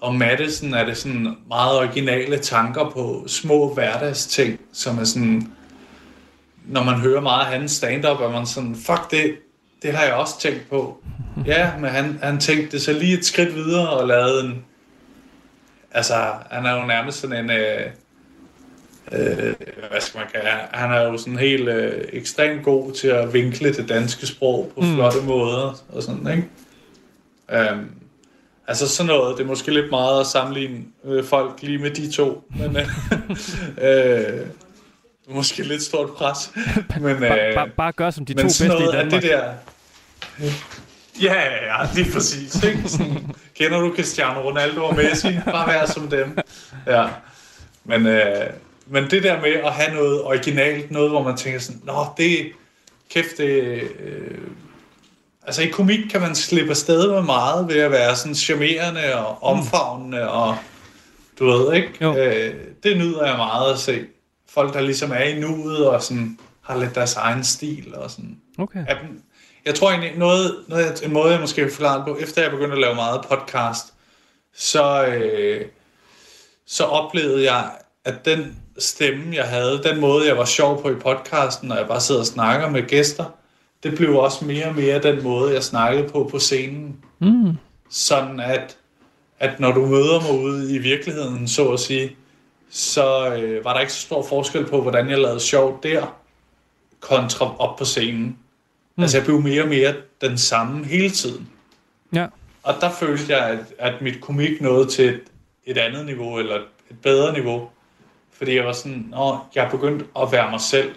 og 0.00 0.14
Madison 0.14 0.74
er 0.74 0.84
det 0.84 0.96
sådan 0.96 1.36
meget 1.48 1.78
originale 1.78 2.38
tanker 2.38 2.90
på 2.90 3.24
små 3.26 3.74
hverdagsting, 3.74 4.60
som 4.72 4.98
er 4.98 5.04
sådan, 5.04 5.52
når 6.66 6.84
man 6.84 6.94
hører 6.94 7.20
meget 7.20 7.46
af 7.46 7.52
hans 7.52 7.72
stand-up, 7.72 8.20
er 8.20 8.30
man 8.30 8.46
sådan, 8.46 8.74
fuck 8.74 9.10
det, 9.10 9.34
det 9.82 9.92
har 9.92 10.04
jeg 10.04 10.14
også 10.14 10.40
tænkt 10.40 10.70
på. 10.70 10.96
Ja, 11.46 11.70
men 11.80 11.90
han, 11.90 12.18
han 12.22 12.40
tænkte 12.40 12.72
det 12.72 12.82
så 12.82 12.92
lige 12.92 13.18
et 13.18 13.24
skridt 13.24 13.54
videre 13.54 13.88
og 13.88 14.08
lavede 14.08 14.44
en, 14.44 14.64
altså 15.94 16.14
han 16.50 16.66
er 16.66 16.80
jo 16.80 16.86
nærmest 16.86 17.20
sådan 17.20 17.44
en, 17.44 17.50
øh, 17.50 17.80
øh, 19.12 19.54
hvad 19.90 20.00
skal 20.00 20.18
man 20.18 20.28
kalde, 20.32 20.48
han 20.72 20.90
er 20.92 21.02
jo 21.02 21.18
sådan 21.18 21.38
helt 21.38 21.68
øh, 21.68 22.04
ekstremt 22.12 22.64
god 22.64 22.92
til 22.92 23.08
at 23.08 23.32
vinkle 23.32 23.74
det 23.74 23.88
danske 23.88 24.26
sprog 24.26 24.72
på 24.74 24.80
Mm. 24.80 24.94
flotte 24.94 25.18
måder 25.26 25.82
og 25.88 26.02
sådan, 26.02 26.26
ikke? 26.30 27.72
Um, 27.72 27.90
altså 28.66 28.88
sådan 28.88 29.06
noget, 29.08 29.36
det 29.38 29.42
er 29.44 29.48
måske 29.48 29.74
lidt 29.74 29.90
meget 29.90 30.20
at 30.20 30.26
sammenligne 30.26 30.84
øh, 31.04 31.24
folk 31.24 31.62
lige 31.62 31.78
med 31.78 31.90
de 31.90 32.10
to, 32.12 32.44
men 32.58 32.76
øh, 32.76 32.86
øh, 34.40 34.46
måske 35.28 35.62
lidt 35.62 35.82
stort 35.82 36.10
pres. 36.10 36.50
Men, 37.00 37.16
Bare, 37.20 37.48
øh, 37.48 37.54
bare, 37.54 37.68
bare 37.76 37.92
gør 37.92 38.10
som 38.10 38.24
de 38.26 38.34
to 38.34 38.42
bedste 38.42 38.64
i 38.64 38.68
noget 38.68 38.88
af 38.88 39.04
Danmark. 39.04 39.22
det 39.22 39.30
der... 39.30 39.52
Ja, 41.20 41.34
ja, 41.34 41.82
er 41.82 42.12
præcis. 42.12 42.64
Ikke? 42.64 42.82
Sådan, 42.86 43.34
kender 43.54 43.80
du 43.80 43.94
Cristiano 43.94 44.40
Ronaldo 44.40 44.84
og 44.84 44.96
Messi? 44.96 45.38
Bare 45.44 45.72
vær 45.72 45.86
som 45.86 46.08
dem. 46.08 46.38
Ja. 46.86 47.06
Men, 47.84 48.06
øh, 48.06 48.50
men 48.86 49.10
det 49.10 49.22
der 49.22 49.40
med 49.40 49.52
at 49.52 49.72
have 49.72 49.94
noget 49.94 50.22
originalt, 50.22 50.90
noget 50.90 51.10
hvor 51.10 51.22
man 51.22 51.36
tænker 51.36 51.60
sådan, 51.60 51.80
Nå, 51.84 52.06
det 52.16 52.52
kæft, 53.10 53.38
det... 53.38 53.80
Øh, 54.00 54.38
altså 55.46 55.62
i 55.62 55.66
komik 55.66 56.10
kan 56.10 56.20
man 56.20 56.34
slippe 56.34 56.70
afsted 56.70 57.12
med 57.12 57.22
meget 57.22 57.68
ved 57.68 57.80
at 57.80 57.90
være 57.90 58.16
sådan 58.16 58.34
charmerende 58.34 59.26
og 59.26 59.42
omfavnende 59.42 60.30
og 60.30 60.56
du 61.38 61.46
ved, 61.46 61.74
ikke? 61.74 61.88
Jo. 62.00 62.16
Øh, 62.16 62.54
det 62.82 62.96
nyder 62.96 63.26
jeg 63.26 63.36
meget 63.36 63.72
at 63.72 63.78
se. 63.78 64.06
Folk, 64.48 64.74
der 64.74 64.80
ligesom 64.80 65.12
er 65.12 65.22
i 65.22 65.40
nuet 65.40 65.86
og 65.86 66.02
sådan 66.02 66.38
har 66.62 66.78
lidt 66.78 66.94
deres 66.94 67.14
egen 67.14 67.44
stil 67.44 67.94
og 67.94 68.10
sådan. 68.10 68.36
Okay. 68.58 68.84
At, 68.88 68.96
jeg 69.66 69.74
tror 69.74 69.90
egentlig, 69.90 70.12
noget, 70.16 70.64
noget, 70.68 71.04
en 71.04 71.12
måde, 71.12 71.32
jeg 71.32 71.40
måske 71.40 71.62
vil 71.62 71.70
forklare 71.70 71.98
det 71.98 72.06
på, 72.06 72.16
efter 72.16 72.42
jeg 72.42 72.50
begyndte 72.50 72.72
at 72.72 72.80
lave 72.80 72.94
meget 72.94 73.26
podcast, 73.28 73.94
så, 74.54 75.06
øh, 75.06 75.66
så 76.66 76.84
oplevede 76.84 77.52
jeg, 77.52 77.70
at 78.04 78.24
den 78.24 78.62
stemme, 78.78 79.36
jeg 79.36 79.44
havde, 79.44 79.82
den 79.82 80.00
måde, 80.00 80.26
jeg 80.26 80.38
var 80.38 80.44
sjov 80.44 80.82
på 80.82 80.90
i 80.90 80.94
podcasten, 80.94 81.68
når 81.68 81.76
jeg 81.76 81.88
bare 81.88 82.00
sidder 82.00 82.20
og 82.20 82.26
snakker 82.26 82.68
med 82.68 82.82
gæster, 82.82 83.24
det 83.82 83.94
blev 83.94 84.16
også 84.16 84.44
mere 84.44 84.66
og 84.66 84.74
mere 84.74 85.02
den 85.02 85.22
måde, 85.22 85.54
jeg 85.54 85.62
snakkede 85.62 86.08
på 86.08 86.28
på 86.30 86.38
scenen. 86.38 86.96
Mm. 87.18 87.56
Sådan 87.90 88.40
at, 88.40 88.76
at 89.38 89.60
når 89.60 89.72
du 89.72 89.86
møder 89.86 90.20
mig 90.20 90.40
ude 90.40 90.74
i 90.74 90.78
virkeligheden, 90.78 91.48
så 91.48 91.68
at 91.68 91.80
sige, 91.80 92.16
så 92.70 93.34
øh, 93.34 93.64
var 93.64 93.72
der 93.72 93.80
ikke 93.80 93.92
så 93.92 94.00
stor 94.00 94.22
forskel 94.22 94.66
på, 94.66 94.82
hvordan 94.82 95.10
jeg 95.10 95.18
lavede 95.18 95.40
sjov 95.40 95.82
der, 95.82 96.18
kontra 97.00 97.56
op 97.58 97.76
på 97.78 97.84
scenen. 97.84 98.38
Mm. 98.96 99.02
Altså 99.02 99.16
jeg 99.18 99.24
blev 99.26 99.40
mere 99.40 99.62
og 99.62 99.68
mere 99.68 99.94
den 100.20 100.38
samme 100.38 100.84
hele 100.84 101.10
tiden. 101.10 101.48
Ja. 102.14 102.26
Og 102.62 102.74
der 102.80 102.90
følte 102.90 103.36
jeg, 103.36 103.46
at, 103.50 103.58
at 103.78 104.02
mit 104.02 104.20
komik 104.20 104.60
nåede 104.60 104.86
til 104.88 105.08
et, 105.08 105.20
et 105.64 105.78
andet 105.78 106.06
niveau, 106.06 106.38
eller 106.38 106.54
et 106.90 106.98
bedre 107.02 107.32
niveau. 107.32 107.68
Fordi 108.32 108.56
jeg 108.56 108.64
var 108.64 108.72
sådan, 108.72 109.06
Nå, 109.10 109.38
jeg 109.54 109.64
er 109.64 109.70
begyndt 109.70 110.04
at 110.20 110.32
være 110.32 110.50
mig 110.50 110.60
selv 110.60 110.90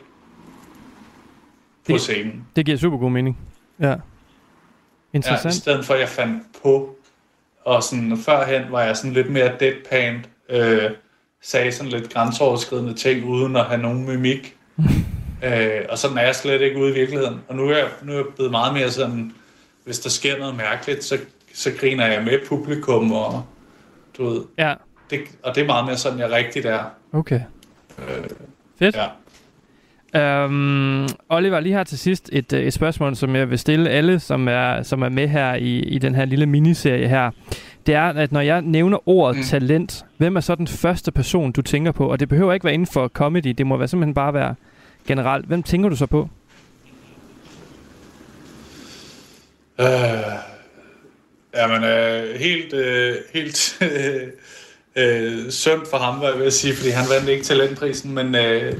på 1.85 1.91
Det- 1.93 2.01
scenen. 2.01 2.47
Det 2.55 2.65
giver 2.65 2.77
super 2.77 2.97
god 2.97 3.11
mening. 3.11 3.37
Ja. 3.79 3.87
Ja, 3.89 3.93
i 3.93 3.97
Interessant. 5.13 5.53
stedet 5.53 5.85
for 5.85 5.93
at 5.93 5.99
jeg 5.99 6.09
fandt 6.09 6.43
på. 6.63 6.95
Og 7.65 7.83
sådan, 7.83 8.17
førhen 8.17 8.71
var 8.71 8.81
jeg 8.81 8.97
sådan 8.97 9.13
lidt 9.13 9.29
mere 9.31 9.51
deadpan, 9.59 10.25
øh, 10.49 10.91
sagde 11.41 11.71
sådan 11.71 11.91
lidt 11.91 12.13
grænseoverskridende 12.13 12.93
ting, 12.93 13.25
uden 13.25 13.55
at 13.55 13.65
have 13.65 13.81
nogen 13.81 14.05
mimik. 14.07 14.54
Øh, 15.43 15.81
og 15.89 15.97
sådan 15.97 16.17
er 16.17 16.21
jeg 16.21 16.35
slet 16.35 16.61
ikke 16.61 16.77
ude 16.79 16.91
i 16.91 16.93
virkeligheden. 16.93 17.41
Og 17.47 17.55
nu 17.55 17.69
er 17.69 17.77
jeg, 17.77 17.87
nu 18.03 18.11
er 18.11 18.15
jeg 18.15 18.25
blevet 18.35 18.51
meget 18.51 18.73
mere 18.73 18.91
sådan, 18.91 19.31
hvis 19.85 19.99
der 19.99 20.09
sker 20.09 20.37
noget 20.39 20.55
mærkeligt, 20.55 21.03
så, 21.03 21.17
så 21.53 21.71
griner 21.79 22.07
jeg 22.07 22.23
med 22.23 22.39
publikum, 22.47 23.11
og 23.11 23.43
du 24.17 24.29
ved, 24.29 24.41
Ja, 24.57 24.73
det, 25.09 25.19
og 25.43 25.55
det 25.55 25.61
er 25.63 25.67
meget 25.67 25.85
mere 25.85 25.97
sådan, 25.97 26.19
jeg 26.19 26.31
rigtigt 26.31 26.65
er. 26.65 26.79
okay. 27.13 27.39
Fedt. 28.79 28.95
Ja. 28.95 29.05
Øhm, 30.15 31.07
Oliver, 31.29 31.59
lige 31.59 31.75
her 31.75 31.83
til 31.83 31.99
sidst 31.99 32.29
et, 32.33 32.53
øh, 32.53 32.63
et 32.63 32.73
spørgsmål, 32.73 33.15
som 33.15 33.35
jeg 33.35 33.49
vil 33.49 33.59
stille 33.59 33.89
alle, 33.89 34.19
som 34.19 34.47
er, 34.47 34.83
som 34.83 35.01
er 35.01 35.09
med 35.09 35.27
her 35.27 35.53
i, 35.55 35.79
i 35.79 35.97
den 35.97 36.15
her 36.15 36.25
lille 36.25 36.45
miniserie 36.45 37.07
her. 37.07 37.31
Det 37.85 37.95
er, 37.95 38.03
at 38.03 38.31
når 38.31 38.41
jeg 38.41 38.61
nævner 38.61 39.09
ordet. 39.09 39.37
Mm. 39.37 39.43
talent, 39.43 40.05
hvem 40.17 40.35
er 40.35 40.39
så 40.39 40.55
den 40.55 40.67
første 40.67 41.11
person, 41.11 41.51
du 41.51 41.61
tænker 41.61 41.91
på? 41.91 42.11
Og 42.11 42.19
det 42.19 42.29
behøver 42.29 42.53
ikke 42.53 42.63
være 42.63 42.73
inden 42.73 42.87
for 42.87 43.07
comedy, 43.07 43.49
det 43.57 43.67
må 43.67 43.77
være 43.77 43.87
simpelthen 43.87 44.13
bare 44.13 44.33
være 44.33 44.55
generelt. 45.07 45.45
Hvem 45.45 45.63
tænker 45.63 45.89
du 45.89 45.95
så 45.95 46.05
på? 46.05 46.29
Øh, 49.79 49.87
jamen, 51.55 51.83
øh, 51.83 52.35
helt, 52.39 52.73
øh, 52.73 53.15
helt 53.33 53.77
øh, 53.81 54.27
øh, 54.95 55.51
synd 55.51 55.85
for 55.89 55.97
ham, 55.97 56.19
hvad 56.19 56.29
jeg 56.29 56.39
vil 56.39 56.51
sige, 56.51 56.75
fordi 56.75 56.89
han 56.89 57.05
vandt 57.09 57.29
ikke 57.29 57.43
talentprisen, 57.43 58.13
men 58.13 58.35
øh, 58.35 58.73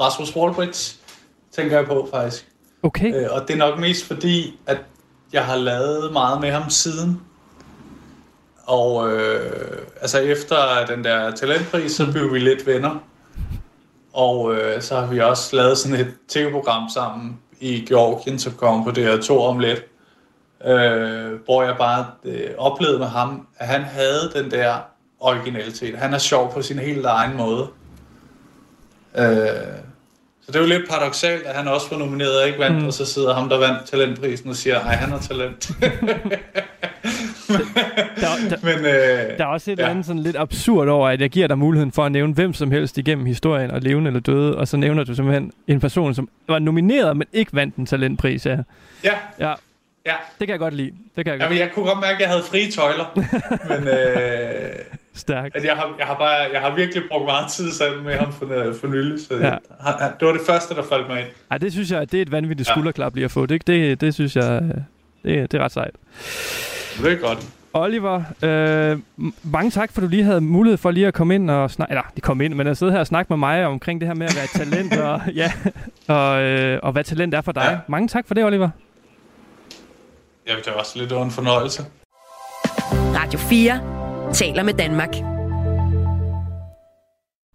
Rasmus 0.00 0.36
Wallbridge 0.36 0.96
tænker 1.52 1.76
jeg 1.76 1.86
på 1.86 2.08
faktisk. 2.12 2.46
Okay. 2.82 3.14
Øh, 3.14 3.26
og 3.30 3.48
det 3.48 3.54
er 3.54 3.58
nok 3.58 3.78
mest 3.78 4.06
fordi, 4.06 4.58
at 4.66 4.78
jeg 5.32 5.44
har 5.44 5.56
lavet 5.56 6.12
meget 6.12 6.40
med 6.40 6.50
ham 6.50 6.70
siden. 6.70 7.20
Og 8.64 9.12
øh, 9.12 9.78
altså 10.00 10.18
efter 10.18 10.86
den 10.86 11.04
der 11.04 11.30
talentpris, 11.30 11.92
så 11.92 12.12
blev 12.12 12.34
vi 12.34 12.38
lidt 12.38 12.66
venner. 12.66 13.09
Og 14.12 14.54
øh, 14.54 14.82
så 14.82 14.96
har 15.00 15.06
vi 15.06 15.20
også 15.20 15.56
lavet 15.56 15.78
sådan 15.78 16.00
et 16.00 16.14
tv-program 16.28 16.88
sammen 16.94 17.38
i 17.60 17.84
Georgien, 17.88 18.38
som 18.38 18.52
kom 18.52 18.84
på 18.84 18.90
DR2 18.90 19.32
om 19.32 19.58
lidt. 19.58 19.84
Øh, 20.66 21.32
hvor 21.44 21.62
jeg 21.62 21.74
bare 21.78 22.06
øh, 22.24 22.50
oplevede 22.58 22.98
med 22.98 23.06
ham, 23.06 23.46
at 23.58 23.66
han 23.66 23.82
havde 23.82 24.30
den 24.34 24.50
der 24.50 24.74
originalitet. 25.20 25.98
Han 25.98 26.14
er 26.14 26.18
sjov 26.18 26.52
på 26.52 26.62
sin 26.62 26.78
helt 26.78 27.06
egen 27.06 27.36
måde. 27.36 27.66
Øh, 29.18 29.24
så 30.42 30.46
det 30.52 30.56
er 30.56 30.60
jo 30.60 30.66
lidt 30.66 30.88
paradoxalt, 30.90 31.46
at 31.46 31.54
han 31.54 31.68
også 31.68 31.86
var 31.90 31.96
nomineret 31.98 32.40
og 32.40 32.46
ikke 32.46 32.58
vandt, 32.58 32.80
Mm. 32.80 32.86
og 32.86 32.92
så 32.92 33.04
sidder 33.06 33.34
ham, 33.34 33.48
der 33.48 33.58
vandt 33.58 33.88
talentprisen 33.88 34.50
og 34.50 34.56
siger, 34.56 34.84
nej, 34.84 34.94
han 34.94 35.10
har 35.10 35.18
talent. 35.18 35.70
Der, 38.20 38.48
der, 38.50 38.56
Men 38.76 38.84
øh, 38.84 39.38
der 39.38 39.44
er 39.44 39.48
også 39.48 39.70
et 39.70 39.78
Ja. 39.78 39.82
eller 39.82 39.90
andet 39.90 40.06
sådan 40.06 40.22
lidt 40.22 40.36
absurd 40.36 40.88
over, 40.88 41.08
at 41.08 41.20
jeg 41.20 41.30
giver 41.30 41.46
dig 41.46 41.58
muligheden 41.58 41.92
for 41.92 42.04
at 42.04 42.12
nævne 42.12 42.34
hvem 42.34 42.52
som 42.52 42.70
helst 42.70 42.98
igennem 42.98 43.26
historien, 43.26 43.70
og 43.70 43.80
levende 43.80 44.08
eller 44.08 44.20
døde, 44.20 44.56
og 44.58 44.68
så 44.68 44.76
nævner 44.76 45.04
du 45.04 45.14
simpelthen 45.14 45.52
en 45.66 45.80
person, 45.80 46.14
som 46.14 46.28
var 46.48 46.58
nomineret, 46.58 47.16
men 47.16 47.26
ikke 47.32 47.54
vandt 47.54 47.76
en 47.76 47.86
talentpris. 47.86 48.46
Ja, 48.46 48.56
ja, 49.04 49.12
ja 49.40 49.52
ja. 50.06 50.12
det 50.38 50.46
kan 50.46 50.48
jeg 50.48 50.58
godt 50.58 50.74
lide. 50.74 50.90
Det 51.16 51.24
kan 51.24 51.26
jeg 51.26 51.40
godt 51.40 51.42
Jamen, 51.42 51.58
jeg 51.58 51.70
kunne 51.74 51.84
godt 51.86 51.98
mærke, 52.00 52.14
at 52.14 52.20
jeg 52.20 52.28
havde 52.28 52.42
frie 52.42 52.70
tøjler. 52.70 53.04
men 53.70 53.88
øh, 53.88 54.70
Stærkt. 55.14 55.56
at 55.56 55.64
jeg, 55.64 55.72
har, 55.76 55.94
jeg, 55.98 56.06
har 56.06 56.14
bare, 56.14 56.46
jeg 56.52 56.60
har 56.60 56.74
virkelig 56.74 57.02
brugt 57.10 57.24
meget 57.24 57.50
tid 57.50 57.70
sammen 57.72 58.04
med 58.04 58.14
ham 58.14 58.32
for, 58.32 58.46
for 58.80 58.86
nylig. 58.86 59.20
Så 59.20 59.34
Ja. 59.34 59.50
han, 59.80 60.10
det 60.20 60.26
var 60.26 60.32
det 60.32 60.40
første, 60.46 60.74
der 60.74 60.82
faldt 60.82 61.08
mig 61.08 61.20
ind. 61.20 61.28
Ej, 61.50 61.58
det 61.58 61.72
synes 61.72 61.90
jeg, 61.90 62.12
det 62.12 62.18
er 62.18 62.22
et 62.22 62.32
vanvittigt 62.32 62.68
Ja. 62.68 62.72
skulderklap 62.74 63.14
lige 63.14 63.24
at 63.24 63.30
få. 63.30 63.46
Det, 63.46 63.66
det, 63.66 64.00
det 64.00 64.14
synes 64.14 64.36
jeg, 64.36 64.60
øh, 65.24 65.32
det, 65.34 65.52
det 65.52 65.60
er 65.60 65.64
ret 65.64 65.72
sejt. 65.72 65.94
Det 67.02 67.12
er 67.12 67.16
godt. 67.16 67.46
Oliver, 67.72 68.22
øh, 68.42 68.98
mange 69.42 69.70
tak, 69.70 69.92
for 69.92 70.00
du 70.00 70.06
lige 70.06 70.24
havde 70.24 70.40
mulighed 70.40 70.76
for 70.76 70.90
lige 70.90 71.06
at 71.06 71.14
komme 71.14 71.34
ind 71.34 71.50
og 71.50 71.70
snakke, 71.70 71.92
eller 71.92 72.02
de 72.16 72.20
kom 72.20 72.40
ind, 72.40 72.54
men 72.54 72.66
at 72.66 72.76
sidde 72.76 72.92
her 72.92 72.98
og 72.98 73.06
snakke 73.06 73.32
med 73.32 73.36
mig 73.36 73.66
omkring 73.66 74.00
det 74.00 74.08
her 74.08 74.14
med 74.14 74.26
at 74.26 74.34
være 74.36 74.44
et 74.44 74.50
talent, 74.50 74.96
og, 74.96 75.20
ja, 75.42 75.52
og, 76.08 76.42
øh, 76.42 76.80
og 76.82 76.92
hvad 76.92 77.04
talent 77.04 77.34
er 77.34 77.40
for 77.40 77.52
dig. 77.52 77.68
Ja. 77.70 77.78
Mange 77.88 78.08
tak 78.08 78.26
for 78.26 78.34
det, 78.34 78.44
Oliver. 78.44 78.70
Ja, 80.48 80.54
det 80.56 80.66
var 80.66 80.80
også 80.80 80.98
lidt 80.98 81.12
en 81.12 81.30
fornøjelse. 81.30 81.82
Radio 82.92 83.38
4 83.38 84.32
taler 84.32 84.62
med 84.62 84.74
Danmark. 84.74 85.14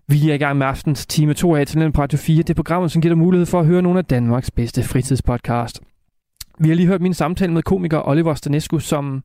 Vi 0.07 0.29
er 0.29 0.33
i 0.33 0.37
gang 0.37 0.57
med 0.57 0.67
aftens 0.67 1.05
time 1.05 1.33
2 1.33 1.55
af 1.55 1.67
Talent 1.67 1.95
på 1.95 2.01
Radio 2.01 2.17
4. 2.17 2.37
Det 2.37 2.49
er 2.49 2.53
programmet, 2.53 2.91
som 2.91 3.01
giver 3.01 3.13
dig 3.13 3.17
mulighed 3.17 3.45
for 3.45 3.59
at 3.59 3.65
høre 3.65 3.81
nogle 3.81 3.99
af 3.99 4.05
Danmarks 4.05 4.51
bedste 4.51 4.83
fritidspodcast. 4.83 5.81
Vi 6.59 6.67
har 6.67 6.75
lige 6.75 6.87
hørt 6.87 7.01
min 7.01 7.13
samtale 7.13 7.53
med 7.53 7.63
komiker 7.63 8.07
Oliver 8.07 8.33
Stanescu, 8.33 8.79
som 8.79 9.23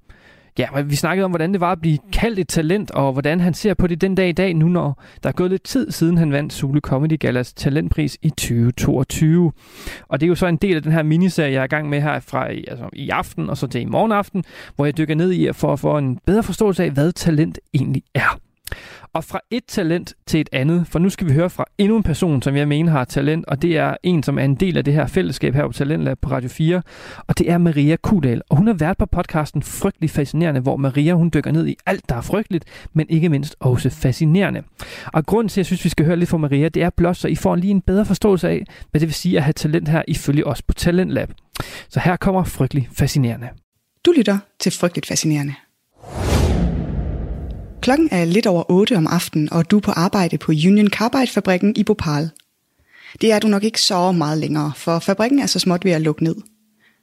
Ja, 0.59 0.81
vi 0.81 0.97
snakkede 0.97 1.25
om, 1.25 1.31
hvordan 1.31 1.53
det 1.53 1.61
var 1.61 1.73
at 1.73 1.81
blive 1.81 1.99
kaldt 2.13 2.39
et 2.39 2.49
talent, 2.49 2.91
og 2.91 3.13
hvordan 3.13 3.41
han 3.41 3.55
ser 3.55 3.75
på 3.75 3.87
det 3.87 4.01
den 4.01 4.15
dag 4.15 4.29
i 4.29 4.33
dag, 4.33 4.55
nu 4.55 4.69
når 4.69 5.03
der 5.23 5.29
er 5.29 5.33
gået 5.33 5.51
lidt 5.51 5.63
tid 5.63 5.91
siden 5.91 6.19
han 6.19 6.33
vandt 6.33 6.53
Sule 6.53 6.81
Comedy 6.81 7.19
Galas 7.19 7.53
talentpris 7.53 8.19
i 8.23 8.31
2022. 8.31 9.53
Og 10.09 10.21
det 10.21 10.27
er 10.27 10.29
jo 10.29 10.35
så 10.35 10.47
en 10.47 10.57
del 10.57 10.77
af 10.77 10.83
den 10.83 10.93
her 10.93 11.03
miniserie, 11.03 11.53
jeg 11.53 11.61
er 11.61 11.65
i 11.65 11.67
gang 11.67 11.89
med 11.89 12.01
her 12.01 12.21
fra 12.21 12.49
altså, 12.49 12.89
i 12.93 13.11
aften 13.11 13.51
og 13.51 13.57
så 13.57 13.67
til 13.67 13.81
i 13.81 13.85
morgen 13.85 14.13
aften, 14.13 14.45
hvor 14.77 14.85
jeg 14.85 14.97
dykker 14.97 15.15
ned 15.15 15.33
i 15.33 15.53
for 15.53 15.73
at 15.73 15.81
få 15.81 15.99
en 15.99 16.19
bedre 16.27 16.43
forståelse 16.43 16.85
af, 16.85 16.91
hvad 16.91 17.13
talent 17.13 17.59
egentlig 17.75 18.03
er. 18.15 18.41
Og 19.13 19.25
fra 19.25 19.41
et 19.51 19.65
talent 19.69 20.15
til 20.27 20.41
et 20.41 20.49
andet, 20.53 20.87
for 20.87 20.99
nu 20.99 21.11
skal 21.11 21.27
vi 21.27 21.33
høre 21.33 21.51
fra 21.51 21.65
endnu 21.79 21.97
en 21.97 22.03
person, 22.03 22.43
som 22.43 22.57
jeg 22.57 22.69
mener 22.69 22.93
har 22.93 23.05
talent, 23.05 23.47
og 23.47 23.63
det 23.63 23.77
er 23.77 23.97
en, 24.03 24.23
som 24.23 24.39
er 24.39 24.45
en 24.45 24.55
del 24.55 24.77
af 24.77 24.85
det 24.85 24.95
her 24.95 25.07
fællesskab 25.07 25.55
her 25.55 25.67
på 25.67 25.73
Talentlab 25.73 26.19
på 26.23 26.31
Radio 26.31 26.49
4, 26.49 26.83
og 27.27 27.39
det 27.39 27.51
er 27.51 27.59
Maria 27.59 27.97
Kudal. 27.97 28.43
Og 28.51 28.57
hun 28.57 28.67
har 28.67 28.75
været 28.75 28.99
på 28.99 29.07
podcasten 29.07 29.63
Frygtelig 29.63 30.11
Fascinerende, 30.11 30.61
hvor 30.61 30.77
Maria 30.77 31.13
hun 31.13 31.31
dykker 31.35 31.53
ned 31.53 31.67
i 31.67 31.77
alt, 31.87 32.09
der 32.09 32.15
er 32.15 32.21
frygteligt, 32.21 32.65
men 32.93 33.07
ikke 33.09 33.29
mindst 33.29 33.57
også 33.61 33.91
fascinerende. 33.91 34.63
Og 35.07 35.27
grunden 35.27 35.49
til, 35.49 35.55
at 35.55 35.59
jeg 35.59 35.67
synes, 35.67 35.85
vi 35.85 35.89
skal 35.89 36.07
høre 36.07 36.17
lidt 36.17 36.31
fra 36.31 36.37
Maria, 36.37 36.69
det 36.69 36.83
er 36.83 36.91
blot, 36.91 37.17
så 37.17 37.29
I 37.29 37.35
får 37.35 37.57
lige 37.57 37.71
en 37.71 37.81
bedre 37.81 38.05
forståelse 38.05 38.49
af, 38.49 38.65
hvad 38.91 39.01
det 39.01 39.09
vil 39.09 39.15
sige 39.15 39.37
at 39.37 39.43
have 39.43 39.53
talent 39.53 39.89
her 39.89 40.03
ifølge 40.09 40.47
os 40.47 40.63
på 40.63 40.75
Talentlab. 40.75 41.33
Så 41.89 42.01
her 42.01 42.17
kommer 42.17 42.45
Frygtelig 42.45 42.89
Fascinerende. 42.93 43.49
Du 44.07 44.13
lytter 44.17 44.39
til 44.61 44.73
Frygteligt 44.73 45.07
Fascinerende. 45.07 45.55
Klokken 47.81 48.09
er 48.11 48.25
lidt 48.25 48.47
over 48.47 48.71
8 48.71 48.97
om 48.97 49.07
aftenen, 49.07 49.53
og 49.53 49.71
du 49.71 49.77
er 49.77 49.81
på 49.81 49.91
arbejde 49.91 50.39
på 50.39 50.53
Union 50.53 50.89
Carbide-fabrikken 50.89 51.77
i 51.77 51.85
Bhopal. 51.85 52.31
Det 53.21 53.33
er 53.33 53.39
du 53.39 53.49
nok 53.49 53.65
ikke 53.65 53.81
så 53.81 54.13
meget 54.13 54.39
længere, 54.39 54.73
for 54.77 54.99
fabrikken 54.99 55.39
er 55.39 55.47
så 55.47 55.59
småt 55.59 55.85
ved 55.85 55.93
at 55.93 56.01
lukke 56.01 56.25
ned. 56.25 56.37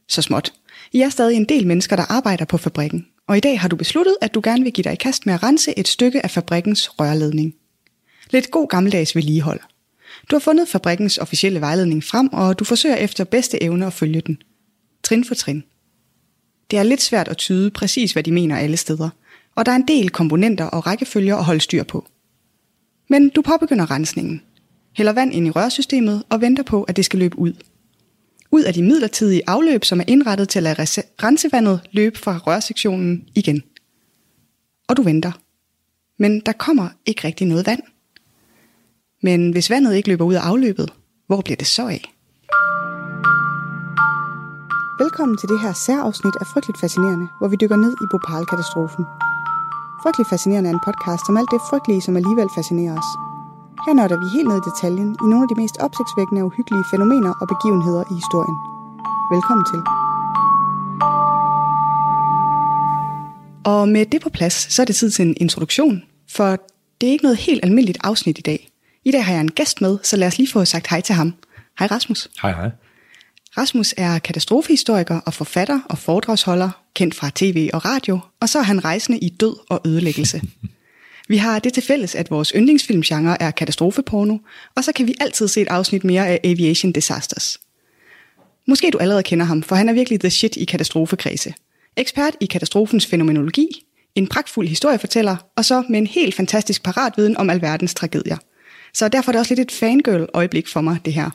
Så 0.07 0.21
småt. 0.21 0.53
I 0.91 1.01
er 1.01 1.09
stadig 1.09 1.35
en 1.35 1.45
del 1.45 1.67
mennesker, 1.67 1.95
der 1.95 2.11
arbejder 2.11 2.45
på 2.45 2.57
fabrikken, 2.57 3.07
og 3.27 3.37
i 3.37 3.39
dag 3.39 3.59
har 3.61 3.67
du 3.67 3.75
besluttet, 3.75 4.17
at 4.21 4.33
du 4.33 4.41
gerne 4.43 4.63
vil 4.63 4.73
give 4.73 4.83
dig 4.83 4.93
i 4.93 4.95
kast 4.95 5.25
med 5.25 5.33
at 5.33 5.43
rense 5.43 5.79
et 5.79 5.87
stykke 5.87 6.23
af 6.23 6.31
fabrikkens 6.31 6.99
rørledning. 6.99 7.55
Lidt 8.31 8.51
god 8.51 8.67
gammeldags 8.67 9.15
vedligehold. 9.15 9.59
Du 10.31 10.35
har 10.35 10.39
fundet 10.39 10.67
fabrikkens 10.67 11.17
officielle 11.17 11.61
vejledning 11.61 12.03
frem, 12.03 12.29
og 12.33 12.59
du 12.59 12.63
forsøger 12.63 12.95
efter 12.95 13.23
bedste 13.23 13.63
evne 13.63 13.85
at 13.85 13.93
følge 13.93 14.21
den. 14.21 14.37
Trin 15.03 15.25
for 15.25 15.35
trin. 15.35 15.63
Det 16.71 16.79
er 16.79 16.83
lidt 16.83 17.01
svært 17.01 17.27
at 17.27 17.37
tyde 17.37 17.71
præcis, 17.71 18.11
hvad 18.11 18.23
de 18.23 18.31
mener 18.31 18.57
alle 18.57 18.77
steder– 18.77 19.09
og 19.57 19.65
der 19.65 19.71
er 19.71 19.75
en 19.75 19.87
del 19.87 20.09
komponenter 20.09 20.65
og 20.65 20.87
rækkefølger 20.87 21.35
at 21.35 21.43
holde 21.43 21.61
styr 21.61 21.83
på. 21.83 22.07
Men 23.09 23.29
du 23.29 23.41
påbegynder 23.41 23.91
rensningen. 23.91 24.41
Hælder 24.97 25.13
vand 25.13 25.33
ind 25.33 25.47
i 25.47 25.51
rørsystemet 25.51 26.23
og 26.29 26.41
venter 26.41 26.63
på, 26.63 26.83
at 26.83 26.95
det 26.95 27.05
skal 27.05 27.19
løbe 27.19 27.39
ud. 27.39 27.53
Ud 28.51 28.63
af 28.63 28.73
de 28.73 28.83
midlertidige 28.83 29.41
afløb, 29.47 29.83
som 29.83 29.99
er 29.99 30.03
indrettet 30.07 30.49
til 30.49 30.59
at 30.59 30.63
lade 30.63 30.81
rensevandet 31.23 31.81
løbe 31.91 32.19
fra 32.19 32.37
rørsektionen 32.37 33.27
igen. 33.35 33.63
Og 34.87 34.97
du 34.97 35.01
venter. 35.01 35.31
Men 36.19 36.39
der 36.39 36.51
kommer 36.51 36.89
ikke 37.05 37.27
rigtig 37.27 37.47
noget 37.47 37.67
vand. 37.67 37.81
Men 39.21 39.51
hvis 39.51 39.69
vandet 39.69 39.95
ikke 39.95 40.09
løber 40.09 40.25
ud 40.25 40.33
af 40.33 40.41
afløbet, 40.41 40.93
hvor 41.27 41.41
bliver 41.41 41.57
det 41.57 41.67
så 41.67 41.87
af? 41.87 42.01
Velkommen 44.99 45.37
til 45.37 45.49
det 45.49 45.59
her 45.59 45.73
særafsnit 45.73 46.35
af 46.41 46.45
Frygteligt 46.53 46.79
Fascinerende, 46.79 47.27
hvor 47.39 47.47
vi 47.47 47.55
dykker 47.61 47.75
ned 47.75 47.93
i 48.03 48.05
Bhopal-katastrofen. 48.11 49.05
Frygtelig 50.03 50.27
Fascinerende 50.27 50.69
er 50.69 50.73
en 50.73 50.85
podcast 50.89 51.23
om 51.29 51.37
alt 51.37 51.51
det 51.53 51.61
frygtelige, 51.69 52.01
som 52.01 52.15
alligevel 52.19 52.49
fascinerer 52.57 52.97
os. 52.99 53.09
Her 53.85 53.93
nørder 53.99 54.17
vi 54.23 54.27
helt 54.35 54.47
ned 54.49 54.57
i 54.61 54.67
detaljen 54.69 55.09
i 55.23 55.25
nogle 55.31 55.43
af 55.45 55.49
de 55.51 55.61
mest 55.61 55.77
opsigtsvækkende 55.85 56.41
og 56.41 56.47
uhyggelige 56.49 56.85
fænomener 56.91 57.33
og 57.41 57.47
begivenheder 57.53 58.03
i 58.11 58.13
historien. 58.21 58.57
Velkommen 59.33 59.65
til. 59.71 59.81
Og 63.71 63.81
med 63.95 64.05
det 64.05 64.21
på 64.21 64.29
plads, 64.29 64.57
så 64.73 64.81
er 64.81 64.85
det 64.85 64.95
tid 64.95 65.09
til 65.11 65.27
en 65.27 65.35
introduktion, 65.37 66.03
for 66.35 66.49
det 67.01 67.07
er 67.07 67.11
ikke 67.11 67.27
noget 67.27 67.37
helt 67.37 67.61
almindeligt 67.65 67.99
afsnit 68.03 68.37
i 68.37 68.41
dag. 68.41 68.69
I 69.05 69.11
dag 69.11 69.25
har 69.25 69.33
jeg 69.33 69.41
en 69.41 69.51
gæst 69.51 69.81
med, 69.81 69.97
så 70.03 70.17
lad 70.17 70.27
os 70.27 70.37
lige 70.37 70.51
få 70.51 70.65
sagt 70.65 70.87
hej 70.87 71.01
til 71.01 71.15
ham. 71.15 71.33
Hej 71.79 71.87
Rasmus. 71.87 72.29
Hej 72.41 72.51
hej. 72.51 72.69
Rasmus 73.57 73.93
er 73.97 74.19
katastrofehistoriker 74.19 75.19
og 75.19 75.33
forfatter 75.33 75.79
og 75.89 75.97
foredragsholder, 75.97 76.69
kendt 76.95 77.15
fra 77.15 77.31
tv 77.35 77.69
og 77.73 77.85
radio, 77.85 78.19
og 78.39 78.49
så 78.49 78.59
er 78.59 78.63
han 78.63 78.85
rejsende 78.85 79.19
i 79.19 79.29
død 79.29 79.55
og 79.69 79.81
ødelæggelse. 79.85 80.41
Vi 81.29 81.37
har 81.37 81.59
det 81.59 81.73
til 81.73 81.83
fælles, 81.83 82.15
at 82.15 82.31
vores 82.31 82.49
yndlingsfilmgenre 82.55 83.41
er 83.41 83.51
katastrofeporno, 83.51 84.37
og 84.75 84.83
så 84.83 84.91
kan 84.91 85.07
vi 85.07 85.15
altid 85.19 85.47
se 85.47 85.61
et 85.61 85.67
afsnit 85.67 86.03
mere 86.03 86.27
af 86.27 86.39
Aviation 86.43 86.91
Disasters. 86.91 87.59
Måske 88.67 88.91
du 88.91 88.97
allerede 88.97 89.23
kender 89.23 89.45
ham, 89.45 89.63
for 89.63 89.75
han 89.75 89.89
er 89.89 89.93
virkelig 89.93 90.19
the 90.19 90.29
shit 90.29 90.55
i 90.55 90.65
katastrofekredse. 90.65 91.53
Ekspert 91.97 92.35
i 92.41 92.45
katastrofens 92.45 93.05
fænomenologi, 93.05 93.67
en 94.15 94.27
pragtfuld 94.27 94.67
historiefortæller, 94.67 95.35
og 95.55 95.65
så 95.65 95.83
med 95.89 95.99
en 95.99 96.07
helt 96.07 96.35
fantastisk 96.35 96.83
paratviden 96.83 97.37
om 97.37 97.49
alverdens 97.49 97.93
tragedier. 97.93 98.37
Så 98.93 99.07
derfor 99.07 99.29
er 99.29 99.33
det 99.33 99.39
også 99.39 99.55
lidt 99.55 99.71
et 99.71 99.77
fangirl-øjeblik 99.77 100.67
for 100.67 100.81
mig, 100.81 100.97
det 101.05 101.13
her. 101.13 101.29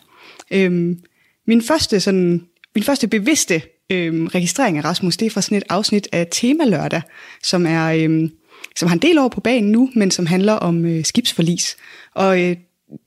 Øhm, 0.50 0.98
min 1.46 1.62
første, 1.62 2.00
sådan, 2.00 2.46
min 2.74 2.84
første 2.84 3.08
bevidste 3.08 3.62
øh, 3.90 4.24
registrering 4.24 4.78
af 4.78 4.84
Rasmus, 4.84 5.16
det 5.16 5.26
er 5.26 5.30
fra 5.30 5.42
sådan 5.42 5.58
et 5.58 5.64
afsnit 5.68 6.08
af 6.12 6.26
Tema 6.30 6.64
Lørdag, 6.64 7.02
som 7.42 7.66
er... 7.66 7.86
Øh, 7.86 8.28
som 8.76 8.88
har 8.88 8.94
en 8.94 9.02
del 9.02 9.18
over 9.18 9.28
på 9.28 9.40
banen 9.40 9.72
nu, 9.72 9.90
men 9.94 10.10
som 10.10 10.26
handler 10.26 10.52
om 10.52 10.84
øh, 10.84 11.04
skibsforlis. 11.04 11.76
Og 12.14 12.40
øh, 12.40 12.56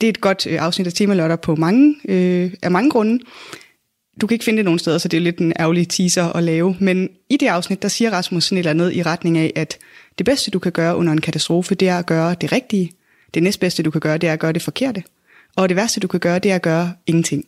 det 0.02 0.08
er 0.08 0.10
et 0.10 0.22
godt 0.22 0.48
øh, 0.48 0.62
afsnit 0.62 0.88
af 0.88 0.94
Tema 0.94 1.14
Lørdag 1.14 1.42
på 1.42 1.56
mange, 1.56 1.96
øh, 2.06 2.52
af 2.62 2.72
mange 2.72 2.90
grunde. 2.90 3.24
Du 4.22 4.28
kan 4.28 4.36
ikke 4.36 4.46
finde 4.46 4.58
det 4.58 4.66
nogen 4.66 4.80
steder, 4.80 4.98
så 4.98 5.08
det 5.08 5.18
er 5.18 5.22
lidt 5.22 5.38
en 5.38 5.54
ærgerlig 5.60 5.90
teaser 5.90 6.26
at 6.26 6.44
lave. 6.44 6.76
Men 6.80 7.10
i 7.30 7.38
det 7.38 7.48
afsnit, 7.48 7.82
der 7.82 7.88
siger 7.88 8.12
Rasmus 8.12 8.44
sådan 8.44 8.58
et 8.58 8.60
eller 8.60 8.70
andet 8.70 8.96
i 8.96 9.04
retning 9.04 9.38
af, 9.38 9.52
at 9.56 9.78
det 10.18 10.26
bedste, 10.26 10.52
du 10.52 10.60
kan 10.60 10.72
gøre 10.72 10.96
under 10.96 11.14
en 11.14 11.22
katastrofe, 11.22 11.76
det 11.76 11.90
er 11.90 11.98
at 12.00 12.06
gøre 12.06 12.36
det 12.42 12.52
rigtige. 12.52 12.92
Det 13.34 13.44
næstbedste, 13.44 13.84
du 13.84 13.92
kan 13.92 14.02
gøre, 14.02 14.18
det 14.18 14.30
er 14.30 14.34
at 14.34 14.40
gøre 14.40 14.54
det 14.54 14.62
forkerte. 14.62 15.04
Og 15.56 15.70
det 15.70 15.76
værste, 15.76 16.00
du 16.00 16.08
kan 16.08 16.20
gøre, 16.20 16.40
det 16.40 16.52
er 16.52 16.56
at 16.56 16.62
gøre 16.62 16.94
ingenting. 17.08 17.46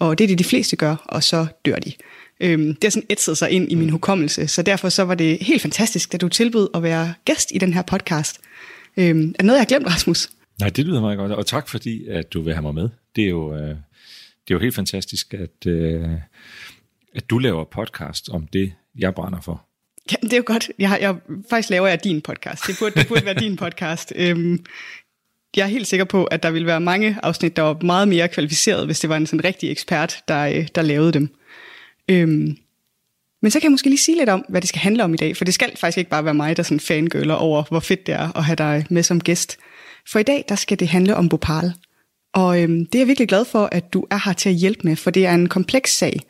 Og 0.00 0.18
det 0.18 0.24
er 0.24 0.28
det, 0.28 0.38
de 0.38 0.44
fleste 0.44 0.76
gør, 0.76 0.96
og 1.08 1.22
så 1.22 1.46
dør 1.64 1.76
de. 1.76 1.92
Øhm, 2.40 2.74
det 2.74 2.84
har 2.84 2.90
sådan 2.90 3.06
ætset 3.10 3.38
sig 3.38 3.50
ind 3.50 3.72
i 3.72 3.74
min 3.74 3.90
hukommelse, 3.90 4.48
så 4.48 4.62
derfor 4.62 4.88
så 4.88 5.02
var 5.02 5.14
det 5.14 5.38
helt 5.40 5.62
fantastisk, 5.62 6.14
at 6.14 6.20
du 6.20 6.28
tilbød 6.28 6.68
at 6.74 6.82
være 6.82 7.14
gæst 7.24 7.52
i 7.54 7.58
den 7.58 7.74
her 7.74 7.82
podcast. 7.82 8.40
Øhm, 8.96 9.34
er 9.38 9.42
noget, 9.42 9.56
jeg 9.56 9.60
har 9.60 9.66
glemt, 9.66 9.86
Rasmus? 9.86 10.30
Nej, 10.60 10.68
det 10.68 10.84
lyder 10.84 11.00
meget 11.00 11.18
godt, 11.18 11.32
og 11.32 11.46
tak 11.46 11.68
fordi, 11.68 12.06
at 12.06 12.32
du 12.32 12.42
vil 12.42 12.54
have 12.54 12.62
mig 12.62 12.74
med. 12.74 12.88
Det 13.16 13.24
er 13.24 13.28
jo, 13.28 13.54
øh, 13.54 13.68
det 14.48 14.50
er 14.50 14.54
jo 14.54 14.58
helt 14.58 14.74
fantastisk, 14.74 15.34
at, 15.34 15.66
øh, 15.66 16.08
at 17.14 17.30
du 17.30 17.38
laver 17.38 17.64
podcast 17.64 18.28
om 18.28 18.46
det, 18.46 18.72
jeg 18.98 19.14
brænder 19.14 19.40
for. 19.40 19.66
Ja, 20.12 20.16
det 20.22 20.32
er 20.32 20.36
jo 20.36 20.42
godt. 20.46 20.70
Jeg, 20.78 20.98
jeg, 21.00 21.16
faktisk 21.50 21.70
laver 21.70 21.88
jeg 21.88 22.04
din 22.04 22.20
podcast. 22.20 22.66
Det 22.66 22.76
burde, 22.78 22.94
det 22.94 23.08
burde 23.08 23.24
være 23.24 23.34
din 23.34 23.56
podcast. 23.64 24.12
Øhm, 24.16 24.64
jeg 25.56 25.62
er 25.62 25.66
helt 25.66 25.86
sikker 25.86 26.04
på, 26.04 26.24
at 26.24 26.42
der 26.42 26.50
ville 26.50 26.66
være 26.66 26.80
mange 26.80 27.16
afsnit, 27.22 27.56
der 27.56 27.62
var 27.62 27.76
meget 27.82 28.08
mere 28.08 28.28
kvalificeret, 28.28 28.86
hvis 28.86 29.00
det 29.00 29.10
var 29.10 29.16
en 29.16 29.26
sådan 29.26 29.44
rigtig 29.44 29.70
ekspert, 29.70 30.22
der, 30.28 30.46
øh, 30.46 30.68
der 30.74 30.82
lavede 30.82 31.12
dem. 31.12 31.28
Øhm, 32.10 32.56
men 33.42 33.50
så 33.50 33.60
kan 33.60 33.64
jeg 33.66 33.70
måske 33.70 33.88
lige 33.88 33.98
sige 33.98 34.18
lidt 34.18 34.28
om, 34.28 34.44
hvad 34.48 34.60
det 34.60 34.68
skal 34.68 34.80
handle 34.80 35.04
om 35.04 35.14
i 35.14 35.16
dag, 35.16 35.36
for 35.36 35.44
det 35.44 35.54
skal 35.54 35.76
faktisk 35.76 35.98
ikke 35.98 36.10
bare 36.10 36.24
være 36.24 36.34
mig, 36.34 36.56
der 36.56 36.62
sådan 36.62 36.80
fangøller 36.80 37.34
over, 37.34 37.62
hvor 37.68 37.80
fedt 37.80 38.06
det 38.06 38.14
er 38.14 38.36
at 38.36 38.44
have 38.44 38.56
dig 38.56 38.86
med 38.90 39.02
som 39.02 39.20
gæst. 39.20 39.58
For 40.12 40.18
i 40.18 40.22
dag, 40.22 40.44
der 40.48 40.54
skal 40.54 40.80
det 40.80 40.88
handle 40.88 41.16
om 41.16 41.28
Bhopal. 41.28 41.72
Og 42.34 42.62
øhm, 42.62 42.86
det 42.86 42.94
er 42.94 42.98
jeg 42.98 43.06
virkelig 43.08 43.28
glad 43.28 43.44
for, 43.44 43.68
at 43.72 43.92
du 43.92 44.06
er 44.10 44.20
her 44.24 44.32
til 44.32 44.48
at 44.48 44.54
hjælpe 44.54 44.80
med, 44.84 44.96
for 44.96 45.10
det 45.10 45.26
er 45.26 45.34
en 45.34 45.48
kompleks 45.48 45.96
sag. 45.96 46.20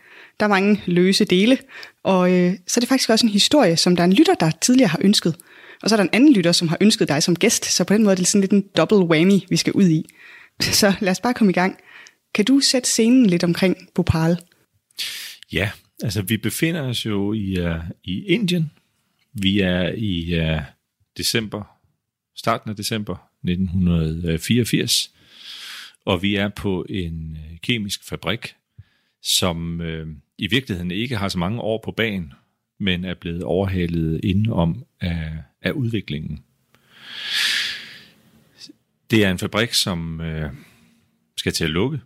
Der 0.41 0.47
er 0.47 0.51
mange 0.51 0.83
løse 0.87 1.25
dele, 1.25 1.59
og 2.05 2.33
øh, 2.33 2.55
så 2.67 2.79
er 2.79 2.81
det 2.81 2.89
faktisk 2.89 3.11
også 3.11 3.27
en 3.27 3.33
historie, 3.33 3.77
som 3.77 3.97
der 3.97 4.03
er 4.03 4.07
en 4.07 4.13
lytter, 4.13 4.35
der 4.35 4.51
tidligere 4.51 4.89
har 4.89 4.99
ønsket. 5.03 5.37
Og 5.83 5.89
så 5.89 5.95
er 5.95 5.97
der 5.97 6.05
en 6.05 6.11
anden 6.13 6.33
lytter, 6.33 6.53
som 6.53 6.69
har 6.69 6.79
ønsket 6.81 7.09
dig 7.09 7.23
som 7.23 7.37
gæst, 7.37 7.65
så 7.65 7.85
på 7.85 7.95
den 7.95 8.03
måde 8.03 8.13
er 8.13 8.17
det 8.17 8.27
sådan 8.27 8.41
lidt 8.41 8.53
en 8.53 8.65
double 8.77 8.99
whammy, 8.99 9.41
vi 9.49 9.57
skal 9.57 9.73
ud 9.73 9.89
i. 9.89 10.05
Så 10.61 10.95
lad 11.01 11.11
os 11.11 11.21
bare 11.21 11.35
komme 11.35 11.51
i 11.51 11.55
gang. 11.55 11.79
Kan 12.35 12.45
du 12.45 12.61
sætte 12.61 12.89
scenen 12.89 13.27
lidt 13.27 13.45
omkring 13.45 13.77
Bhopal? 13.95 14.39
Ja, 15.53 15.71
altså 16.03 16.23
vi 16.23 16.37
befinder 16.37 16.83
os 16.83 17.07
jo 17.07 17.33
i, 17.33 17.67
uh, 17.67 17.77
i 18.05 18.25
Indien. 18.25 18.71
Vi 19.33 19.61
er 19.61 19.89
i 19.97 20.41
uh, 20.41 20.63
december, 21.17 21.63
starten 22.37 22.71
af 22.71 22.77
december 22.77 23.17
1984, 23.45 25.11
og 26.05 26.23
vi 26.23 26.37
er 26.37 26.49
på 26.49 26.87
en 26.89 27.39
uh, 27.51 27.59
kemisk 27.63 28.05
fabrik, 28.05 28.55
som 29.23 29.81
uh, 29.81 30.09
i 30.39 30.47
virkeligheden 30.47 30.91
ikke 30.91 31.17
har 31.17 31.29
så 31.29 31.39
mange 31.39 31.61
år 31.61 31.81
på 31.85 31.93
banen. 31.93 32.33
men 32.81 33.05
er 33.05 33.15
blevet 33.15 33.43
overhalet 33.43 34.21
indenom 34.25 34.85
af, 35.01 35.33
af 35.63 35.71
udviklingen. 35.71 36.45
Det 39.11 39.25
er 39.25 39.31
en 39.31 39.39
fabrik, 39.39 39.73
som 39.73 40.21
øh, 40.21 40.51
skal 41.37 41.53
til 41.53 41.65
at 41.65 41.71
lukke. 41.71 42.01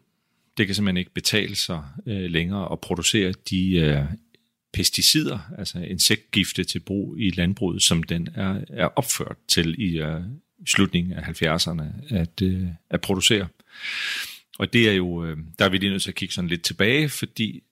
Det 0.57 0.67
kan 0.67 0.75
simpelthen 0.75 0.97
ikke 0.97 1.15
betale 1.15 1.57
sig 1.57 1.83
øh, 2.07 2.31
længere 2.31 2.73
at 2.73 2.81
producere 2.81 3.33
de 3.51 3.77
øh, 3.77 4.05
pesticider, 4.73 5.39
altså 5.59 5.79
insektgifte 5.79 6.65
til 6.65 6.81
brug 6.81 7.19
i 7.19 7.31
landbruget, 7.31 7.83
som 7.83 8.03
den 8.03 8.29
er, 8.35 8.61
er 8.69 8.87
opført 8.87 9.37
til 9.49 9.81
i 9.81 9.99
øh, 9.99 10.21
slutningen 10.67 11.13
af 11.13 11.43
70'erne 11.43 12.15
at, 12.15 12.43
øh, 12.43 12.67
at 12.91 13.01
producere. 13.01 13.49
Og 14.59 14.73
det 14.73 14.89
er 14.89 14.93
jo, 14.93 15.25
øh, 15.25 15.37
der 15.59 15.65
er 15.65 15.69
vi 15.69 15.79
lige 15.79 15.91
nødt 15.91 16.03
til 16.03 16.11
at 16.11 16.15
kigge 16.15 16.35
sådan 16.35 16.49
lidt 16.51 16.63
tilbage, 16.63 17.09
fordi 17.09 17.63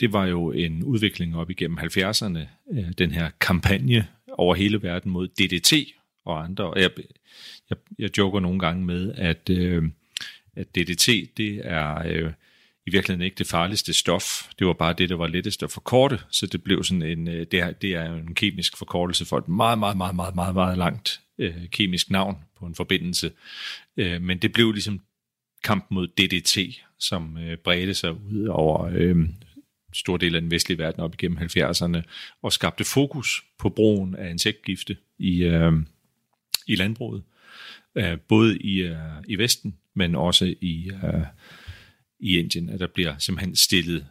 det 0.00 0.12
var 0.12 0.26
jo 0.26 0.52
en 0.52 0.84
udvikling 0.84 1.36
op 1.36 1.50
igennem 1.50 1.78
70'erne, 1.78 2.38
øh, 2.72 2.92
den 2.98 3.10
her 3.10 3.30
kampagne 3.40 4.06
over 4.40 4.54
hele 4.54 4.82
verden 4.82 5.10
mod 5.10 5.28
DDT 5.28 5.72
og 6.24 6.44
andre. 6.44 6.64
Og 6.64 6.80
jeg, 6.80 6.90
jeg, 7.70 7.78
jeg 7.98 8.18
joker 8.18 8.40
nogle 8.40 8.58
gange 8.58 8.84
med, 8.84 9.12
at, 9.14 9.50
øh, 9.50 9.82
at 10.56 10.74
DDT, 10.74 11.36
det 11.36 11.60
er 11.64 12.02
øh, 12.06 12.32
i 12.86 12.90
virkeligheden 12.90 13.24
ikke 13.24 13.38
det 13.38 13.46
farligste 13.46 13.92
stof. 13.92 14.48
Det 14.58 14.66
var 14.66 14.72
bare 14.72 14.92
det, 14.92 15.08
der 15.08 15.16
var 15.16 15.26
lettest 15.26 15.62
at 15.62 15.70
forkorte, 15.70 16.20
så 16.30 16.46
det 16.46 16.62
blev 16.62 16.84
sådan 16.84 17.02
en, 17.02 17.28
øh, 17.28 17.46
det, 17.50 17.60
er, 17.60 17.70
det 17.70 17.94
er 17.94 18.14
en 18.14 18.34
kemisk 18.34 18.76
forkortelse 18.76 19.24
for 19.24 19.38
et 19.38 19.48
meget, 19.48 19.78
meget, 19.78 19.96
meget, 19.96 20.16
meget, 20.16 20.34
meget, 20.34 20.54
meget 20.54 20.78
langt 20.78 21.20
øh, 21.38 21.68
kemisk 21.70 22.10
navn 22.10 22.36
på 22.58 22.66
en 22.66 22.74
forbindelse. 22.74 23.32
Øh, 23.96 24.22
men 24.22 24.38
det 24.38 24.52
blev 24.52 24.72
ligesom 24.72 25.00
kamp 25.64 25.86
mod 25.90 26.08
DDT, 26.08 26.58
som 26.98 27.38
øh, 27.38 27.56
bredte 27.56 27.94
sig 27.94 28.12
ud 28.12 28.46
over 28.46 28.90
øh, 28.92 29.16
stor 29.92 30.16
del 30.16 30.34
af 30.34 30.40
den 30.40 30.50
vestlige 30.50 30.78
verden 30.78 31.00
op 31.00 31.14
igennem 31.14 31.38
70'erne, 31.38 32.02
og 32.42 32.52
skabte 32.52 32.84
fokus 32.84 33.42
på 33.58 33.68
brugen 33.68 34.16
af 34.16 34.30
insektgifte 34.30 34.96
i, 35.18 35.42
øh, 35.42 35.72
i 36.66 36.74
landbruget. 36.74 37.22
Øh, 37.94 38.18
både 38.28 38.58
i, 38.58 38.80
øh, 38.80 38.96
i 39.28 39.36
Vesten, 39.36 39.76
men 39.94 40.14
også 40.14 40.54
i, 40.60 40.90
øh, 41.04 41.24
i 42.20 42.38
Indien, 42.38 42.68
at 42.68 42.80
der 42.80 42.86
bliver 42.86 43.18
simpelthen 43.18 43.56
stillet 43.56 44.06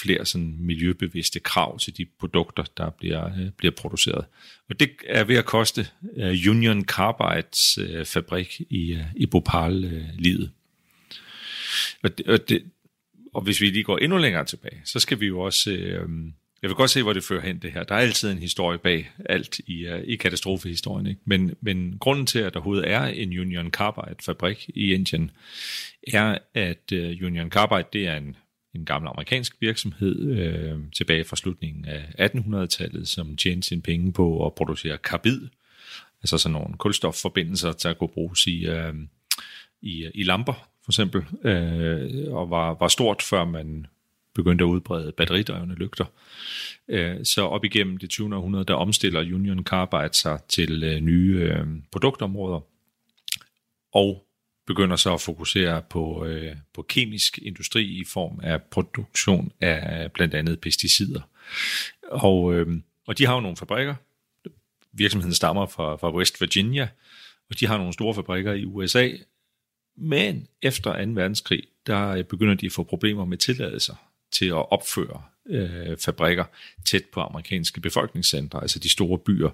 flere 0.00 0.26
sådan 0.26 0.56
miljøbevidste 0.58 1.40
krav 1.40 1.78
til 1.78 1.96
de 1.96 2.06
produkter, 2.20 2.64
der 2.76 2.90
bliver, 2.90 3.26
øh, 3.26 3.50
bliver 3.50 3.72
produceret. 3.72 4.24
Og 4.68 4.80
det 4.80 4.90
er 5.06 5.24
ved 5.24 5.36
at 5.36 5.44
koste 5.44 5.86
øh, 6.16 6.38
Union 6.48 6.84
Carbides 6.84 7.78
øh, 7.78 8.04
fabrik 8.04 8.60
i, 8.70 8.92
øh, 8.92 9.04
i 9.16 9.26
Bhopal 9.26 9.84
øh, 9.84 10.04
livet. 10.18 10.50
Og, 12.02 12.18
det, 12.18 12.26
og, 12.26 12.48
det, 12.48 12.62
og 13.36 13.42
hvis 13.42 13.60
vi 13.60 13.66
lige 13.66 13.84
går 13.84 13.98
endnu 13.98 14.18
længere 14.18 14.44
tilbage, 14.44 14.80
så 14.84 15.00
skal 15.00 15.20
vi 15.20 15.26
jo 15.26 15.40
også... 15.40 15.70
Øh, 15.70 16.08
jeg 16.62 16.70
vil 16.70 16.74
godt 16.74 16.90
se, 16.90 17.02
hvor 17.02 17.12
det 17.12 17.24
fører 17.24 17.42
hen 17.42 17.58
det 17.58 17.72
her. 17.72 17.84
Der 17.84 17.94
er 17.94 17.98
altid 17.98 18.30
en 18.30 18.38
historie 18.38 18.78
bag 18.78 19.10
alt 19.24 19.58
i, 19.58 19.88
uh, 19.88 20.00
i 20.04 20.16
katastrofehistorien. 20.16 21.06
Ikke? 21.06 21.20
Men, 21.24 21.54
men 21.60 21.98
grunden 22.00 22.26
til, 22.26 22.38
at 22.38 22.54
der 22.54 22.60
overhovedet 22.60 22.90
er 22.90 23.02
en 23.02 23.38
Union 23.38 23.70
Carbide-fabrik 23.70 24.70
i 24.74 24.94
Indien, 24.94 25.30
er, 26.12 26.38
at 26.54 26.92
uh, 26.92 26.98
Union 26.98 27.50
Carbide 27.50 27.88
det 27.92 28.06
er 28.06 28.16
en, 28.16 28.36
en 28.74 28.84
gammel 28.84 29.08
amerikansk 29.08 29.56
virksomhed 29.60 30.38
øh, 30.38 30.78
tilbage 30.96 31.24
fra 31.24 31.36
slutningen 31.36 31.84
af 31.84 32.28
1800-tallet, 32.28 33.08
som 33.08 33.36
tjente 33.36 33.68
sine 33.68 33.82
penge 33.82 34.12
på 34.12 34.46
at 34.46 34.54
producere 34.54 34.98
karbid, 34.98 35.40
altså 36.22 36.38
sådan 36.38 36.52
nogle 36.52 36.74
kulstofforbindelser, 36.78 37.72
der 37.72 37.94
kunne 37.94 38.10
bruges 38.14 38.46
i, 38.46 38.66
øh, 38.66 38.94
i, 39.82 40.04
øh, 40.04 40.10
i 40.14 40.22
lamper 40.22 40.68
for 40.86 40.92
eksempel, 40.92 41.24
øh, 41.44 42.34
og 42.34 42.50
var, 42.50 42.74
var 42.74 42.88
stort, 42.88 43.22
før 43.22 43.44
man 43.44 43.86
begyndte 44.34 44.64
at 44.64 44.68
udbrede 44.68 45.12
batteridrevne 45.12 45.74
lygter. 45.74 46.04
Øh, 46.88 47.24
så 47.24 47.42
op 47.42 47.64
igennem 47.64 47.96
det 47.96 48.10
20. 48.10 48.36
århundrede, 48.36 48.64
der 48.64 48.74
omstiller 48.74 49.20
Union 49.20 49.64
Carbide 49.64 50.14
sig 50.14 50.38
til 50.48 50.84
øh, 50.84 51.00
nye 51.00 51.36
øh, 51.36 51.66
produktområder, 51.92 52.60
og 53.92 54.26
begynder 54.66 54.96
så 54.96 55.14
at 55.14 55.20
fokusere 55.20 55.82
på, 55.90 56.24
øh, 56.24 56.56
på 56.74 56.82
kemisk 56.82 57.38
industri 57.42 57.84
i 57.84 58.04
form 58.04 58.40
af 58.42 58.62
produktion 58.62 59.52
af 59.60 60.12
blandt 60.12 60.34
andet 60.34 60.60
pesticider. 60.60 61.20
Og, 62.02 62.54
øh, 62.54 62.66
og 63.06 63.18
de 63.18 63.26
har 63.26 63.34
jo 63.34 63.40
nogle 63.40 63.56
fabrikker. 63.56 63.94
Virksomheden 64.92 65.34
stammer 65.34 65.66
fra, 65.66 65.96
fra 65.96 66.14
West 66.14 66.40
Virginia, 66.40 66.88
og 67.50 67.60
de 67.60 67.66
har 67.66 67.78
nogle 67.78 67.92
store 67.92 68.14
fabrikker 68.14 68.52
i 68.52 68.64
USA, 68.64 69.08
men 69.96 70.46
efter 70.62 71.04
2. 71.04 71.10
verdenskrig, 71.12 71.62
der 71.86 72.08
øh, 72.08 72.24
begynder 72.24 72.54
de 72.54 72.66
at 72.66 72.72
få 72.72 72.82
problemer 72.82 73.24
med 73.24 73.38
tilladelser 73.38 73.94
til 74.32 74.46
at 74.46 74.72
opføre 74.72 75.22
øh, 75.48 75.96
fabrikker 76.04 76.44
tæt 76.84 77.04
på 77.12 77.20
amerikanske 77.20 77.80
befolkningscentre, 77.80 78.62
altså 78.62 78.78
de 78.78 78.90
store 78.90 79.18
byer. 79.18 79.50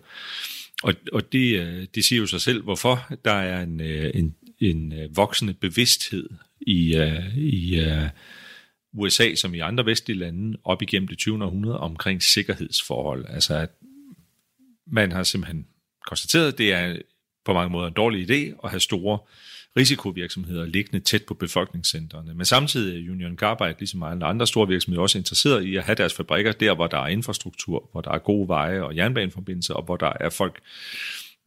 Og, 0.83 0.95
og 1.13 1.33
det, 1.33 1.33
de 1.33 1.57
øh, 1.57 1.87
det 1.95 2.05
siger 2.05 2.21
jo 2.21 2.27
sig 2.27 2.41
selv, 2.41 2.63
hvorfor 2.63 3.13
der 3.25 3.33
er 3.33 3.63
en, 3.63 3.81
øh, 3.81 4.11
en, 4.15 4.35
en 4.61 4.95
voksende 5.15 5.55
bevidsthed 5.55 6.29
i, 6.61 6.97
i 7.37 7.85
USA, 8.93 9.35
som 9.35 9.55
i 9.55 9.59
andre 9.59 9.87
vestlige 9.87 10.19
lande, 10.19 10.59
op 10.65 10.83
igennem 10.83 11.09
det 11.09 11.19
20. 11.19 11.45
århundrede 11.45 11.81
omkring 11.81 12.23
sikkerhedsforhold. 12.23 13.25
Altså 13.29 13.55
at 13.55 13.71
man 14.87 15.13
har 15.13 15.23
simpelthen 15.23 15.67
konstateret, 16.07 16.53
at 16.53 16.59
det 16.59 16.73
er 16.73 16.97
på 17.45 17.53
mange 17.53 17.71
måder 17.71 17.89
en 17.89 17.95
dårlig 17.95 18.31
idé 18.31 18.61
at 18.65 18.71
have 18.71 18.81
store 18.81 19.19
risikovirksomheder 19.77 20.65
liggende 20.65 21.01
tæt 21.01 21.23
på 21.23 21.35
befolkningscentrene. 21.35 22.35
Men 22.35 22.45
samtidig 22.47 23.07
er 23.07 23.13
Union 23.13 23.37
Carbide, 23.37 23.75
ligesom 23.79 24.03
alle 24.03 24.25
andre 24.25 24.47
store 24.47 24.69
virksomheder, 24.69 25.03
også 25.03 25.19
interesseret 25.19 25.65
i 25.65 25.77
at 25.77 25.85
have 25.85 25.97
deres 25.97 26.15
fabrikker 26.15 26.53
der, 26.53 26.75
hvor 26.75 26.87
der 26.87 26.99
er 26.99 27.07
infrastruktur, 27.07 27.89
hvor 27.93 28.01
der 28.01 28.11
er 28.11 28.19
gode 28.19 28.49
veje 28.49 28.83
og 28.83 28.97
jernbaneforbindelser, 28.97 29.75
og 29.75 29.83
hvor 29.83 29.97
der 29.97 30.13
er 30.21 30.31
folk, 30.31 30.61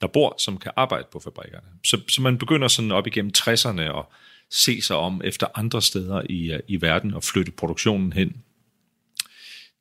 der 0.01 0.07
bor, 0.07 0.35
som 0.39 0.57
kan 0.57 0.71
arbejde 0.75 1.07
på 1.11 1.19
fabrikkerne. 1.19 1.67
Så, 1.83 2.01
så 2.09 2.21
man 2.21 2.37
begynder 2.37 2.67
sådan 2.67 2.91
op 2.91 3.07
igennem 3.07 3.31
60'erne 3.37 3.81
og 3.81 4.11
se 4.51 4.81
sig 4.81 4.95
om 4.95 5.21
efter 5.23 5.47
andre 5.55 5.81
steder 5.81 6.21
i, 6.29 6.51
øh, 6.51 6.59
i 6.67 6.81
verden 6.81 7.13
og 7.13 7.23
flytte 7.23 7.51
produktionen 7.51 8.13
hen 8.13 8.43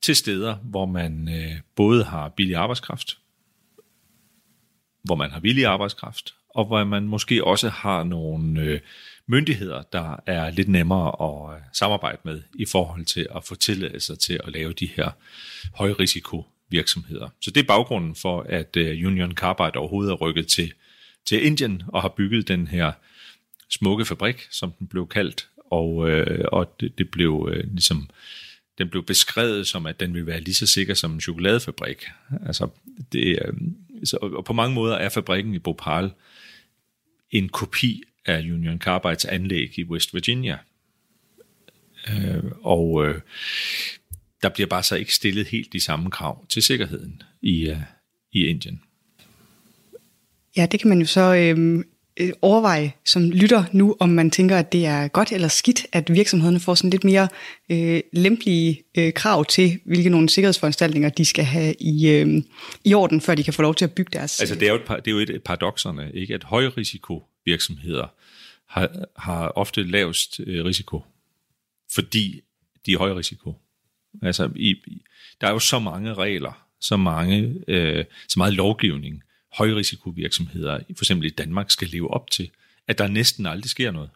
til 0.03 0.17
steder, 0.17 0.55
hvor 0.55 0.87
man 0.87 1.29
øh, 1.29 1.61
både 1.75 2.05
har 2.05 2.29
billig 2.29 2.57
arbejdskraft, 2.57 3.19
hvor 5.03 5.15
man 5.15 5.31
har 5.31 5.41
billig 5.41 5.67
arbejdskraft, 5.67 6.35
og 6.55 6.65
hvor 6.65 6.85
man 6.85 7.03
måske 7.03 7.45
også 7.45 7.69
har 7.69 8.05
nogle 8.05 8.61
øh, 8.61 8.81
myndigheder, 9.27 9.83
der 9.83 10.17
er 10.27 10.51
lidt 10.51 10.69
nemmere 10.69 11.13
at 11.21 11.57
øh, 11.57 11.63
samarbejde 11.73 12.19
med 12.25 12.43
i 12.55 12.65
forhold 12.65 13.05
til 13.05 13.27
at 13.37 13.45
få 13.45 13.55
tilladelse 13.55 14.17
til 14.17 14.41
at 14.45 14.53
lave 14.53 14.73
de 14.73 14.87
her 14.97 15.11
højrisiko 15.75 16.45
virksomheder. 16.69 17.29
Så 17.41 17.51
det 17.51 17.61
er 17.61 17.67
baggrunden 17.67 18.15
for, 18.15 18.47
at 18.49 18.77
øh, 18.77 19.07
Union 19.07 19.33
Carbide 19.33 19.79
overhovedet 19.79 20.13
er 20.13 20.17
rykket 20.17 20.47
til, 20.47 20.73
til 21.27 21.47
Indien 21.47 21.83
og 21.89 22.03
har 22.03 22.09
bygget 22.09 22.49
den 22.49 22.67
her 22.67 22.93
smukke 23.71 24.05
fabrik, 24.05 24.47
som 24.51 24.73
den 24.73 24.87
blev 24.87 25.09
kaldt, 25.09 25.49
og, 25.71 26.11
øh, 26.11 26.45
og 26.53 26.77
det, 26.81 26.99
det 26.99 27.11
blev 27.11 27.49
øh, 27.53 27.65
ligesom 27.73 28.11
den 28.79 28.89
blev 28.89 29.05
beskrevet 29.05 29.67
som, 29.67 29.87
at 29.87 30.01
den 30.01 30.15
ville 30.15 30.27
være 30.27 30.41
lige 30.41 30.55
så 30.55 30.67
sikker 30.67 30.95
som 30.95 31.13
en 31.13 31.21
chokoladefabrik. 31.21 32.05
Altså, 32.47 32.69
det, 33.13 33.39
øh, 33.45 33.55
så, 34.05 34.17
og 34.17 34.45
på 34.45 34.53
mange 34.53 34.75
måder 34.75 34.97
er 34.97 35.09
fabrikken 35.09 35.55
i 35.55 35.59
Bhopal 35.59 36.11
en 37.31 37.49
kopi 37.49 38.03
af 38.27 38.39
Union 38.39 38.79
Carbides 38.79 39.25
anlæg 39.25 39.79
i 39.79 39.85
West 39.85 40.15
Virginia. 40.15 40.59
Øh, 42.09 42.45
og 42.63 43.07
øh, 43.07 43.21
der 44.43 44.49
bliver 44.49 44.67
bare 44.67 44.83
så 44.83 44.97
ikke 44.97 45.15
stillet 45.15 45.47
helt 45.47 45.73
de 45.73 45.81
samme 45.81 46.11
krav 46.11 46.47
til 46.49 46.63
sikkerheden 46.63 47.23
i, 47.43 47.69
øh, 47.71 47.81
i 48.33 48.47
Indien. 48.47 48.81
Ja, 50.57 50.67
det 50.67 50.81
kan 50.81 50.89
man 50.89 51.01
jo 51.01 51.07
så 51.07 51.35
øh, 51.35 51.85
øh, 52.21 52.33
overveje 52.43 52.93
som 53.05 53.31
lytter 53.31 53.65
nu, 53.73 53.97
om 54.01 54.09
man 54.09 54.31
tænker, 54.31 54.59
at 54.59 54.73
det 54.73 54.87
er 54.87 55.09
godt 55.09 55.33
eller 55.33 55.49
skidt, 55.49 55.87
at 55.93 56.15
virksomhederne 56.15 56.61
får 56.61 56.75
sådan 56.75 56.91
lidt 56.91 57.05
mere 57.05 57.29
øh, 57.71 58.01
lempelige 58.13 58.83
øh, 58.99 59.13
krav 59.13 59.45
til, 59.45 59.81
hvilke 59.85 60.11
nogle 60.11 60.29
sikkerhedsforanstaltninger 60.29 61.09
de 61.09 61.25
skal 61.25 61.45
have 61.45 61.75
i, 61.81 62.09
øh, 62.11 62.43
i 62.85 62.95
orden, 62.95 63.21
før 63.21 63.35
de 63.35 63.45
kan 63.45 63.53
få 63.53 63.63
lov 63.63 63.75
til 63.75 63.85
at 63.85 63.93
bygge 63.93 64.11
deres... 64.13 64.41
Altså 64.41 64.55
det 64.55 64.69
er 64.69 64.73
jo 64.73 64.77
et, 64.77 65.05
det 65.05 65.11
er 65.11 65.15
jo 65.15 65.19
et 65.19 65.43
paradoxerne, 65.45 66.11
ikke? 66.15 66.35
at 66.35 66.45
højrisiko 66.45 67.23
virksomheder 67.45 68.07
har, 68.69 68.91
har 69.17 69.49
ofte 69.49 69.83
lavest 69.83 70.41
øh, 70.47 70.65
risiko, 70.65 71.03
fordi 71.95 72.41
de 72.87 72.93
er 72.93 72.99
høj 72.99 73.13
risiko. 73.13 73.55
Altså, 74.23 74.51
i, 74.57 74.75
der 75.41 75.47
er 75.47 75.53
jo 75.53 75.59
så 75.59 75.79
mange 75.79 76.15
regler, 76.15 76.67
så 76.81 76.97
mange, 76.97 77.55
øh, 77.69 78.05
så 78.29 78.35
meget 78.37 78.53
lovgivning, 78.53 79.23
højrisikovirksomheder, 79.55 80.79
for 80.79 81.05
eksempel 81.05 81.27
i 81.27 81.31
Danmark, 81.31 81.71
skal 81.71 81.89
leve 81.89 82.11
op 82.11 82.31
til, 82.31 82.51
at 82.87 82.99
der 82.99 83.09
næsten 83.09 83.47
aldrig 83.47 83.71
sker 83.71 83.91
noget. 83.91 84.11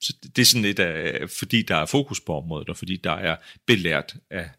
Så 0.00 0.16
det 0.36 0.42
er 0.42 0.46
sådan 0.46 0.62
lidt 0.62 0.78
af, 0.78 1.30
fordi 1.30 1.62
der 1.62 1.76
er 1.76 1.86
fokus 1.86 2.20
på 2.20 2.36
området, 2.36 2.68
og 2.68 2.76
fordi 2.76 2.96
der 2.96 3.12
er 3.12 3.36
belært 3.66 4.16
af 4.30 4.50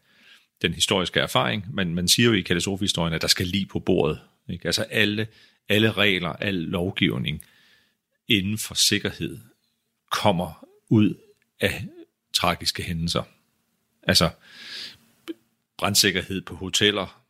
den 0.62 0.74
historiske 0.74 1.20
erfaring. 1.20 1.74
Men 1.74 1.94
man 1.94 2.08
siger 2.08 2.26
jo 2.26 2.32
i 2.32 2.40
katastrofehistorien, 2.40 3.14
at 3.14 3.22
der 3.22 3.28
skal 3.28 3.46
lige 3.46 3.66
på 3.66 3.80
bordet. 3.80 4.20
Ikke? 4.48 4.66
Altså 4.66 4.82
alle, 4.82 5.26
alle 5.68 5.92
regler, 5.92 6.28
al 6.28 6.54
lovgivning 6.54 7.42
inden 8.28 8.58
for 8.58 8.74
sikkerhed 8.74 9.38
kommer 10.10 10.66
ud 10.88 11.14
af 11.60 11.86
tragiske 12.32 12.82
hændelser. 12.82 13.22
Altså, 14.02 14.30
brandsikkerhed 15.78 16.40
på 16.40 16.54
hoteller. 16.54 17.23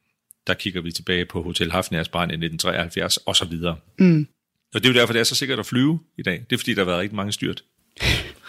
Der 0.46 0.54
kigger 0.54 0.80
vi 0.80 0.92
tilbage 0.92 1.24
på 1.24 1.42
Hotel 1.42 1.72
Hafnias 1.72 2.08
brand 2.08 2.30
i 2.30 2.34
1973 2.34 3.18
osv. 3.26 3.52
Mm. 3.98 4.26
Og 4.74 4.82
det 4.82 4.88
er 4.88 4.92
jo 4.92 5.00
derfor, 5.00 5.12
det 5.12 5.20
er 5.20 5.24
så 5.24 5.34
sikkert 5.34 5.58
at 5.58 5.66
flyve 5.66 6.00
i 6.18 6.22
dag. 6.22 6.44
Det 6.50 6.56
er 6.56 6.58
fordi, 6.58 6.74
der 6.74 6.80
har 6.80 6.86
været 6.86 7.00
rigtig 7.00 7.16
mange 7.16 7.32
styrt. 7.32 7.64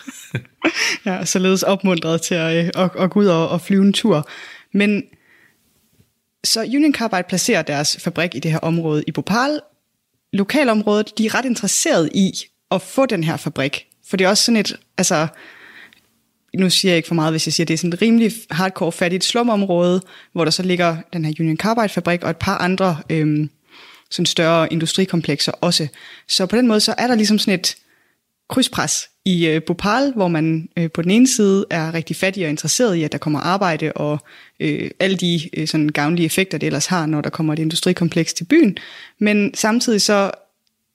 ja, 1.06 1.26
således 1.26 1.64
opmuntret 1.64 2.22
til 2.22 2.36
at, 2.36 2.78
at, 2.78 2.92
at 3.00 3.10
gå 3.12 3.20
ud 3.20 3.26
og, 3.26 3.50
og 3.50 3.62
flyve 3.62 3.82
en 3.86 3.94
tur. 3.94 4.30
Men 4.74 5.04
så 6.44 6.62
Union 6.62 6.94
Carbide 6.94 7.24
placerer 7.30 7.62
deres 7.62 7.98
fabrik 8.04 8.36
i 8.36 8.40
det 8.40 8.52
her 8.52 8.60
område 8.60 9.04
i 9.08 9.12
Bhopal. 9.12 9.60
Lokalområdet, 10.34 11.18
de 11.18 11.26
er 11.26 11.36
ret 11.36 11.46
interesseret 11.46 12.10
i 12.14 12.32
at 12.72 12.82
få 12.82 13.06
den 13.06 13.24
her 13.24 13.38
fabrik. 13.38 13.86
For 14.10 14.18
det 14.18 14.26
er 14.26 14.30
også 14.30 14.44
sådan 14.44 14.58
et, 14.58 14.80
altså, 14.98 15.28
nu 16.56 16.70
siger 16.70 16.92
jeg 16.92 16.98
ikke 16.98 17.08
for 17.08 17.16
meget, 17.16 17.34
hvis 17.34 17.48
jeg 17.48 17.54
siger, 17.54 17.66
det 17.66 17.74
er 17.74 17.78
sådan 17.78 17.94
et 17.94 18.02
rimelig 18.02 18.32
hardcore 18.52 18.92
fattigt 18.92 19.24
slumområde, 19.24 20.02
hvor 20.34 20.44
der 20.44 20.52
så 20.52 20.64
ligger 20.64 20.98
den 21.14 21.26
her 21.26 21.34
Union 21.40 21.58
Carbide 21.58 21.90
fabrik 21.90 22.24
og 22.24 22.30
et 22.30 22.38
par 22.38 22.58
andre 22.58 22.98
øhm, 23.10 23.50
sådan 24.12 24.26
større 24.26 24.74
industrikomplekser 24.74 25.52
også. 25.52 25.88
Så 26.28 26.46
på 26.46 26.56
den 26.56 26.68
måde, 26.68 26.80
så 26.80 26.96
er 26.98 27.08
der 27.08 27.16
ligesom 27.16 27.40
sådan 27.40 27.60
et 27.60 27.76
krydspres 28.50 29.10
i 29.26 29.48
øh, 29.48 29.62
Bhopal, 29.62 30.14
hvor 30.16 30.28
man 30.28 30.70
øh, 30.78 30.92
på 30.92 31.02
den 31.02 31.12
ene 31.12 31.28
side 31.28 31.66
er 31.70 31.94
rigtig 31.94 32.16
fattig 32.16 32.44
og 32.44 32.50
interesseret 32.50 32.96
i, 32.96 33.04
at 33.04 33.12
der 33.12 33.18
kommer 33.18 33.40
arbejde 33.40 33.92
og 33.96 34.20
øh, 34.60 34.92
alle 35.00 35.18
de 35.18 35.50
øh, 35.58 35.68
sådan 35.68 35.90
gavnlige 35.90 36.26
effekter, 36.26 36.58
det 36.58 36.68
ellers 36.68 36.86
har, 36.86 37.06
når 37.06 37.22
der 37.22 37.30
kommer 37.30 37.54
et 37.54 37.60
industrikompleks 37.60 38.34
til 38.34 38.44
byen. 38.44 38.78
Men 39.20 39.54
samtidig 39.54 40.02
så, 40.02 40.32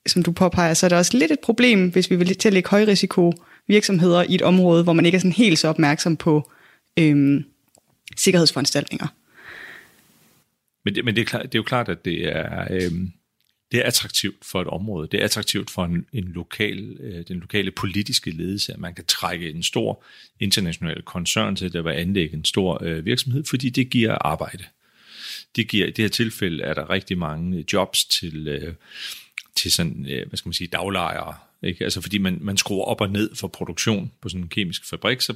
som 0.07 0.23
du 0.23 0.31
påpeger, 0.31 0.73
så 0.73 0.85
er 0.85 0.89
der 0.89 0.97
også 0.97 1.17
lidt 1.17 1.31
et 1.31 1.39
problem, 1.39 1.89
hvis 1.89 2.09
vi 2.09 2.15
vil 2.15 2.37
til 2.37 2.49
at 2.49 2.53
lægge 2.53 2.69
højrisiko 2.69 3.33
virksomheder 3.71 4.23
i 4.23 4.35
et 4.35 4.41
område, 4.41 4.83
hvor 4.83 4.93
man 4.93 5.05
ikke 5.05 5.15
er 5.15 5.19
sådan 5.19 5.31
helt 5.31 5.59
så 5.59 5.67
opmærksom 5.67 6.17
på 6.17 6.51
øhm, 6.99 7.45
sikkerhedsforanstaltninger. 8.17 9.07
Men 10.85 10.95
det, 10.95 11.05
men 11.05 11.15
det, 11.15 11.21
er, 11.21 11.25
klart, 11.25 11.43
det 11.43 11.55
er 11.55 11.59
jo 11.59 11.63
klart, 11.63 11.89
at 11.89 12.05
det 12.05 12.27
er, 12.35 12.67
øhm, 12.71 13.11
det 13.71 13.79
er 13.79 13.83
attraktivt 13.83 14.45
for 14.45 14.61
et 14.61 14.67
område. 14.67 15.07
Det 15.11 15.19
er 15.19 15.25
attraktivt 15.25 15.69
for 15.69 15.85
en, 15.85 16.05
en 16.13 16.23
lokal, 16.23 16.97
øh, 16.99 17.23
den 17.27 17.39
lokale 17.39 17.71
politiske 17.71 18.31
ledelse, 18.31 18.73
at 18.73 18.79
man 18.79 18.93
kan 18.93 19.05
trække 19.05 19.49
en 19.49 19.63
stor 19.63 20.03
international 20.39 21.01
koncern 21.01 21.55
til 21.55 21.77
at 21.77 21.87
anlægge 21.87 22.37
en 22.37 22.45
stor 22.45 22.83
øh, 22.83 23.05
virksomhed, 23.05 23.43
fordi 23.49 23.69
det 23.69 23.89
giver 23.89 24.17
arbejde. 24.21 24.63
Det 25.55 25.67
giver, 25.67 25.87
I 25.87 25.91
det 25.91 26.03
her 26.03 26.09
tilfælde 26.09 26.63
er 26.63 26.73
der 26.73 26.89
rigtig 26.89 27.17
mange 27.17 27.65
jobs 27.73 28.05
til, 28.05 28.47
øh, 28.47 28.73
til 29.55 29.71
sådan, 29.71 30.05
øh, 30.09 30.27
hvad 30.27 30.37
skal 30.37 30.49
man 30.49 30.53
sige, 30.53 30.67
daglejere. 30.67 31.35
Ikke? 31.63 31.83
Altså 31.83 32.01
fordi 32.01 32.17
man, 32.17 32.37
man 32.41 32.57
skruer 32.57 32.85
op 32.85 33.01
og 33.01 33.09
ned 33.09 33.35
for 33.35 33.47
produktion 33.47 34.11
på 34.21 34.29
sådan 34.29 34.41
en 34.41 34.49
kemisk 34.49 34.89
fabrik, 34.89 35.21
så 35.21 35.35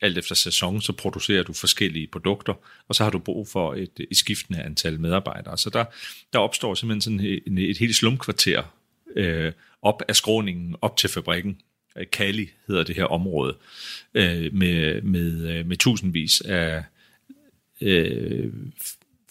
alt 0.00 0.18
efter 0.18 0.34
sæson, 0.34 0.80
så 0.80 0.92
producerer 0.92 1.42
du 1.42 1.52
forskellige 1.52 2.06
produkter, 2.06 2.54
og 2.88 2.94
så 2.94 3.04
har 3.04 3.10
du 3.10 3.18
brug 3.18 3.48
for 3.48 3.74
et, 3.74 4.00
et 4.10 4.16
skiftende 4.16 4.62
antal 4.62 5.00
medarbejdere. 5.00 5.58
Så 5.58 5.70
der, 5.70 5.84
der 6.32 6.38
opstår 6.38 6.74
simpelthen 6.74 7.00
sådan 7.00 7.20
et, 7.20 7.70
et 7.70 7.78
helt 7.78 7.96
slumkvarter 7.96 8.62
øh, 9.16 9.52
op 9.82 10.02
af 10.08 10.16
skråningen, 10.16 10.76
op 10.80 10.96
til 10.96 11.10
fabrikken. 11.10 11.60
Øh, 11.96 12.06
Kali 12.12 12.48
hedder 12.66 12.82
det 12.82 12.96
her 12.96 13.04
område, 13.04 13.56
øh, 14.14 14.54
med, 14.54 15.02
med, 15.02 15.48
øh, 15.48 15.66
med 15.66 15.76
tusindvis 15.76 16.40
af 16.40 16.84
øh, 17.80 18.52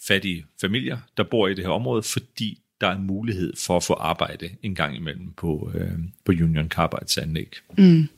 fattige 0.08 0.46
familier, 0.60 0.98
der 1.16 1.22
bor 1.22 1.48
i 1.48 1.54
det 1.54 1.64
her 1.64 1.72
område, 1.72 2.02
fordi 2.02 2.58
der 2.80 2.86
er 2.86 2.96
en 2.96 3.06
mulighed 3.06 3.52
for 3.56 3.76
at 3.76 3.84
få 3.84 3.94
arbejde 3.94 4.50
en 4.62 4.74
gang 4.74 4.96
imellem 4.96 5.30
på, 5.36 5.72
øh, 5.74 5.90
på 6.24 6.32
Union 6.32 6.68
Carbides 6.68 7.18
anlæg. 7.18 7.56
Mm. 7.78 8.08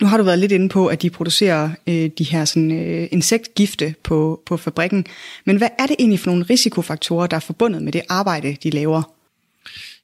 Nu 0.00 0.06
har 0.06 0.16
du 0.16 0.22
været 0.22 0.38
lidt 0.38 0.52
inde 0.52 0.68
på, 0.68 0.86
at 0.86 1.02
de 1.02 1.10
producerer 1.10 1.70
øh, 1.86 2.10
de 2.18 2.24
her 2.24 2.44
sådan, 2.44 2.70
øh, 2.70 3.08
insektgifte 3.10 3.94
på, 4.02 4.42
på 4.46 4.56
fabrikken. 4.56 5.06
Men 5.44 5.56
hvad 5.56 5.68
er 5.78 5.86
det 5.86 5.96
egentlig 5.98 6.20
for 6.20 6.30
nogle 6.30 6.46
risikofaktorer, 6.50 7.26
der 7.26 7.36
er 7.36 7.40
forbundet 7.40 7.82
med 7.82 7.92
det 7.92 8.02
arbejde, 8.08 8.56
de 8.62 8.70
laver? 8.70 9.16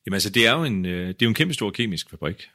Jamen 0.07 0.15
altså, 0.15 0.31
det 0.31 0.47
er 0.47 0.53
jo 0.53 0.65
en, 0.65 0.87
øh, 0.87 1.09
det 1.09 1.23
er 1.23 1.27
jo 1.27 1.29
en 1.29 1.35
kæmpe 1.35 1.55
stor 1.55 1.71
kemisk 1.71 2.11
fabrik. 2.11 2.49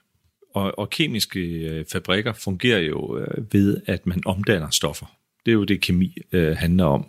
Og, 0.54 0.80
og 0.80 0.90
kemiske 0.90 1.40
øh, 1.40 1.86
fabrikker 1.92 2.34
fungerer 2.34 2.80
jo 2.80 3.18
øh, 3.18 3.54
ved, 3.54 3.82
at 3.86 4.08
man 4.08 4.22
omdanner 4.26 4.70
stoffer. 4.70 5.06
Det 5.46 5.52
er 5.52 5.56
jo 5.56 5.64
det, 5.64 5.82
kemi 5.82 6.18
øh, 6.32 6.58
handler 6.58 6.86
om. 6.86 7.06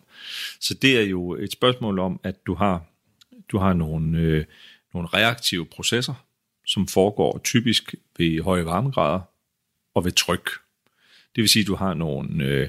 Så 0.61 0.74
det 0.74 0.98
er 0.98 1.02
jo 1.02 1.34
et 1.34 1.52
spørgsmål 1.52 1.98
om, 1.98 2.20
at 2.22 2.46
du 2.46 2.54
har, 2.54 2.82
du 3.48 3.58
har 3.58 3.72
nogle, 3.72 4.18
øh, 4.18 4.44
nogle 4.94 5.08
reaktive 5.08 5.66
processer, 5.66 6.14
som 6.66 6.87
foregår 6.87 7.40
typisk 7.44 7.94
ved 8.18 8.42
høje 8.42 8.64
varmegrader, 8.64 9.20
og 9.94 10.04
ved 10.04 10.12
tryk. 10.12 10.50
Det 11.37 11.42
vil 11.42 11.48
sige, 11.48 11.61
at 11.61 11.66
du 11.66 11.74
har 11.74 11.94
nogle, 11.94 12.44
øh, 12.44 12.68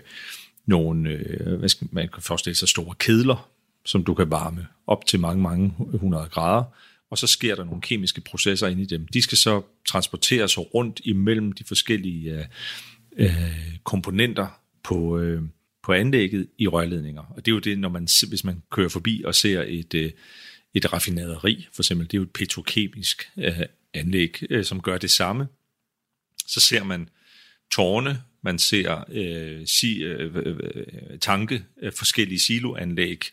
nogle 0.66 1.10
øh, 1.10 1.60
hvad 1.60 1.70
skal 1.70 1.88
man 1.92 2.10
kan 2.14 2.24
forestille 2.24 2.56
sig, 2.56 2.68
store 2.68 2.96
kedler, 3.00 3.50
som 3.86 4.04
du 4.04 4.14
kan 4.14 4.32
varme 4.32 4.68
op 4.88 5.06
til 5.06 5.20
mange, 5.20 5.42
mange 5.42 5.74
hundrede 5.78 6.30
grader, 6.30 6.64
og 7.10 7.18
så 7.18 7.28
sker 7.28 7.56
der 7.56 7.64
nogle 7.64 7.82
kemiske 7.82 8.22
processer 8.22 8.68
inde 8.68 8.82
i 8.82 8.86
dem. 8.86 9.08
De 9.08 9.22
skal 9.22 9.38
så 9.38 9.62
transporteres 9.88 10.58
rundt 10.58 11.02
imellem 11.04 11.52
de 11.52 11.64
forskellige 11.64 12.34
øh, 12.34 12.46
øh, 13.18 13.78
komponenter 13.84 14.48
på, 14.84 15.20
øh, 15.20 15.42
på 15.84 15.94
anlægget 15.94 16.48
i 16.58 16.68
rørledninger. 16.68 17.22
Og 17.22 17.46
det 17.46 17.52
er 17.52 17.56
jo 17.56 17.60
det, 17.60 17.80
når 17.80 17.90
man, 17.90 18.08
hvis 18.30 18.44
man 18.44 18.64
kører 18.70 18.90
forbi 18.90 19.24
og 19.26 19.36
ser 19.36 19.64
et, 19.68 19.94
øh, 19.94 20.12
et 20.74 20.94
raffinaderi, 20.94 21.68
for 21.74 21.82
eksempel, 21.82 22.08
det 22.08 22.14
er 22.14 22.18
jo 22.18 22.24
et 22.24 22.32
petrokemisk 22.32 23.30
øh, 23.38 23.60
anlæg, 23.94 24.44
øh, 24.50 24.66
som 24.66 24.82
gør 24.82 24.98
det 24.98 25.12
samme. 25.12 25.48
Så 26.48 26.60
ser 26.60 26.84
man 26.84 27.10
tårne, 27.72 28.22
man 28.42 28.60
ser 28.60 29.06
øh, 29.10 29.68
si, 29.68 30.04
øh 30.04 30.36
øh, 30.36 30.46
øh, 30.46 30.58
øh, 30.76 31.20
tanke, 31.20 31.64
øh, 31.82 31.92
forskellige 31.94 32.40
siloanlæg, 32.40 33.26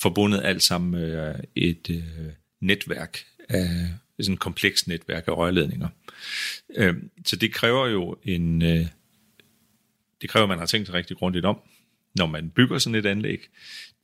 forbundet 0.00 0.40
alt 0.44 0.62
sammen 0.62 0.90
med 0.90 1.28
øh, 1.28 1.34
et 1.54 1.90
øh, 1.90 2.32
netværk 2.60 3.24
af 3.48 3.88
sådan 4.20 4.34
et 4.34 4.40
komplekst 4.40 4.88
netværk 4.88 5.24
af 5.26 5.36
rørledninger. 5.36 5.88
Øh, 6.76 6.94
så 7.26 7.36
det 7.36 7.52
kræver 7.52 7.86
jo 7.86 8.16
en 8.24 8.62
øh, 8.62 8.86
det 10.22 10.30
kræver, 10.30 10.44
at 10.44 10.48
man 10.48 10.58
har 10.58 10.66
tænkt 10.66 10.86
sig 10.86 10.94
rigtig 10.94 11.16
grundigt 11.16 11.44
om, 11.44 11.58
når 12.14 12.26
man 12.26 12.50
bygger 12.50 12.78
sådan 12.78 12.94
et 12.94 13.06
anlæg. 13.06 13.48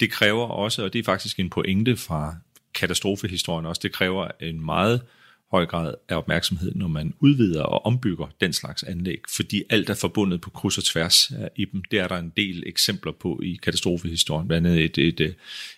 Det 0.01 0.11
kræver 0.11 0.47
også, 0.47 0.83
og 0.85 0.92
det 0.92 0.99
er 0.99 1.05
faktisk 1.05 1.38
en 1.38 1.51
pointe 1.51 1.97
fra 1.97 2.37
katastrofehistorien 2.74 3.66
også, 3.66 3.80
det 3.82 3.92
kræver 3.92 4.28
en 4.40 4.64
meget 4.64 5.00
høj 5.54 5.66
grad 5.66 5.94
af 6.08 6.16
opmærksomhed, 6.16 6.72
når 6.74 6.88
man 6.88 7.14
udvider 7.20 7.62
og 7.62 7.87
ombygger 7.87 8.26
den 8.40 8.52
slags 8.52 8.82
anlæg, 8.82 9.20
fordi 9.37 9.62
alt 9.70 9.90
er 9.90 9.94
forbundet 9.94 10.40
på 10.40 10.50
kryds 10.50 10.78
og 10.78 10.84
tværs 10.84 11.30
øh, 11.30 11.46
i 11.56 11.64
dem. 11.64 11.82
Det 11.90 11.98
er 11.98 12.08
der 12.08 12.16
en 12.16 12.32
del 12.37 12.62
eksempler 12.66 13.12
på 13.12 13.40
i 13.42 13.58
katastrofehistorien, 13.62 14.48
blandt 14.48 14.66
andet 14.66 14.84
et, 14.84 14.98
et, 14.98 15.20
øh, 15.20 15.32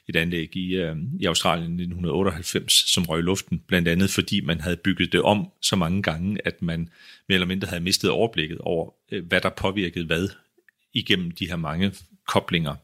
et 0.08 0.16
anlæg 0.16 0.56
i, 0.56 0.74
øh, 0.74 0.96
i 1.20 1.24
Australien 1.24 1.70
i 1.70 1.82
1998, 1.82 2.72
som 2.72 3.04
røg 3.04 3.18
i 3.18 3.22
luften, 3.22 3.62
blandt 3.66 3.88
andet 3.88 4.10
fordi 4.10 4.40
man 4.40 4.60
havde 4.60 4.76
bygget 4.76 5.12
det 5.12 5.22
om 5.22 5.48
så 5.60 5.76
mange 5.76 6.02
gange, 6.02 6.38
at 6.44 6.62
man 6.62 6.88
mere 7.28 7.34
eller 7.36 7.46
mindre 7.46 7.68
havde 7.68 7.82
mistet 7.82 8.10
overblikket 8.10 8.58
over, 8.58 8.90
øh, 9.12 9.26
hvad 9.26 9.40
der 9.40 9.50
påvirkede 9.50 10.06
hvad 10.06 10.28
igennem 10.94 11.30
de 11.30 11.48
her 11.48 11.56
mange 11.56 11.92
koblinger 12.26 12.74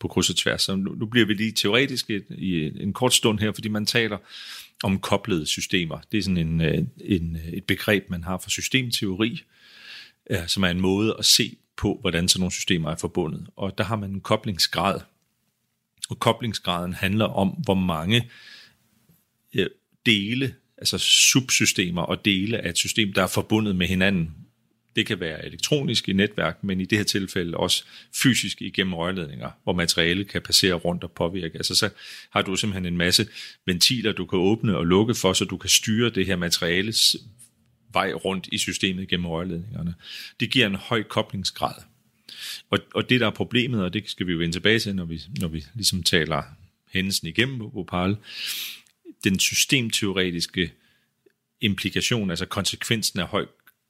på 0.00 0.08
kryds 0.08 0.30
og 0.30 0.36
tværs. 0.36 0.62
Så 0.62 0.76
nu, 0.76 0.94
nu 0.94 1.06
bliver 1.06 1.26
vi 1.26 1.34
lige 1.34 1.52
teoretiske 1.52 2.22
i 2.30 2.82
en 2.82 2.92
kort 2.92 3.14
stund 3.14 3.38
her, 3.38 3.52
fordi 3.52 3.68
man 3.68 3.86
taler 3.86 4.18
om 4.82 4.98
koblede 4.98 5.46
systemer. 5.46 6.00
Det 6.12 6.18
er 6.18 6.22
sådan 6.22 6.36
en, 6.36 6.60
øh, 6.60 6.78
en, 7.00 7.36
øh, 7.36 7.48
et 7.52 7.64
begreb, 7.64 8.10
man 8.10 8.24
har 8.24 8.38
for 8.38 8.50
systemteori, 8.50 9.42
øh, 10.30 10.46
som 10.46 10.62
er 10.62 10.68
en 10.68 10.80
måde 10.80 11.16
at 11.18 11.24
se 11.24 11.56
på, 11.76 11.98
hvordan 12.00 12.28
sådan 12.28 12.40
nogle 12.40 12.52
systemer 12.52 12.90
er 12.90 12.96
forbundet. 12.96 13.46
Og 13.56 13.78
der 13.78 13.84
har 13.84 13.96
man 13.96 14.10
en 14.10 14.20
koblingsgrad. 14.20 15.00
Og 16.10 16.18
koblingsgraden 16.18 16.92
handler 16.92 17.24
om, 17.24 17.48
hvor 17.48 17.74
mange 17.74 18.30
dele, 20.06 20.54
altså 20.78 20.98
subsystemer 20.98 22.02
og 22.02 22.24
dele 22.24 22.58
af 22.58 22.68
et 22.68 22.76
system, 22.76 23.12
der 23.12 23.22
er 23.22 23.26
forbundet 23.26 23.76
med 23.76 23.86
hinanden 23.86 24.34
det 24.98 25.06
kan 25.06 25.20
være 25.20 25.46
elektronisk 25.46 26.08
i 26.08 26.12
netværk, 26.12 26.64
men 26.64 26.80
i 26.80 26.84
det 26.84 26.98
her 26.98 27.04
tilfælde 27.04 27.56
også 27.56 27.84
fysisk 28.22 28.62
igennem 28.62 28.94
rørledninger, 28.94 29.50
hvor 29.64 29.72
materiale 29.72 30.24
kan 30.24 30.42
passere 30.42 30.74
rundt 30.74 31.04
og 31.04 31.12
påvirke. 31.12 31.58
Altså 31.58 31.74
så 31.74 31.90
har 32.30 32.42
du 32.42 32.56
simpelthen 32.56 32.86
en 32.86 32.96
masse 32.96 33.28
ventiler, 33.66 34.12
du 34.12 34.26
kan 34.26 34.38
åbne 34.38 34.76
og 34.76 34.86
lukke 34.86 35.14
for, 35.14 35.32
så 35.32 35.44
du 35.44 35.56
kan 35.56 35.70
styre 35.70 36.10
det 36.10 36.26
her 36.26 36.36
materiales 36.36 37.16
vej 37.92 38.12
rundt 38.12 38.48
i 38.52 38.58
systemet 38.58 39.08
gennem 39.08 39.26
rørledningerne. 39.26 39.94
Det 40.40 40.50
giver 40.50 40.66
en 40.66 40.74
høj 40.74 41.02
koblingsgrad. 41.02 41.74
Og, 42.70 42.78
og 42.94 43.10
det, 43.10 43.20
der 43.20 43.26
er 43.26 43.30
problemet, 43.30 43.82
og 43.82 43.92
det 43.92 44.10
skal 44.10 44.26
vi 44.26 44.32
jo 44.32 44.38
vende 44.38 44.54
tilbage 44.54 44.78
til, 44.78 44.94
når 44.94 45.04
vi, 45.04 45.22
når 45.40 45.48
vi 45.48 45.64
ligesom 45.74 46.02
taler 46.02 46.42
hændelsen 46.92 47.28
igennem 47.28 47.58
på 47.58 47.68
Bhopal, 47.68 48.16
den 49.24 49.38
systemteoretiske 49.38 50.72
implikation, 51.60 52.30
altså 52.30 52.46
konsekvensen 52.46 53.20
af 53.20 53.26
høj 53.26 53.46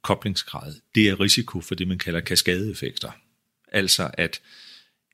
koblingsgrad, 0.08 0.74
det 0.94 1.08
er 1.08 1.20
risiko 1.20 1.60
for 1.60 1.74
det, 1.74 1.88
man 1.88 1.98
kalder 1.98 2.20
kaskadeeffekter. 2.20 3.10
Altså 3.72 4.10
at 4.14 4.40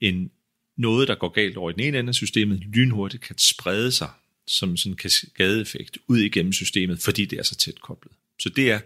en, 0.01 0.31
noget, 0.77 1.09
der 1.09 1.15
går 1.15 1.29
galt 1.29 1.57
over 1.57 1.71
i 1.71 1.73
den 1.73 1.81
ene 1.81 1.99
ende 1.99 2.09
af 2.09 2.15
systemet, 2.15 2.61
lynhurtigt 2.61 3.23
kan 3.23 3.39
sprede 3.39 3.93
sig 3.93 4.11
som 4.47 4.77
sådan 4.77 4.93
en 4.93 4.97
kaskadeeffekt 4.97 5.99
ud 6.09 6.19
igennem 6.19 6.53
systemet, 6.53 6.99
fordi 6.99 7.25
det 7.25 7.39
er 7.39 7.43
så 7.43 7.57
tæt 7.57 7.81
koblet. 7.81 8.13
Så 8.39 8.49
det 8.49 8.71
er, 8.71 8.81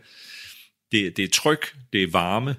det, 0.92 1.16
det 1.16 1.24
er 1.24 1.28
tryk, 1.28 1.76
det 1.92 2.02
er 2.02 2.10
varme, 2.10 2.56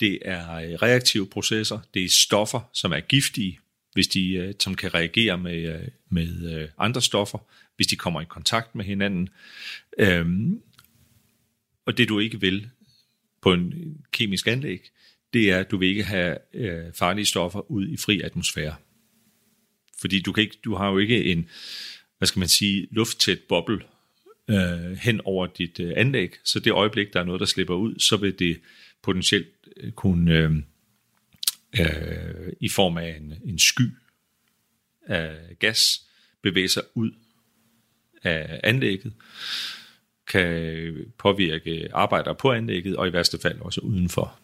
det 0.00 0.18
er 0.24 0.54
øh, 0.54 0.70
reaktive 0.70 1.26
processer, 1.26 1.78
det 1.94 2.04
er 2.04 2.08
stoffer, 2.08 2.70
som 2.72 2.92
er 2.92 3.00
giftige, 3.00 3.58
hvis 3.92 4.08
de, 4.08 4.32
øh, 4.32 4.54
som 4.60 4.74
kan 4.74 4.94
reagere 4.94 5.38
med, 5.38 5.74
øh, 5.74 5.88
med 6.10 6.68
andre 6.78 7.02
stoffer, 7.02 7.38
hvis 7.76 7.86
de 7.86 7.96
kommer 7.96 8.20
i 8.20 8.24
kontakt 8.28 8.74
med 8.74 8.84
hinanden. 8.84 9.28
Øhm, 9.98 10.62
og 11.86 11.98
det 11.98 12.08
du 12.08 12.18
ikke 12.18 12.40
vil 12.40 12.70
på 13.48 13.52
en 13.52 13.96
kemisk 14.12 14.46
anlæg, 14.46 14.90
det 15.32 15.50
er, 15.50 15.58
at 15.58 15.70
du 15.70 15.76
vil 15.76 15.88
ikke 15.88 16.04
have 16.04 16.38
øh, 16.54 16.92
farlige 16.94 17.24
stoffer 17.24 17.70
ud 17.70 17.88
i 17.88 17.96
fri 17.96 18.20
atmosfære. 18.20 18.76
Fordi 20.00 20.20
du, 20.20 20.32
kan 20.32 20.42
ikke, 20.42 20.56
du 20.64 20.74
har 20.74 20.90
jo 20.90 20.98
ikke 20.98 21.24
en, 21.24 21.48
hvad 22.18 22.28
skal 22.28 22.40
man 22.40 22.48
sige, 22.48 22.88
lufttæt 22.90 23.38
boble 23.48 23.80
øh, 24.48 24.96
hen 24.96 25.20
over 25.24 25.46
dit 25.46 25.80
øh, 25.80 25.92
anlæg, 25.96 26.34
så 26.44 26.60
det 26.60 26.72
øjeblik, 26.72 27.12
der 27.12 27.20
er 27.20 27.24
noget, 27.24 27.40
der 27.40 27.46
slipper 27.46 27.74
ud, 27.74 27.98
så 27.98 28.16
vil 28.16 28.38
det 28.38 28.60
potentielt 29.02 29.54
øh, 29.76 29.92
kunne 29.92 30.32
øh, 30.32 30.50
øh, 31.80 32.52
i 32.60 32.68
form 32.68 32.96
af 32.96 33.16
en, 33.16 33.34
en 33.44 33.58
sky 33.58 33.90
af 35.06 35.56
gas 35.58 36.02
bevæge 36.42 36.68
sig 36.68 36.82
ud 36.94 37.10
af 38.22 38.60
anlægget, 38.64 39.12
kan 40.28 40.94
påvirke 41.18 41.88
arbejdere 41.92 42.34
på 42.34 42.52
anlægget, 42.52 42.96
og 42.96 43.08
i 43.08 43.12
værste 43.12 43.38
fald 43.42 43.60
også 43.60 43.80
udenfor. 43.80 44.38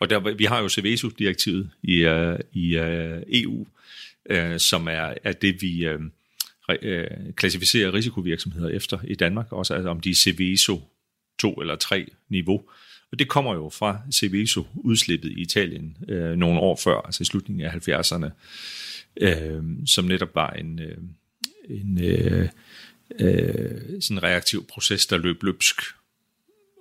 Og 0.00 0.10
der, 0.10 0.34
vi 0.34 0.44
har 0.44 0.60
jo 0.60 0.68
Seveso-direktivet 0.68 1.70
i, 1.82 2.06
uh, 2.06 2.38
i 2.52 2.76
øh, 2.76 3.16
uh, 3.16 3.22
EU, 3.28 3.60
uh, 3.60 3.66
øh, 4.30 4.58
som 4.58 4.88
er, 4.88 5.14
er 5.24 5.32
det, 5.32 5.62
vi 5.62 5.88
uh, 5.88 6.00
re, 6.68 7.32
klassificerer 7.32 7.94
risikovirksomheder 7.94 8.68
efter 8.68 8.98
i 9.04 9.14
Danmark, 9.14 9.52
også 9.52 9.74
altså 9.74 9.88
om 9.88 10.00
de 10.00 10.10
er 10.10 10.14
Seveso 10.14 10.80
2 11.38 11.54
eller 11.54 11.76
3 11.76 12.06
niveau. 12.28 12.62
Og 13.12 13.18
det 13.18 13.28
kommer 13.28 13.54
jo 13.54 13.68
fra 13.68 14.00
Seveso-udslippet 14.10 15.30
i 15.30 15.40
Italien 15.40 15.96
uh, 16.08 16.32
nogle 16.38 16.60
år 16.60 16.76
før, 16.76 17.00
altså 17.00 17.22
i 17.22 17.24
slutningen 17.24 17.66
af 17.66 17.88
70'erne, 17.88 18.30
uh, 19.22 19.64
som 19.86 20.04
netop 20.04 20.34
var 20.34 20.50
en, 20.50 20.80
uh, 20.80 21.78
en 21.80 21.98
uh, 22.04 22.48
uh, 23.20 24.00
sådan 24.00 24.22
reaktiv 24.22 24.66
proces, 24.66 25.06
der 25.06 25.18
løb 25.18 25.42
løbsk 25.42 25.76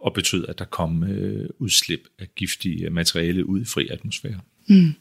og 0.02 0.14
betød, 0.14 0.46
at 0.48 0.60
der 0.60 0.66
kom 0.66 1.04
øh, 1.04 1.50
udslip 1.60 2.08
af 2.20 2.28
giftige 2.36 2.90
materiale 2.90 3.46
ud 3.46 3.62
i 3.62 3.66
fri 3.66 3.88
atmosfære. 3.92 4.40
Mm. 4.68 4.94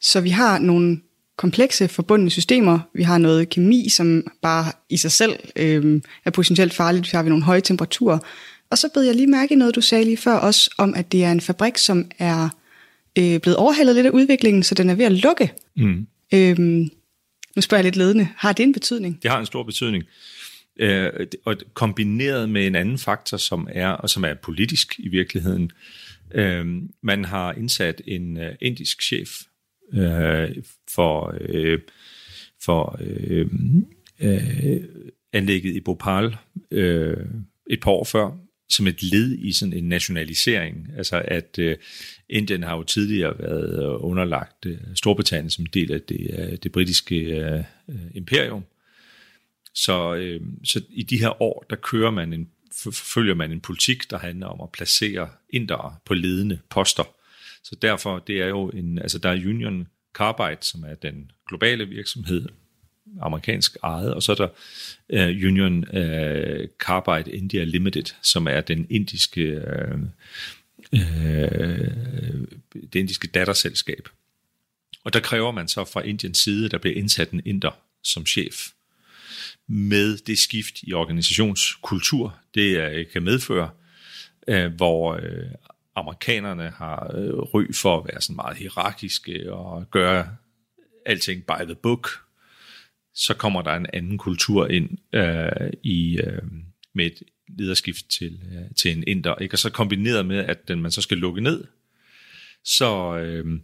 Så 0.00 0.20
vi 0.20 0.30
har 0.30 0.58
nogle 0.58 1.00
komplekse 1.36 1.88
forbundne 1.88 2.30
systemer. 2.30 2.78
Vi 2.94 3.02
har 3.02 3.18
noget 3.18 3.48
kemi, 3.48 3.88
som 3.88 4.32
bare 4.42 4.72
i 4.90 4.96
sig 4.96 5.12
selv 5.12 5.38
øh, 5.56 6.00
er 6.24 6.30
potentielt 6.30 6.74
farligt. 6.74 7.04
Vi 7.04 7.10
har 7.12 7.22
vi 7.22 7.28
nogle 7.28 7.44
høje 7.44 7.60
temperaturer. 7.60 8.18
Og 8.70 8.78
så 8.78 8.88
bed 8.94 9.02
jeg 9.02 9.14
lige 9.14 9.26
mærke 9.26 9.54
i 9.54 9.56
noget, 9.56 9.74
du 9.74 9.80
sagde 9.80 10.04
lige 10.04 10.16
før 10.16 10.34
også, 10.34 10.70
om 10.78 10.94
at 10.94 11.12
det 11.12 11.24
er 11.24 11.32
en 11.32 11.40
fabrik, 11.40 11.78
som 11.78 12.10
er 12.18 12.48
øh, 13.18 13.40
blevet 13.40 13.56
overhældet 13.56 13.94
lidt 13.94 14.06
af 14.06 14.10
udviklingen, 14.10 14.62
så 14.62 14.74
den 14.74 14.90
er 14.90 14.94
ved 14.94 15.04
at 15.04 15.12
lukke. 15.12 15.52
Mm. 15.76 16.06
Øh, 16.34 16.58
nu 17.56 17.62
spørger 17.62 17.78
jeg 17.78 17.84
lidt 17.84 17.96
ledende. 17.96 18.28
Har 18.36 18.52
det 18.52 18.62
en 18.62 18.72
betydning? 18.72 19.22
Det 19.22 19.30
har 19.30 19.40
en 19.40 19.46
stor 19.46 19.62
betydning. 19.62 20.04
Øh, 20.78 21.26
og 21.44 21.56
kombineret 21.74 22.48
med 22.48 22.66
en 22.66 22.74
anden 22.74 22.98
faktor, 22.98 23.36
som 23.36 23.68
er, 23.70 23.88
og 23.88 24.10
som 24.10 24.24
er 24.24 24.34
politisk 24.34 24.94
i 24.98 25.08
virkeligheden. 25.08 25.70
Øh, 26.34 26.66
man 27.02 27.24
har 27.24 27.52
indsat 27.52 28.02
en 28.06 28.36
øh, 28.36 28.54
indisk 28.60 29.02
chef 29.02 29.30
øh, 29.92 30.56
for, 30.94 31.36
øh, 31.40 31.78
for 32.64 32.98
øh, 33.00 33.46
øh, 34.20 34.84
anlægget 35.32 35.76
i 35.76 35.80
Bhopal 35.80 36.36
øh, 36.70 37.26
et 37.70 37.80
par 37.80 37.90
år 37.90 38.04
før, 38.04 38.38
som 38.68 38.86
et 38.86 39.02
led 39.02 39.38
i 39.38 39.52
sådan 39.52 39.72
en 39.72 39.88
nationalisering. 39.88 40.88
Altså 40.96 41.22
at 41.24 41.58
øh, 41.58 41.76
Indien 42.28 42.62
har 42.62 42.76
jo 42.76 42.82
tidligere 42.82 43.38
været 43.38 43.96
underlagt 43.96 44.66
øh, 44.66 44.78
Storbritannien 44.94 45.50
som 45.50 45.66
del 45.66 45.92
af 45.92 46.00
det, 46.00 46.30
øh, 46.38 46.56
det 46.62 46.72
britiske 46.72 47.16
øh, 47.16 47.62
øh 47.88 47.96
imperium. 48.14 48.64
Så, 49.76 50.14
øh, 50.14 50.40
så 50.64 50.82
i 50.90 51.02
de 51.02 51.18
her 51.18 51.42
år, 51.42 51.64
der 51.70 51.76
kører 51.76 52.10
man 52.10 52.32
en, 52.32 52.48
følger 52.92 53.34
man 53.34 53.52
en 53.52 53.60
politik, 53.60 54.10
der 54.10 54.18
handler 54.18 54.46
om 54.46 54.60
at 54.60 54.72
placere 54.72 55.28
indere 55.50 55.96
på 56.04 56.14
ledende 56.14 56.58
poster. 56.70 57.04
Så 57.62 57.76
derfor, 57.82 58.18
det 58.18 58.42
er 58.42 58.46
jo 58.46 58.68
en, 58.68 58.98
altså 58.98 59.18
der 59.18 59.28
er 59.28 59.34
Union 59.34 59.86
Carbide, 60.14 60.58
som 60.60 60.84
er 60.84 60.94
den 60.94 61.30
globale 61.48 61.88
virksomhed, 61.88 62.48
amerikansk 63.20 63.76
ejet, 63.82 64.14
og 64.14 64.22
så 64.22 64.32
er 64.32 64.36
der 64.36 64.48
uh, 65.12 65.48
Union 65.48 65.78
uh, 65.78 66.68
Carbide 66.78 67.32
India 67.32 67.64
Limited, 67.64 68.14
som 68.22 68.46
er 68.46 68.60
den 68.60 68.86
indiske, 68.90 69.62
uh, 69.92 70.00
uh, 70.92 71.00
det 72.72 72.94
indiske 72.94 73.28
datterselskab. 73.28 74.08
Og 75.04 75.12
der 75.12 75.20
kræver 75.20 75.50
man 75.50 75.68
så 75.68 75.84
fra 75.84 76.00
Indiens 76.00 76.38
side, 76.38 76.68
der 76.68 76.78
bliver 76.78 76.96
indsat 76.96 77.30
en 77.30 77.42
inder 77.44 77.78
som 78.02 78.26
chef 78.26 78.68
med 79.68 80.16
det 80.16 80.38
skift 80.38 80.82
i 80.82 80.92
organisationskultur, 80.92 82.38
det 82.54 82.76
øh, 82.76 83.06
kan 83.12 83.22
medføre, 83.22 83.70
øh, 84.48 84.72
hvor 84.72 85.14
øh, 85.14 85.50
amerikanerne 85.96 86.70
har 86.70 87.10
ry 87.54 87.72
for 87.74 87.98
at 87.98 88.04
være 88.12 88.20
sådan 88.20 88.36
meget 88.36 88.56
hierarkiske 88.56 89.52
og 89.52 89.90
gøre 89.90 90.36
alting 91.06 91.46
by 91.46 91.64
the 91.64 91.74
book, 91.74 92.08
så 93.14 93.34
kommer 93.34 93.62
der 93.62 93.74
en 93.74 93.86
anden 93.92 94.18
kultur 94.18 94.66
ind 94.66 94.98
øh, 95.12 95.72
i 95.82 96.18
øh, 96.18 96.42
med 96.94 97.06
et 97.06 97.22
lederskift 97.48 98.10
til, 98.10 98.40
øh, 98.52 98.74
til 98.76 98.90
en 98.90 99.04
inder, 99.06 99.34
ikke? 99.34 99.54
og 99.54 99.58
så 99.58 99.70
kombineret 99.70 100.26
med, 100.26 100.38
at 100.38 100.68
den, 100.68 100.82
man 100.82 100.90
så 100.90 101.02
skal 101.02 101.18
lukke 101.18 101.40
ned, 101.40 101.64
så 102.64 103.16
øh, 103.16 103.60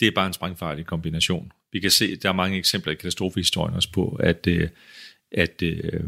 det 0.00 0.08
er 0.08 0.12
bare 0.14 0.26
en 0.26 0.32
sprængfarlig 0.32 0.86
kombination. 0.86 1.52
Vi 1.72 1.80
kan 1.80 1.90
se, 1.90 2.16
der 2.16 2.28
er 2.28 2.32
mange 2.32 2.58
eksempler 2.58 2.92
i 2.92 2.96
katastrofehistorien 2.96 3.74
også 3.74 3.92
på, 3.92 4.08
at, 4.08 4.46
øh, 4.46 4.68
at 5.32 5.62
øh, 5.62 6.00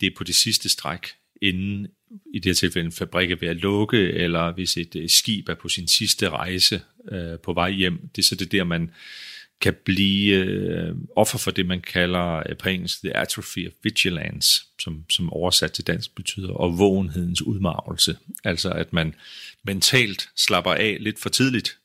det 0.00 0.06
er 0.06 0.16
på 0.16 0.24
det 0.24 0.34
sidste 0.34 0.68
stræk, 0.68 1.06
inden 1.42 1.86
i 2.34 2.38
det 2.38 2.44
her 2.44 2.54
tilfælde 2.54 2.86
en 2.86 2.92
fabrik 2.92 3.30
er 3.30 3.36
ved 3.36 3.48
at 3.48 3.56
lukke, 3.56 3.98
eller 3.98 4.52
hvis 4.52 4.76
et 4.76 4.96
øh, 4.96 5.08
skib 5.08 5.48
er 5.48 5.54
på 5.54 5.68
sin 5.68 5.88
sidste 5.88 6.30
rejse 6.30 6.80
øh, 7.12 7.38
på 7.38 7.52
vej 7.52 7.70
hjem. 7.70 8.08
Det 8.16 8.22
er 8.22 8.26
så 8.26 8.34
det 8.34 8.52
der, 8.52 8.64
man 8.64 8.90
kan 9.60 9.74
blive 9.84 10.36
øh, 10.36 10.94
offer 11.16 11.38
for 11.38 11.50
det, 11.50 11.66
man 11.66 11.80
kalder 11.80 12.42
øh, 12.48 12.56
på 12.56 12.68
engelsk 12.68 13.00
the 13.00 13.16
atrophy 13.16 13.66
of 13.66 13.72
vigilance, 13.82 14.62
som, 14.78 15.04
som 15.10 15.32
oversat 15.32 15.72
til 15.72 15.86
dansk 15.86 16.14
betyder, 16.14 16.52
og 16.52 16.78
vågenhedens 16.78 17.42
udmarvelse. 17.42 18.16
Altså 18.44 18.70
at 18.70 18.92
man 18.92 19.14
mentalt 19.64 20.28
slapper 20.36 20.74
af 20.74 20.96
lidt 21.00 21.18
for 21.18 21.28
tidligt. 21.28 21.78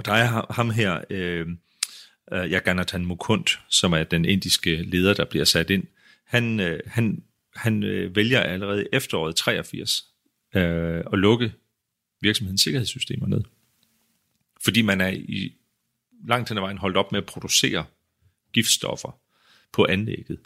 Og 0.00 0.06
der 0.06 0.12
er 0.12 0.52
ham 0.52 0.70
her, 0.70 1.00
øh, 1.10 1.46
øh 2.32 2.50
Jagannathan 2.50 3.04
Mukund, 3.06 3.44
som 3.68 3.92
er 3.92 4.04
den 4.04 4.24
indiske 4.24 4.82
leder, 4.82 5.14
der 5.14 5.24
bliver 5.24 5.44
sat 5.44 5.70
ind, 5.70 5.86
han, 6.26 6.60
øh, 6.60 6.80
han, 6.86 7.24
han 7.56 7.82
øh, 7.82 8.16
vælger 8.16 8.40
allerede 8.40 8.86
efteråret 8.92 9.36
83 9.36 10.04
øh, 10.54 11.04
at 11.12 11.18
lukke 11.18 11.52
virksomhedens 12.20 12.62
sikkerhedssystemer 12.62 13.26
ned. 13.26 13.42
Fordi 14.64 14.82
man 14.82 15.00
er 15.00 15.08
i 15.08 15.52
langt 16.28 16.48
hen 16.48 16.58
ad 16.58 16.62
vejen 16.62 16.78
holdt 16.78 16.96
op 16.96 17.12
med 17.12 17.20
at 17.20 17.26
producere 17.26 17.84
giftstoffer 18.52 19.20
på 19.72 19.86
anlægget. 19.88 20.40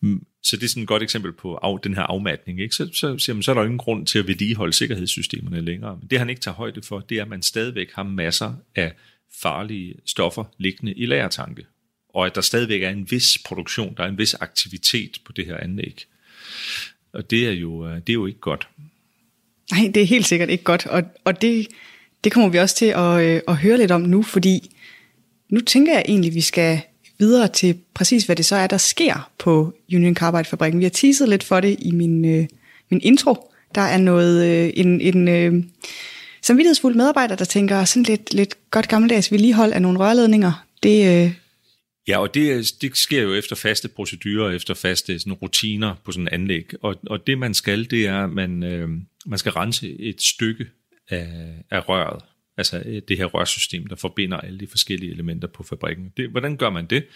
Mm, 0.00 0.26
så 0.42 0.56
det 0.56 0.64
er 0.64 0.68
sådan 0.68 0.82
et 0.82 0.88
godt 0.88 1.02
eksempel 1.02 1.32
på 1.32 1.54
af, 1.54 1.80
den 1.80 1.94
her 1.94 2.02
afmatning. 2.02 2.60
Ikke? 2.60 2.74
Så, 2.74 2.90
så, 2.92 3.18
så, 3.18 3.42
så 3.42 3.50
er 3.50 3.54
der 3.54 3.62
jo 3.62 3.66
ingen 3.66 3.78
grund 3.78 4.06
til 4.06 4.18
at 4.18 4.26
vedligeholde 4.26 4.72
sikkerhedssystemerne 4.72 5.60
længere. 5.60 5.96
Men 6.00 6.08
det 6.10 6.18
han 6.18 6.30
ikke 6.30 6.40
tager 6.40 6.54
højde 6.54 6.82
for, 6.82 7.00
det 7.00 7.18
er, 7.18 7.22
at 7.22 7.28
man 7.28 7.42
stadigvæk 7.42 7.92
har 7.92 8.02
masser 8.02 8.54
af 8.76 8.92
farlige 9.42 9.94
stoffer 10.06 10.44
liggende 10.58 10.94
i 10.94 11.06
lagertanke, 11.06 11.66
og 12.08 12.26
at 12.26 12.34
der 12.34 12.40
stadigvæk 12.40 12.82
er 12.82 12.90
en 12.90 13.10
vis 13.10 13.38
produktion, 13.44 13.94
der 13.96 14.04
er 14.04 14.08
en 14.08 14.18
vis 14.18 14.34
aktivitet 14.34 15.18
på 15.24 15.32
det 15.32 15.46
her 15.46 15.56
anlæg. 15.56 16.04
Og 17.12 17.30
det 17.30 17.46
er 17.46 17.52
jo, 17.52 17.86
øh, 17.86 17.96
det 17.96 18.08
er 18.08 18.14
jo 18.14 18.26
ikke 18.26 18.40
godt. 18.40 18.68
Nej, 19.72 19.90
det 19.94 20.02
er 20.02 20.06
helt 20.06 20.26
sikkert 20.26 20.50
ikke 20.50 20.64
godt, 20.64 20.86
og, 20.86 21.02
og 21.24 21.42
det, 21.42 21.68
det 22.24 22.32
kommer 22.32 22.48
vi 22.48 22.58
også 22.58 22.76
til 22.76 22.86
at, 22.86 23.24
øh, 23.24 23.40
at 23.48 23.56
høre 23.56 23.78
lidt 23.78 23.90
om 23.90 24.00
nu, 24.00 24.22
fordi 24.22 24.76
nu 25.48 25.60
tænker 25.60 25.92
jeg 25.92 26.04
egentlig, 26.08 26.28
at 26.28 26.34
vi 26.34 26.40
skal 26.40 26.80
videre 27.20 27.48
til 27.48 27.78
præcis, 27.94 28.24
hvad 28.24 28.36
det 28.36 28.44
så 28.44 28.56
er, 28.56 28.66
der 28.66 28.76
sker 28.76 29.30
på 29.38 29.72
Union 29.92 30.16
Carbide-fabrikken. 30.16 30.78
Vi 30.78 30.84
har 30.84 30.90
teaset 30.90 31.28
lidt 31.28 31.44
for 31.44 31.60
det 31.60 31.76
i 31.78 31.90
min, 31.90 32.24
øh, 32.24 32.46
min 32.90 33.00
intro. 33.02 33.52
Der 33.74 33.80
er 33.80 33.98
noget, 33.98 34.46
øh, 34.46 34.72
en, 34.74 35.00
en, 35.00 35.28
øh, 35.28 35.64
samvittighedsfuld 36.42 36.94
medarbejder, 36.94 37.36
der 37.36 37.44
tænker 37.44 37.84
sådan 37.84 38.02
lidt, 38.02 38.34
lidt 38.34 38.70
godt 38.70 38.88
gammeldags 38.88 39.32
vedligehold 39.32 39.72
af 39.72 39.82
nogle 39.82 39.98
rørledninger, 39.98 40.66
det... 40.82 41.24
Øh... 41.24 41.32
Ja, 42.08 42.18
og 42.18 42.34
det, 42.34 42.50
øh, 42.52 42.64
det 42.80 42.96
sker 42.96 43.22
jo 43.22 43.34
efter 43.34 43.56
faste 43.56 43.88
procedurer, 43.88 44.50
efter 44.50 44.74
faste 44.74 45.18
sådan, 45.18 45.32
rutiner 45.32 45.94
på 46.04 46.12
sådan 46.12 46.24
en 46.24 46.34
anlæg. 46.34 46.70
Og, 46.82 46.96
og 47.06 47.26
det 47.26 47.38
man 47.38 47.54
skal, 47.54 47.90
det 47.90 48.06
er, 48.06 48.24
at 48.24 48.30
man, 48.30 48.62
øh, 48.62 48.88
man 49.26 49.38
skal 49.38 49.52
rense 49.52 50.00
et 50.00 50.22
stykke 50.22 50.66
af, 51.10 51.28
af 51.70 51.88
røret. 51.88 52.22
Altså 52.60 52.82
øh, 52.86 53.02
det 53.08 53.16
her 53.16 53.24
rørsystem, 53.24 53.86
der 53.86 53.96
forbinder 53.96 54.36
alle 54.36 54.60
de 54.60 54.66
forskellige 54.66 55.12
elementer 55.12 55.48
på 55.48 55.62
fabrikken. 55.62 56.12
Det, 56.16 56.30
hvordan 56.30 56.56
gør 56.56 56.70
man 56.70 56.86
det? 56.86 57.06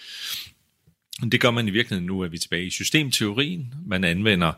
Det 1.33 1.41
gør 1.41 1.51
man 1.51 1.69
i 1.69 1.71
virkeligheden 1.71 2.07
nu, 2.07 2.25
at 2.25 2.33
vi 2.33 2.37
er 2.37 2.41
tilbage 2.41 2.67
i 2.67 2.71
systemteorien. 2.71 3.75
Man 3.87 4.05
anvender 4.05 4.53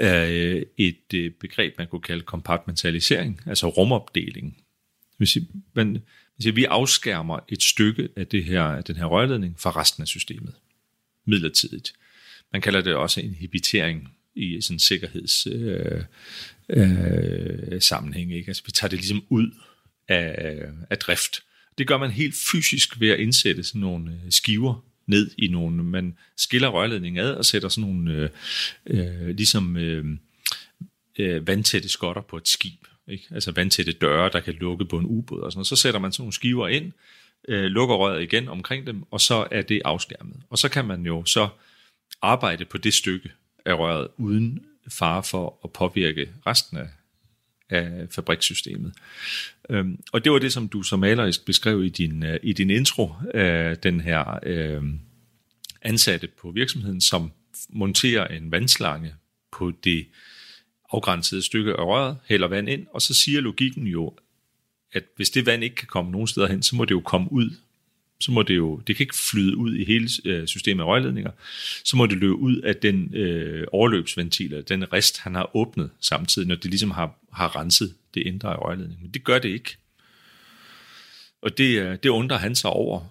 øh, 0.00 0.62
et 0.76 1.14
øh, 1.14 1.30
begreb, 1.30 1.78
man 1.78 1.86
kunne 1.86 2.02
kalde 2.02 2.22
kompartmentalisering, 2.22 3.40
altså 3.46 3.68
rumopdeling. 3.68 4.56
Man, 5.74 6.02
Altså, 6.38 6.52
vi 6.52 6.64
afskærmer 6.64 7.38
et 7.48 7.62
stykke 7.62 8.08
af 8.16 8.26
det 8.26 8.44
her, 8.44 8.62
af 8.62 8.84
den 8.84 8.96
her 8.96 9.04
rørledning 9.04 9.60
fra 9.60 9.70
resten 9.70 10.02
af 10.02 10.06
systemet. 10.06 10.54
Midlertidigt. 11.26 11.92
Man 12.52 12.62
kalder 12.62 12.80
det 12.80 12.94
også 12.94 13.20
inhibitering 13.20 14.08
i 14.34 14.60
sådan 14.60 14.74
en 14.74 14.78
sikkerheds 14.78 15.46
øh, 15.46 16.02
øh, 16.68 17.80
sammenhæng. 17.82 18.32
Ikke? 18.32 18.48
Altså, 18.48 18.62
vi 18.66 18.72
tager 18.72 18.88
det 18.88 18.98
ligesom 18.98 19.24
ud 19.28 19.50
af, 20.08 20.58
af 20.90 20.98
drift. 20.98 21.42
Det 21.78 21.86
gør 21.86 21.98
man 21.98 22.10
helt 22.10 22.34
fysisk 22.52 23.00
ved 23.00 23.08
at 23.08 23.20
indsætte 23.20 23.62
sådan 23.62 23.80
nogle 23.80 24.10
øh, 24.10 24.32
skiver 24.32 24.84
ned 25.06 25.30
i 25.38 25.48
nogle, 25.48 25.84
man 25.84 26.16
skiller 26.36 26.68
rørledningen 26.68 27.24
ad 27.24 27.30
og 27.30 27.44
sætter 27.44 27.68
sådan 27.68 27.90
nogle 27.90 28.12
øh, 28.12 28.30
øh, 28.86 29.28
ligesom 29.28 29.76
øh, 29.76 30.04
øh, 31.18 31.46
vandtætte 31.46 31.88
skotter 31.88 32.22
på 32.22 32.36
et 32.36 32.48
skib. 32.48 32.80
Ikke? 33.08 33.24
Altså 33.30 33.52
vandtætte 33.52 33.92
døre, 33.92 34.30
der 34.32 34.40
kan 34.40 34.54
lukke 34.54 34.84
på 34.84 34.98
en 34.98 35.06
ubåd 35.06 35.40
og 35.40 35.52
sådan 35.52 35.58
noget. 35.58 35.66
Så 35.66 35.76
sætter 35.76 36.00
man 36.00 36.12
sådan 36.12 36.22
nogle 36.22 36.32
skiver 36.32 36.68
ind, 36.68 36.92
øh, 37.48 37.64
lukker 37.64 37.94
røret 37.94 38.22
igen 38.22 38.48
omkring 38.48 38.86
dem, 38.86 39.02
og 39.10 39.20
så 39.20 39.48
er 39.50 39.62
det 39.62 39.82
afskærmet. 39.84 40.36
Og 40.50 40.58
så 40.58 40.68
kan 40.68 40.84
man 40.84 41.06
jo 41.06 41.24
så 41.24 41.48
arbejde 42.22 42.64
på 42.64 42.78
det 42.78 42.94
stykke 42.94 43.32
af 43.66 43.74
røret, 43.74 44.08
uden 44.16 44.64
fare 44.88 45.22
for 45.22 45.60
at 45.64 45.72
påvirke 45.72 46.28
resten 46.46 46.76
af, 46.76 46.88
af 47.70 48.06
fabrikssystemet. 48.10 48.92
Øhm, 49.70 50.00
og 50.12 50.24
det 50.24 50.32
var 50.32 50.38
det, 50.38 50.52
som 50.52 50.68
du 50.68 50.82
som 50.82 51.00
malerisk 51.00 51.44
beskrev 51.44 51.84
i 51.84 51.88
din, 51.88 52.22
øh, 52.22 52.40
i 52.42 52.52
din 52.52 52.70
intro, 52.70 53.12
øh, 53.34 53.76
den 53.82 54.00
her 54.00 54.38
øh, 54.42 54.82
ansatte 55.82 56.28
på 56.40 56.50
virksomheden, 56.50 57.00
som 57.00 57.32
monterer 57.68 58.26
en 58.26 58.50
vandslange 58.50 59.14
på 59.52 59.72
det 59.84 60.06
afgrænsede 60.92 61.42
stykke 61.42 61.72
af 61.72 61.84
røret, 61.84 62.16
hælder 62.26 62.48
vand 62.48 62.68
ind, 62.68 62.86
og 62.94 63.02
så 63.02 63.14
siger 63.14 63.40
logikken 63.40 63.86
jo, 63.86 64.14
at 64.92 65.04
hvis 65.16 65.30
det 65.30 65.46
vand 65.46 65.64
ikke 65.64 65.76
kan 65.76 65.88
komme 65.88 66.10
nogen 66.10 66.26
steder 66.26 66.48
hen, 66.48 66.62
så 66.62 66.76
må 66.76 66.84
det 66.84 66.90
jo 66.90 67.00
komme 67.00 67.32
ud. 67.32 67.50
Så 68.20 68.32
må 68.32 68.42
det 68.42 68.56
jo, 68.56 68.76
det 68.86 68.96
kan 68.96 69.04
ikke 69.04 69.16
flyde 69.30 69.56
ud 69.56 69.74
i 69.74 69.84
hele 69.84 70.08
øh, 70.24 70.46
systemet 70.46 70.82
af 70.82 70.86
rørledninger, 70.86 71.30
så 71.84 71.96
må 71.96 72.06
det 72.06 72.18
løbe 72.18 72.34
ud 72.34 72.56
af 72.56 72.76
den 72.76 73.14
øh, 73.14 73.66
overløbsventil, 73.72 74.64
den 74.68 74.92
rest, 74.92 75.18
han 75.18 75.34
har 75.34 75.56
åbnet 75.56 75.90
samtidig, 76.00 76.48
når 76.48 76.54
det 76.54 76.70
ligesom 76.70 76.90
har, 76.90 77.18
har 77.32 77.56
renset 77.56 77.94
det 78.14 78.26
indre 78.26 78.52
af 78.52 78.62
rørledningen. 78.62 79.02
Men 79.02 79.14
det 79.14 79.24
gør 79.24 79.38
det 79.38 79.48
ikke. 79.48 79.76
Og 81.42 81.58
det, 81.58 81.80
øh, 81.80 81.98
det 82.02 82.08
undrer 82.08 82.38
han 82.38 82.54
sig 82.54 82.70
over. 82.70 83.06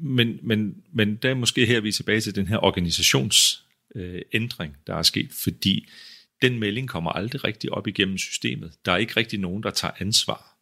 Men, 0.00 0.38
men, 0.42 0.82
men 0.92 1.16
der 1.16 1.30
er 1.30 1.34
måske 1.34 1.66
her, 1.66 1.80
vi 1.80 1.88
er 1.88 1.92
tilbage 1.92 2.20
til 2.20 2.34
den 2.34 2.46
her 2.46 2.64
organisationsændring, 2.64 4.72
øh, 4.72 4.78
der 4.86 4.94
er 4.94 5.02
sket, 5.02 5.32
fordi 5.32 5.88
den 6.42 6.58
melding 6.58 6.88
kommer 6.88 7.10
aldrig 7.10 7.44
rigtig 7.44 7.72
op 7.72 7.86
igennem 7.86 8.18
systemet. 8.18 8.72
Der 8.84 8.92
er 8.92 8.96
ikke 8.96 9.16
rigtig 9.16 9.38
nogen, 9.38 9.62
der 9.62 9.70
tager 9.70 9.92
ansvar. 9.98 10.56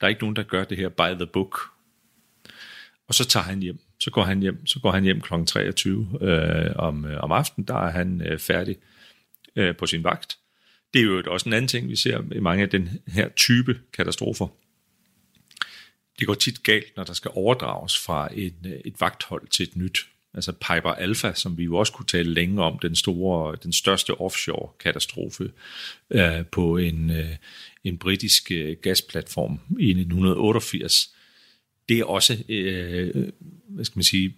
Der 0.00 0.06
er 0.06 0.08
ikke 0.08 0.22
nogen, 0.22 0.36
der 0.36 0.42
gør 0.42 0.64
det 0.64 0.78
her 0.78 0.88
by 0.88 1.14
the 1.14 1.26
book. 1.26 1.60
Og 3.08 3.14
så 3.14 3.24
tager 3.24 3.44
han 3.44 3.60
hjem. 3.60 3.78
Så 3.98 4.10
går 4.10 4.22
han 4.22 4.40
hjem, 4.40 4.66
så 4.66 4.80
går 4.80 4.92
han 4.92 5.04
hjem 5.04 5.20
kl. 5.20 5.34
23 5.46 6.08
øh, 6.20 6.76
om, 6.76 7.04
øh, 7.04 7.20
om 7.20 7.32
aftenen. 7.32 7.68
Der 7.68 7.74
er 7.74 7.90
han 7.90 8.22
øh, 8.22 8.38
færdig 8.38 8.76
øh, 9.56 9.76
på 9.76 9.86
sin 9.86 10.04
vagt. 10.04 10.38
Det 10.94 11.00
er 11.00 11.04
jo 11.04 11.22
også 11.26 11.48
en 11.48 11.52
anden 11.52 11.68
ting, 11.68 11.88
vi 11.88 11.96
ser 11.96 12.22
i 12.34 12.40
mange 12.40 12.62
af 12.62 12.70
den 12.70 13.00
her 13.06 13.28
type 13.28 13.80
katastrofer. 13.92 14.48
Det 16.18 16.26
går 16.26 16.34
tit 16.34 16.62
galt, 16.62 16.96
når 16.96 17.04
der 17.04 17.12
skal 17.12 17.30
overdrages 17.34 17.98
fra 17.98 18.28
et, 18.32 18.54
øh, 18.66 18.72
et 18.84 19.00
vagthold 19.00 19.48
til 19.48 19.62
et 19.62 19.76
nyt 19.76 19.98
altså 20.34 20.52
Piper 20.52 20.90
Alpha, 20.90 21.32
som 21.34 21.58
vi 21.58 21.64
jo 21.64 21.76
også 21.76 21.92
kunne 21.92 22.06
tale 22.06 22.34
længe 22.34 22.62
om, 22.62 22.78
den 22.78 22.96
store, 22.96 23.56
den 23.62 23.72
største 23.72 24.20
offshore-katastrofe 24.20 25.50
øh, 26.10 26.46
på 26.52 26.76
en, 26.76 27.10
øh, 27.10 27.36
en 27.84 27.98
britisk 27.98 28.50
øh, 28.50 28.76
gasplatform 28.82 29.60
i 29.80 29.90
1988. 29.90 31.14
Det 31.88 31.98
er 31.98 32.04
også, 32.04 32.44
øh, 32.48 33.28
hvad 33.68 33.84
skal 33.84 33.98
man 33.98 34.04
sige, 34.04 34.36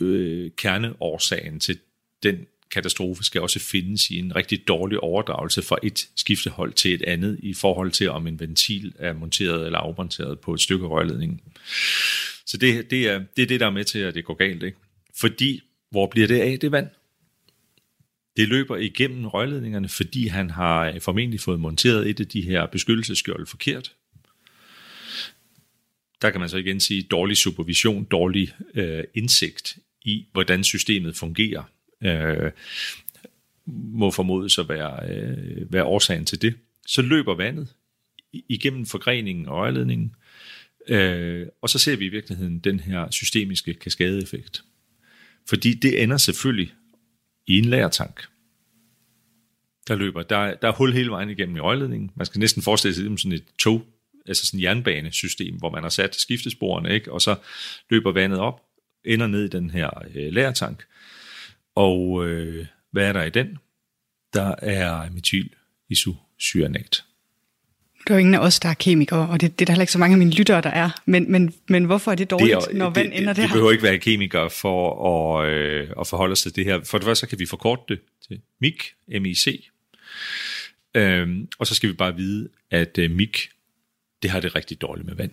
øh, 0.00 0.50
kerneårsagen 0.56 1.60
til 1.60 1.78
den 2.22 2.46
katastrofe 2.74 3.24
skal 3.24 3.40
også 3.40 3.58
findes 3.58 4.10
i 4.10 4.18
en 4.18 4.36
rigtig 4.36 4.68
dårlig 4.68 5.00
overdragelse 5.00 5.62
fra 5.62 5.76
et 5.82 6.08
skiftehold 6.16 6.72
til 6.72 6.94
et 6.94 7.02
andet 7.02 7.38
i 7.42 7.54
forhold 7.54 7.90
til, 7.90 8.10
om 8.10 8.26
en 8.26 8.40
ventil 8.40 8.94
er 8.98 9.12
monteret 9.12 9.66
eller 9.66 9.78
afmonteret 9.78 10.40
på 10.40 10.54
et 10.54 10.60
stykke 10.60 10.86
rørledning. 10.86 11.42
Så 12.46 12.56
det, 12.56 12.90
det, 12.90 13.08
er, 13.08 13.22
det 13.36 13.42
er 13.42 13.46
det, 13.46 13.60
der 13.60 13.66
er 13.66 13.70
med 13.70 13.84
til, 13.84 13.98
at 13.98 14.14
det 14.14 14.24
går 14.24 14.34
galt. 14.34 14.62
Ikke? 14.62 14.78
Fordi, 15.20 15.60
hvor 15.90 16.06
bliver 16.06 16.26
det 16.26 16.40
af, 16.40 16.58
det 16.60 16.72
vand? 16.72 16.88
Det 18.36 18.48
løber 18.48 18.76
igennem 18.76 19.26
rørledningerne, 19.26 19.88
fordi 19.88 20.26
han 20.26 20.50
har 20.50 20.98
formentlig 21.00 21.40
fået 21.40 21.60
monteret 21.60 22.10
et 22.10 22.20
af 22.20 22.28
de 22.28 22.42
her 22.42 22.66
beskyttelseskjold 22.66 23.46
forkert. 23.46 23.92
Der 26.22 26.30
kan 26.30 26.40
man 26.40 26.48
så 26.48 26.56
igen 26.56 26.80
sige 26.80 27.02
dårlig 27.02 27.36
supervision, 27.36 28.04
dårlig 28.04 28.52
øh, 28.74 29.04
indsigt 29.14 29.78
i, 30.02 30.26
hvordan 30.32 30.64
systemet 30.64 31.16
fungerer, 31.16 31.62
øh, 32.02 32.50
må 33.66 34.10
formodes 34.10 34.58
at 34.58 34.68
være, 34.68 35.10
øh, 35.10 35.72
være 35.72 35.84
årsagen 35.84 36.24
til 36.24 36.42
det. 36.42 36.54
Så 36.86 37.02
løber 37.02 37.34
vandet 37.34 37.68
igennem 38.48 38.86
forgreningen 38.86 39.48
og 39.48 39.56
rørledningen, 39.56 40.14
øh, 40.88 41.46
og 41.62 41.70
så 41.70 41.78
ser 41.78 41.96
vi 41.96 42.04
i 42.04 42.08
virkeligheden 42.08 42.58
den 42.58 42.80
her 42.80 43.10
systemiske 43.10 43.74
kaskadeeffekt. 43.74 44.64
Fordi 45.48 45.74
det 45.74 46.02
ender 46.02 46.16
selvfølgelig 46.16 46.72
i 47.46 47.58
en 47.58 47.64
lagertank. 47.64 48.24
Der 49.88 49.94
løber, 49.94 50.22
der, 50.22 50.54
der 50.54 50.68
er 50.68 50.72
hul 50.72 50.92
hele 50.92 51.10
vejen 51.10 51.30
igennem 51.30 51.56
i 51.56 51.60
rørledningen. 51.60 52.10
Man 52.16 52.26
skal 52.26 52.38
næsten 52.38 52.62
forestille 52.62 52.94
sig 52.94 53.02
det 53.04 53.10
som 53.10 53.18
sådan 53.18 53.32
et 53.32 53.44
tog, 53.58 53.86
altså 54.26 54.46
sådan 54.46 54.60
et 54.60 54.62
jernbanesystem, 54.62 55.56
hvor 55.56 55.70
man 55.70 55.82
har 55.82 55.90
sat 55.90 56.14
skiftesporene, 56.14 56.94
ikke? 56.94 57.12
og 57.12 57.22
så 57.22 57.36
løber 57.90 58.12
vandet 58.12 58.38
op, 58.38 58.62
ender 59.04 59.26
ned 59.26 59.44
i 59.44 59.48
den 59.48 59.70
her 59.70 59.90
øh, 60.14 60.32
lagertank. 60.32 60.84
Og 61.74 62.28
øh, 62.28 62.66
hvad 62.90 63.08
er 63.08 63.12
der 63.12 63.22
i 63.22 63.30
den? 63.30 63.58
Der 64.34 64.54
er 64.58 65.10
metyl 65.10 65.48
isocyanat. 65.90 67.04
Der 68.08 68.14
er 68.14 68.18
jo 68.18 68.18
ingen 68.18 68.34
af 68.34 68.38
os, 68.38 68.60
der 68.60 68.68
er 68.68 68.74
kemikere, 68.74 69.28
og 69.28 69.40
det, 69.40 69.58
det 69.58 69.64
er 69.64 69.66
der 69.66 69.72
heller 69.72 69.82
ikke 69.82 69.92
så 69.92 69.98
mange 69.98 70.14
af 70.14 70.18
mine 70.18 70.30
lyttere, 70.30 70.60
der 70.60 70.70
er. 70.70 70.90
Men, 71.06 71.32
men, 71.32 71.54
men 71.68 71.84
hvorfor 71.84 72.10
er 72.10 72.14
det 72.14 72.30
dårligt, 72.30 72.58
det 72.60 72.74
er, 72.74 72.78
når 72.78 72.90
vand 72.90 73.10
det, 73.10 73.18
ender 73.18 73.32
det, 73.32 73.36
der? 73.36 73.42
Det 73.42 73.52
behøver 73.52 73.70
ikke 73.70 73.82
være 73.82 73.98
kemikere 73.98 74.50
for 74.50 75.40
at, 75.40 75.48
øh, 75.48 75.90
at 76.00 76.06
forholde 76.06 76.36
sig 76.36 76.52
til 76.52 76.56
det 76.56 76.72
her. 76.72 76.84
For 76.84 76.98
det 76.98 77.04
første 77.04 77.20
så 77.20 77.26
kan 77.26 77.38
vi 77.38 77.46
forkorte 77.46 77.82
det 77.88 78.00
til 78.28 78.40
MIC, 78.60 78.76
M-I-C. 79.08 79.68
Øhm, 80.94 81.48
og 81.58 81.66
så 81.66 81.74
skal 81.74 81.88
vi 81.88 81.94
bare 81.94 82.16
vide, 82.16 82.48
at 82.70 82.98
øh, 82.98 83.10
MIC, 83.10 83.48
det 84.22 84.30
har 84.30 84.40
det 84.40 84.54
rigtig 84.54 84.80
dårligt 84.80 85.06
med 85.06 85.14
vand. 85.14 85.32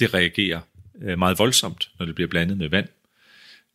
Det 0.00 0.14
reagerer 0.14 0.60
øh, 1.02 1.18
meget 1.18 1.38
voldsomt, 1.38 1.90
når 1.98 2.06
det 2.06 2.14
bliver 2.14 2.28
blandet 2.28 2.58
med 2.58 2.68
vand. 2.68 2.88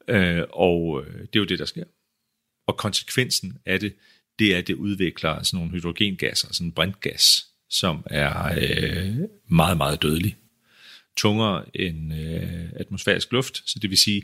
Øh, 0.07 0.43
og 0.49 1.03
øh, 1.05 1.19
det 1.19 1.35
er 1.35 1.39
jo 1.39 1.45
det, 1.45 1.59
der 1.59 1.65
sker. 1.65 1.83
Og 2.67 2.77
konsekvensen 2.77 3.57
af 3.65 3.79
det, 3.79 3.93
det 4.39 4.53
er, 4.53 4.57
at 4.57 4.67
det 4.67 4.73
udvikler 4.73 5.43
sådan 5.43 5.57
nogle 5.57 5.71
hydrogengasser, 5.71 6.53
sådan 6.53 6.67
en 6.67 6.71
brintgas, 6.71 7.45
som 7.69 8.03
er 8.05 8.53
øh, 8.61 9.15
meget, 9.49 9.77
meget 9.77 10.01
dødelig. 10.01 10.35
Tungere 11.17 11.65
end 11.73 12.13
øh, 12.13 12.69
atmosfærisk 12.75 13.31
luft, 13.31 13.69
så 13.69 13.79
det 13.79 13.89
vil 13.89 13.97
sige, 13.97 14.23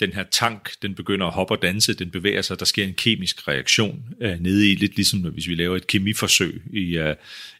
den 0.00 0.12
her 0.12 0.24
tank, 0.30 0.70
den 0.82 0.94
begynder 0.94 1.26
at 1.26 1.32
hoppe 1.32 1.54
og 1.54 1.62
danse, 1.62 1.94
den 1.94 2.10
bevæger 2.10 2.42
sig, 2.42 2.58
der 2.58 2.64
sker 2.64 2.84
en 2.84 2.94
kemisk 2.94 3.48
reaktion 3.48 4.04
øh, 4.20 4.40
nede 4.40 4.72
i, 4.72 4.74
lidt 4.74 4.96
ligesom 4.96 5.20
hvis 5.20 5.48
vi 5.48 5.54
laver 5.54 5.76
et 5.76 5.86
kemiforsøg 5.86 6.62
i, 6.72 6.98
øh, 6.98 7.16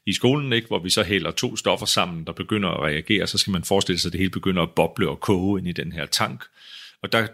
i 0.07 0.12
skolen, 0.12 0.53
ikke, 0.53 0.66
hvor 0.66 0.78
vi 0.78 0.90
så 0.90 1.03
hælder 1.03 1.30
to 1.30 1.57
stoffer 1.57 1.86
sammen, 1.86 2.24
der 2.24 2.32
begynder 2.32 2.68
at 2.68 2.82
reagere, 2.82 3.26
så 3.26 3.38
skal 3.38 3.51
man 3.51 3.64
forestille 3.64 3.99
sig, 3.99 4.09
at 4.09 4.12
det 4.12 4.18
hele 4.18 4.30
begynder 4.30 4.62
at 4.62 4.70
boble 4.70 5.09
og 5.09 5.20
koge 5.20 5.61
ind 5.61 5.68
i 5.68 5.72
den 5.72 5.93
her 5.93 6.07
tank. 6.07 6.45
Og 7.03 7.12
der, 7.12 7.26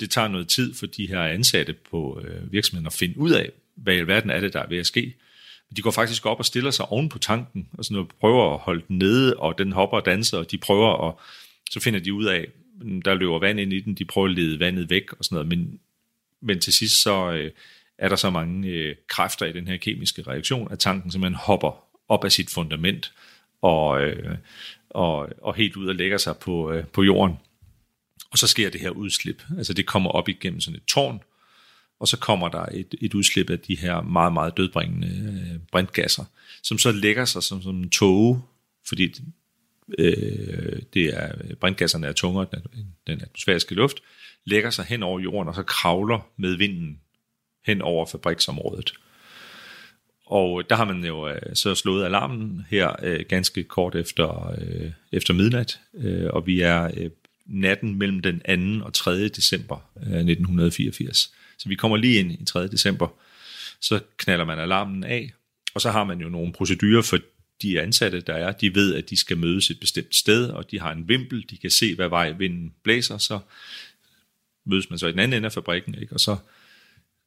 det 0.00 0.10
tager 0.10 0.28
noget 0.28 0.48
tid 0.48 0.74
for 0.74 0.86
de 0.86 1.06
her 1.06 1.22
ansatte 1.22 1.72
på 1.90 2.20
øh, 2.24 2.52
virksomheden 2.52 2.86
at 2.86 2.92
finde 2.92 3.18
ud 3.18 3.30
af, 3.30 3.50
hvad 3.74 3.94
i 3.94 3.98
alverden 3.98 4.30
er 4.30 4.40
det, 4.40 4.52
der 4.52 4.60
er 4.60 4.68
ved 4.68 4.78
at 4.78 4.86
ske. 4.86 5.14
De 5.76 5.82
går 5.82 5.90
faktisk 5.90 6.26
op 6.26 6.38
og 6.38 6.44
stiller 6.44 6.70
sig 6.70 6.86
oven 6.86 7.08
på 7.08 7.18
tanken, 7.18 7.68
og 7.72 7.84
sådan 7.84 7.94
noget, 7.94 8.08
prøver 8.20 8.54
at 8.54 8.60
holde 8.60 8.82
den 8.88 8.98
nede, 8.98 9.36
og 9.36 9.58
den 9.58 9.72
hopper 9.72 9.96
og 9.96 10.06
danser, 10.06 10.38
og 10.38 10.50
de 10.50 10.58
prøver 10.58 11.08
at, 11.08 11.14
så 11.70 11.80
finder 11.80 12.00
de 12.00 12.12
ud 12.12 12.24
af, 12.24 12.46
mm, 12.80 13.02
der 13.02 13.14
løber 13.14 13.38
vand 13.38 13.60
ind 13.60 13.72
i 13.72 13.80
den, 13.80 13.94
de 13.94 14.04
prøver 14.04 14.28
at 14.28 14.34
lede 14.34 14.60
vandet 14.60 14.90
væk 14.90 15.12
og 15.12 15.24
sådan 15.24 15.34
noget, 15.34 15.48
men, 15.48 15.80
men 16.40 16.60
til 16.60 16.72
sidst 16.72 17.02
så 17.02 17.32
øh, 17.32 17.50
er 17.98 18.08
der 18.08 18.16
så 18.16 18.30
mange 18.30 18.68
øh, 18.68 18.96
kræfter 19.08 19.46
i 19.46 19.52
den 19.52 19.68
her 19.68 19.76
kemiske 19.76 20.22
reaktion, 20.22 20.72
at 20.72 20.78
tanken 20.78 21.10
simpelthen 21.10 21.38
hopper 21.42 21.84
op 22.08 22.24
af 22.24 22.32
sit 22.32 22.50
fundament, 22.50 23.12
og, 23.62 24.02
øh, 24.02 24.36
og, 24.90 25.28
og 25.42 25.54
helt 25.54 25.76
ud 25.76 25.88
og 25.88 25.94
lægger 25.94 26.18
sig 26.18 26.36
på, 26.36 26.72
øh, 26.72 26.84
på 26.84 27.02
jorden. 27.02 27.36
Og 28.36 28.40
så 28.40 28.46
sker 28.46 28.70
det 28.70 28.80
her 28.80 28.90
udslip. 28.90 29.42
Altså 29.58 29.72
det 29.72 29.86
kommer 29.86 30.10
op 30.10 30.28
igennem 30.28 30.60
sådan 30.60 30.76
et 30.76 30.84
tårn, 30.84 31.20
og 32.00 32.08
så 32.08 32.18
kommer 32.18 32.48
der 32.48 32.66
et, 32.72 32.94
et 33.00 33.14
udslip 33.14 33.50
af 33.50 33.58
de 33.58 33.76
her 33.76 34.00
meget, 34.00 34.32
meget 34.32 34.56
dødbringende 34.56 35.08
øh, 35.08 35.60
brintgasser, 35.72 36.24
som 36.62 36.78
så 36.78 36.92
lægger 36.92 37.24
sig 37.24 37.42
som, 37.42 37.62
som 37.62 37.76
en 37.76 37.90
tåge, 37.90 38.42
fordi 38.88 39.14
øh, 39.98 40.82
det 40.94 41.04
er, 41.04 41.32
brintgasserne 41.60 42.06
er 42.06 42.12
tungere 42.12 42.46
end 42.54 42.86
den 43.06 43.20
atmosfæriske 43.22 43.74
luft, 43.74 43.96
lægger 44.44 44.70
sig 44.70 44.84
hen 44.84 45.02
over 45.02 45.20
jorden, 45.20 45.48
og 45.48 45.54
så 45.54 45.62
kravler 45.62 46.28
med 46.36 46.56
vinden 46.56 47.00
hen 47.66 47.82
over 47.82 48.06
fabriksområdet. 48.06 48.92
og 50.26 50.70
der 50.70 50.76
har 50.76 50.84
man 50.84 51.04
jo 51.04 51.28
øh, 51.28 51.54
så 51.54 51.74
slået 51.74 52.04
alarmen 52.04 52.66
her 52.70 52.96
øh, 53.02 53.24
ganske 53.28 53.64
kort 53.64 53.94
efter, 53.94 54.54
øh, 54.58 54.90
efter 55.12 55.34
midnat, 55.34 55.80
øh, 55.94 56.30
og 56.30 56.46
vi 56.46 56.60
er 56.60 56.90
øh, 56.96 57.10
natten 57.48 57.98
mellem 57.98 58.20
den 58.20 58.80
2. 58.80 58.86
og 58.86 58.94
3. 58.94 59.28
december 59.28 59.76
øh, 59.96 60.02
1984. 60.02 61.32
Så 61.58 61.68
vi 61.68 61.74
kommer 61.74 61.96
lige 61.96 62.18
ind 62.18 62.32
i 62.32 62.44
3. 62.44 62.68
december, 62.68 63.08
så 63.80 64.00
knaller 64.16 64.44
man 64.44 64.58
alarmen 64.58 65.04
af, 65.04 65.32
og 65.74 65.80
så 65.80 65.90
har 65.90 66.04
man 66.04 66.20
jo 66.20 66.28
nogle 66.28 66.52
procedurer 66.52 67.02
for 67.02 67.18
de 67.62 67.80
ansatte, 67.80 68.20
der 68.20 68.34
er. 68.34 68.52
De 68.52 68.74
ved, 68.74 68.94
at 68.94 69.10
de 69.10 69.16
skal 69.16 69.38
mødes 69.38 69.70
et 69.70 69.80
bestemt 69.80 70.14
sted, 70.14 70.48
og 70.48 70.70
de 70.70 70.80
har 70.80 70.92
en 70.92 71.08
vimpel, 71.08 71.44
de 71.50 71.56
kan 71.56 71.70
se, 71.70 71.94
hvad 71.94 72.08
vej 72.08 72.30
vinden 72.30 72.72
blæser, 72.82 73.18
så 73.18 73.38
mødes 74.66 74.90
man 74.90 74.98
så 74.98 75.06
i 75.06 75.12
den 75.12 75.18
anden 75.18 75.36
ende 75.36 75.46
af 75.46 75.52
fabrikken, 75.52 75.94
ikke? 75.94 76.14
og 76.14 76.20
så 76.20 76.36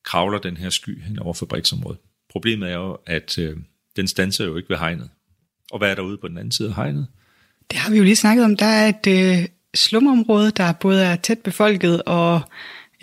kravler 0.04 0.40
den 0.40 0.58
her 0.58 0.70
sky 0.70 1.04
hen 1.04 1.20
over 1.20 1.34
fabriksområdet. 1.34 2.00
Problemet 2.30 2.70
er 2.70 2.76
jo, 2.76 2.98
at 3.06 3.38
øh, 3.38 3.58
den 3.96 4.08
stanser 4.08 4.46
jo 4.46 4.58
ikke 4.58 4.70
ved 4.70 4.78
hegnet. 4.78 5.10
Og 5.72 5.78
hvad 5.78 5.92
er 5.92 5.96
der 5.96 6.02
ude 6.02 6.18
på 6.18 6.28
den 6.28 6.38
anden 6.38 6.52
side 6.52 6.70
af 6.70 6.76
hegnet? 6.76 7.08
Det 7.72 7.80
har 7.80 7.92
vi 7.92 7.98
jo 7.98 8.04
lige 8.04 8.16
snakket 8.16 8.46
om. 8.46 8.58
Der 8.58 8.66
er 8.66 8.90
et 8.90 9.08
øh, 9.08 9.48
slumområde, 9.76 10.52
der 10.52 10.74
både 10.74 11.04
er 11.04 11.16
tæt 11.16 11.40
befolket, 11.40 12.02
og 12.04 12.42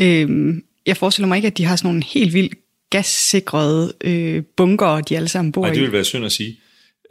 øh, 0.00 0.54
jeg 0.86 0.96
forestiller 0.96 1.28
mig 1.28 1.36
ikke, 1.36 1.46
at 1.46 1.58
de 1.58 1.64
har 1.64 1.76
sådan 1.76 1.88
nogle 1.88 2.04
helt 2.04 2.34
vildt 2.34 2.54
gassikrede 2.90 3.92
øh, 4.00 4.42
bunker, 4.56 5.00
de 5.00 5.16
alle 5.16 5.28
sammen 5.28 5.52
bor 5.52 5.62
Nej, 5.62 5.70
i. 5.70 5.74
det 5.74 5.82
vil 5.82 5.92
være 5.92 6.04
synd 6.04 6.24
at 6.24 6.32
sige. 6.32 6.60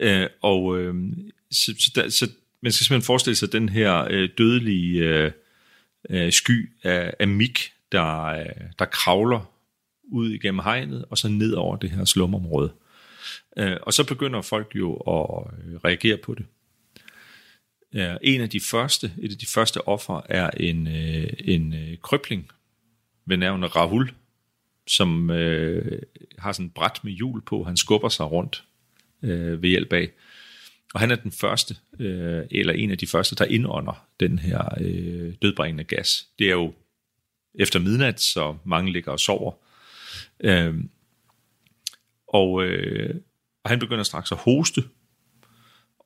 Øh, 0.00 0.26
og 0.42 0.78
øh, 0.78 0.94
så, 1.50 1.74
så, 1.78 1.92
der, 1.94 2.08
så 2.08 2.28
man 2.60 2.72
skal 2.72 2.86
simpelthen 2.86 3.06
forestille 3.06 3.36
sig 3.36 3.52
den 3.52 3.68
her 3.68 4.06
øh, 4.10 4.28
dødelige 4.38 5.00
øh, 5.00 5.30
øh, 6.10 6.32
sky 6.32 6.70
af, 6.82 7.14
af 7.18 7.28
mik, 7.28 7.72
der, 7.92 8.24
øh, 8.24 8.46
der 8.78 8.84
kravler 8.84 9.50
ud 10.12 10.30
igennem 10.30 10.60
hegnet, 10.64 11.04
og 11.10 11.18
så 11.18 11.28
ned 11.28 11.52
over 11.52 11.76
det 11.76 11.90
her 11.90 12.04
slumområde. 12.04 12.72
Øh, 13.58 13.76
og 13.82 13.92
så 13.92 14.04
begynder 14.04 14.42
folk 14.42 14.72
jo 14.74 14.94
at 14.94 15.52
øh, 15.52 15.76
reagere 15.84 16.16
på 16.16 16.34
det. 16.34 16.46
Ja, 17.94 18.16
en 18.22 18.40
af 18.40 18.50
de 18.50 18.60
første, 18.60 19.12
et 19.18 19.32
af 19.32 19.38
de 19.38 19.46
første 19.46 19.88
offer 19.88 20.20
er 20.28 20.50
en, 20.50 20.86
øh, 20.86 21.32
en 21.40 21.74
øh, 21.74 21.98
krøbling 22.02 22.50
ved 23.26 23.36
navn 23.36 23.64
Rahul, 23.64 24.10
som 24.86 25.30
øh, 25.30 26.02
har 26.38 26.52
sådan 26.52 26.66
et 26.66 26.74
bræt 26.74 27.00
med 27.04 27.12
hjul 27.12 27.42
på. 27.42 27.64
Han 27.64 27.76
skubber 27.76 28.08
sig 28.08 28.30
rundt 28.30 28.64
øh, 29.22 29.62
ved 29.62 29.68
hjælp 29.68 29.92
af. 29.92 30.10
Og 30.94 31.00
han 31.00 31.10
er 31.10 31.16
den 31.16 31.32
første, 31.32 31.76
øh, 31.98 32.44
eller 32.50 32.72
en 32.72 32.90
af 32.90 32.98
de 32.98 33.06
første, 33.06 33.36
der 33.36 33.44
indånder 33.44 34.06
den 34.20 34.38
her 34.38 34.68
øh, 34.80 35.34
dødbringende 35.42 35.84
gas. 35.84 36.28
Det 36.38 36.46
er 36.46 36.52
jo 36.52 36.74
efter 37.54 37.78
midnat, 37.78 38.20
så 38.20 38.56
mange 38.64 38.92
ligger 38.92 39.12
og 39.12 39.20
sover. 39.20 39.52
Øh, 40.40 40.74
og, 42.28 42.64
øh, 42.64 43.14
og 43.64 43.70
han 43.70 43.78
begynder 43.78 44.04
straks 44.04 44.32
at 44.32 44.38
hoste, 44.38 44.82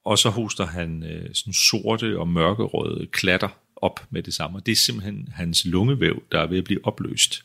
og 0.04 0.18
så 0.18 0.30
hoster 0.30 0.66
han 0.66 1.02
øh, 1.02 1.34
sådan 1.34 1.52
sorte 1.52 2.18
og 2.18 2.28
mørkerøde 2.28 3.06
klatter 3.06 3.48
op 3.76 4.06
med 4.10 4.22
det 4.22 4.34
samme. 4.34 4.58
Og 4.58 4.66
det 4.66 4.72
er 4.72 4.76
simpelthen 4.76 5.28
hans 5.32 5.64
lungevæv, 5.64 6.22
der 6.32 6.40
er 6.40 6.46
ved 6.46 6.58
at 6.58 6.64
blive 6.64 6.84
opløst. 6.84 7.44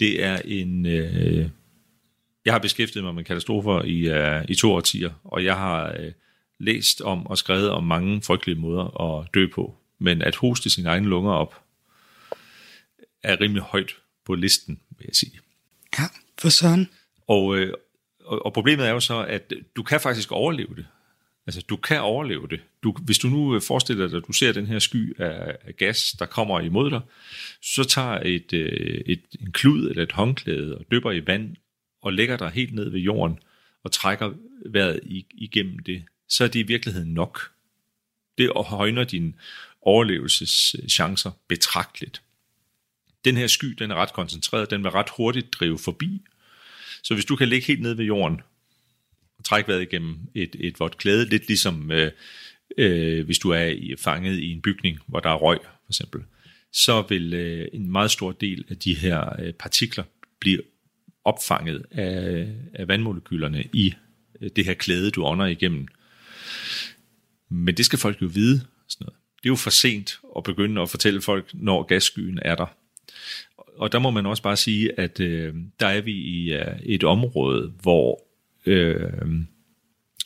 Det 0.00 0.24
er 0.24 0.40
en... 0.44 0.86
Øh, 0.86 1.48
jeg 2.44 2.54
har 2.54 2.58
beskæftiget 2.58 3.04
mig 3.04 3.14
med 3.14 3.24
katastrofer 3.24 3.82
i, 3.82 4.38
uh, 4.38 4.44
i 4.50 4.54
to 4.54 4.72
årtier, 4.72 5.10
og 5.24 5.44
jeg 5.44 5.56
har 5.56 5.92
uh, 5.98 6.12
læst 6.58 7.00
om 7.00 7.26
og 7.26 7.38
skrevet 7.38 7.70
om 7.70 7.84
mange 7.84 8.22
frygtelige 8.22 8.58
måder 8.60 9.00
at 9.00 9.28
dø 9.34 9.46
på. 9.54 9.76
Men 9.98 10.22
at 10.22 10.36
hoste 10.36 10.70
sine 10.70 10.88
egne 10.88 11.08
lunger 11.08 11.32
op, 11.32 11.62
er 13.22 13.40
rimelig 13.40 13.62
højt 13.62 13.90
på 14.24 14.34
listen, 14.34 14.80
vil 14.98 15.04
jeg 15.08 15.14
sige. 15.14 15.38
Ja, 15.98 16.04
for 16.38 16.48
sådan. 16.48 16.88
Og, 17.26 17.56
øh, 17.56 17.72
og, 18.24 18.46
og 18.46 18.52
problemet 18.52 18.86
er 18.86 18.90
jo 18.90 19.00
så, 19.00 19.24
at 19.24 19.52
du 19.76 19.82
kan 19.82 20.00
faktisk 20.00 20.32
overleve 20.32 20.76
det. 20.76 20.86
Altså, 21.48 21.62
du 21.68 21.76
kan 21.76 22.00
overleve 22.00 22.48
det. 22.50 22.60
Du, 22.82 22.92
hvis 22.92 23.18
du 23.18 23.28
nu 23.28 23.54
øh, 23.54 23.62
forestiller 23.62 24.08
dig, 24.08 24.16
at 24.16 24.22
du 24.28 24.32
ser 24.32 24.52
den 24.52 24.66
her 24.66 24.78
sky 24.78 25.20
af, 25.20 25.56
af 25.64 25.76
gas, 25.76 26.12
der 26.18 26.26
kommer 26.26 26.60
imod 26.60 26.90
dig, 26.90 27.00
så 27.62 27.84
tager 27.84 28.20
et, 28.24 28.52
øh, 28.52 29.00
et, 29.06 29.22
en 29.40 29.52
klud 29.52 29.90
eller 29.90 30.02
et 30.02 30.12
håndklæde 30.12 30.78
og 30.78 30.84
dypper 30.90 31.10
i 31.10 31.26
vand 31.26 31.56
og 32.02 32.12
lægger 32.12 32.36
dig 32.36 32.50
helt 32.50 32.74
ned 32.74 32.90
ved 32.90 33.00
jorden 33.00 33.38
og 33.84 33.92
trækker 33.92 34.32
vejret 34.66 35.00
igennem 35.30 35.78
det, 35.78 36.04
så 36.28 36.44
er 36.44 36.48
det 36.48 36.60
i 36.60 36.62
virkeligheden 36.62 37.14
nok. 37.14 37.50
Det 38.38 38.52
højner 38.56 39.04
dine 39.04 39.32
overlevelseschancer 39.82 41.30
betragteligt. 41.48 42.22
Den 43.24 43.36
her 43.36 43.46
sky, 43.46 43.66
den 43.66 43.90
er 43.90 43.94
ret 43.94 44.12
koncentreret, 44.12 44.70
den 44.70 44.82
vil 44.82 44.90
ret 44.90 45.10
hurtigt 45.16 45.52
drive 45.52 45.78
forbi. 45.78 46.22
Så 47.02 47.14
hvis 47.14 47.24
du 47.24 47.36
kan 47.36 47.48
ligge 47.48 47.66
helt 47.66 47.82
ned 47.82 47.94
ved 47.94 48.04
jorden 48.04 48.40
trække 49.44 49.68
vejret 49.68 49.82
igennem 49.82 50.18
et, 50.34 50.56
et 50.60 50.80
vådt 50.80 50.98
klæde, 50.98 51.28
lidt 51.28 51.48
ligesom 51.48 51.90
øh, 51.92 52.10
øh, 52.78 53.24
hvis 53.24 53.38
du 53.38 53.50
er 53.50 53.64
i, 53.64 53.94
fanget 53.98 54.38
i 54.38 54.52
en 54.52 54.62
bygning, 54.62 54.98
hvor 55.06 55.20
der 55.20 55.30
er 55.30 55.34
røg 55.34 55.58
for 55.62 55.90
eksempel, 55.90 56.22
så 56.72 57.04
vil 57.08 57.34
øh, 57.34 57.68
en 57.72 57.92
meget 57.92 58.10
stor 58.10 58.32
del 58.32 58.64
af 58.68 58.76
de 58.76 58.94
her 58.94 59.40
øh, 59.42 59.52
partikler 59.52 60.04
blive 60.40 60.62
opfanget 61.24 61.86
af, 61.90 62.48
af 62.74 62.88
vandmolekylerne 62.88 63.64
i 63.72 63.94
øh, 64.40 64.50
det 64.56 64.64
her 64.64 64.74
klæde, 64.74 65.10
du 65.10 65.24
ånder 65.24 65.46
igennem. 65.46 65.86
Men 67.50 67.76
det 67.76 67.84
skal 67.84 67.98
folk 67.98 68.22
jo 68.22 68.26
vide. 68.26 68.60
Sådan 68.88 69.04
noget. 69.04 69.18
Det 69.36 69.46
er 69.48 69.50
jo 69.50 69.56
for 69.56 69.70
sent 69.70 70.20
at 70.36 70.42
begynde 70.42 70.82
at 70.82 70.90
fortælle 70.90 71.20
folk, 71.20 71.50
når 71.54 71.82
gasskyen 71.82 72.38
er 72.42 72.54
der. 72.54 72.66
Og 73.56 73.92
der 73.92 73.98
må 73.98 74.10
man 74.10 74.26
også 74.26 74.42
bare 74.42 74.56
sige, 74.56 75.00
at 75.00 75.20
øh, 75.20 75.54
der 75.80 75.86
er 75.86 76.00
vi 76.00 76.12
i 76.12 76.52
øh, 76.52 76.80
et 76.82 77.04
område, 77.04 77.72
hvor 77.82 78.27
øh, 78.66 79.12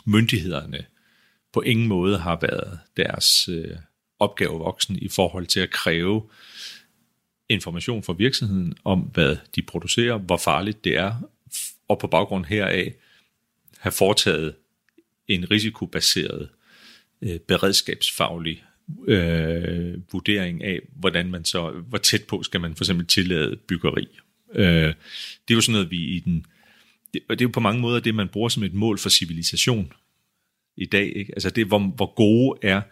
myndighederne 0.04 0.84
på 1.52 1.60
ingen 1.60 1.88
måde 1.88 2.18
har 2.18 2.38
været 2.42 2.78
deres 2.96 3.48
øh, 3.48 3.76
opgave 4.18 4.58
voksen 4.58 4.96
i 4.96 5.08
forhold 5.08 5.46
til 5.46 5.60
at 5.60 5.70
kræve 5.70 6.22
information 7.48 8.02
fra 8.02 8.12
virksomheden 8.12 8.74
om, 8.84 9.00
hvad 9.00 9.36
de 9.54 9.62
producerer, 9.62 10.18
hvor 10.18 10.36
farligt 10.36 10.84
det 10.84 10.96
er, 10.96 11.30
og 11.88 11.98
på 11.98 12.06
baggrund 12.06 12.44
heraf 12.44 12.94
have 13.78 13.92
foretaget 13.92 14.54
en 15.28 15.50
risikobaseret 15.50 16.48
øh, 17.22 17.38
beredskabsfaglig 17.38 18.64
øh, 19.06 19.94
vurdering 20.12 20.64
af, 20.64 20.80
hvordan 20.92 21.30
man 21.30 21.44
så, 21.44 21.70
hvor 21.70 21.98
tæt 21.98 22.24
på 22.24 22.42
skal 22.42 22.60
man 22.60 22.76
for 22.76 22.84
eksempel 22.84 23.06
tillade 23.06 23.56
byggeri. 23.56 24.08
Øh, 24.54 24.94
det 25.48 25.50
er 25.50 25.54
jo 25.54 25.60
sådan 25.60 25.72
noget, 25.72 25.90
vi 25.90 25.96
i 25.96 26.20
den, 26.20 26.46
det, 27.14 27.22
og 27.28 27.38
det 27.38 27.44
er 27.44 27.48
jo 27.48 27.52
på 27.52 27.60
mange 27.60 27.80
måder 27.80 28.00
det, 28.00 28.14
man 28.14 28.28
bruger 28.28 28.48
som 28.48 28.62
et 28.62 28.74
mål 28.74 28.98
for 28.98 29.08
civilisation 29.08 29.92
i 30.76 30.86
dag. 30.86 31.12
Ikke? 31.16 31.32
Altså 31.32 31.50
det, 31.50 31.66
hvor, 31.66 31.78
hvor 31.78 32.14
gode 32.14 32.58
er 32.62 32.82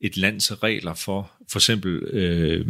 et 0.00 0.16
lands 0.16 0.62
regler 0.62 0.94
for, 0.94 1.32
for 1.50 1.58
eksempel 1.58 1.96
øh, 1.96 2.66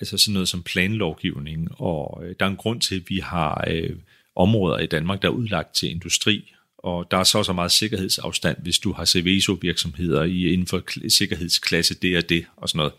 altså 0.00 0.18
sådan 0.18 0.32
noget 0.32 0.48
som 0.48 0.62
planlovgivning, 0.62 1.68
og 1.80 2.22
øh, 2.24 2.34
der 2.40 2.46
er 2.46 2.50
en 2.50 2.56
grund 2.56 2.80
til, 2.80 2.96
at 2.96 3.02
vi 3.08 3.18
har 3.18 3.64
øh, 3.70 3.96
områder 4.36 4.78
i 4.78 4.86
Danmark, 4.86 5.22
der 5.22 5.28
er 5.28 5.32
udlagt 5.32 5.74
til 5.74 5.90
industri, 5.90 6.52
og 6.78 7.10
der 7.10 7.16
er 7.16 7.24
så 7.24 7.42
så 7.42 7.52
meget 7.52 7.72
sikkerhedsafstand, 7.72 8.56
hvis 8.62 8.78
du 8.78 8.92
har 8.92 9.04
CVSO-virksomheder 9.04 10.22
i, 10.22 10.52
inden 10.52 10.66
for 10.66 11.08
sikkerhedsklasse 11.08 11.94
det 11.94 12.16
og 12.16 12.28
det, 12.28 12.46
og 12.56 12.68
sådan 12.68 12.78
noget. 12.78 12.92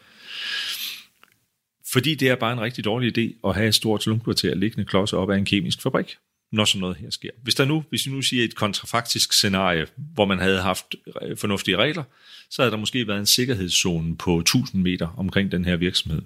Fordi 1.91 2.15
det 2.15 2.29
er 2.29 2.35
bare 2.35 2.53
en 2.53 2.61
rigtig 2.61 2.85
dårlig 2.85 3.17
idé 3.17 3.49
at 3.49 3.55
have 3.55 3.67
et 3.67 3.75
stort 3.75 4.03
slumkvarter 4.03 4.55
liggende 4.55 4.85
klods 4.85 5.13
op 5.13 5.29
af 5.29 5.37
en 5.37 5.45
kemisk 5.45 5.81
fabrik, 5.81 6.15
når 6.51 6.65
sådan 6.65 6.81
noget 6.81 6.97
her 6.97 7.09
sker. 7.09 7.29
Hvis 7.43 7.55
der 7.55 7.65
nu, 7.65 7.83
hvis 7.89 8.05
vi 8.05 8.11
nu 8.11 8.21
siger 8.21 8.43
et 8.43 8.55
kontrafaktisk 8.55 9.33
scenarie, 9.33 9.87
hvor 9.95 10.25
man 10.25 10.39
havde 10.39 10.61
haft 10.61 10.95
øh, 11.21 11.37
fornuftige 11.37 11.77
regler, 11.77 12.03
så 12.49 12.61
havde 12.61 12.71
der 12.71 12.77
måske 12.77 13.07
været 13.07 13.19
en 13.19 13.25
sikkerhedszone 13.25 14.17
på 14.17 14.39
1000 14.39 14.81
meter 14.81 15.07
omkring 15.17 15.51
den 15.51 15.65
her 15.65 15.75
virksomhed 15.75 16.21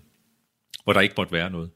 hvor 0.84 0.94
der 0.94 1.00
ikke 1.00 1.16
måtte 1.18 1.34
være 1.34 1.50
noget. 1.50 1.70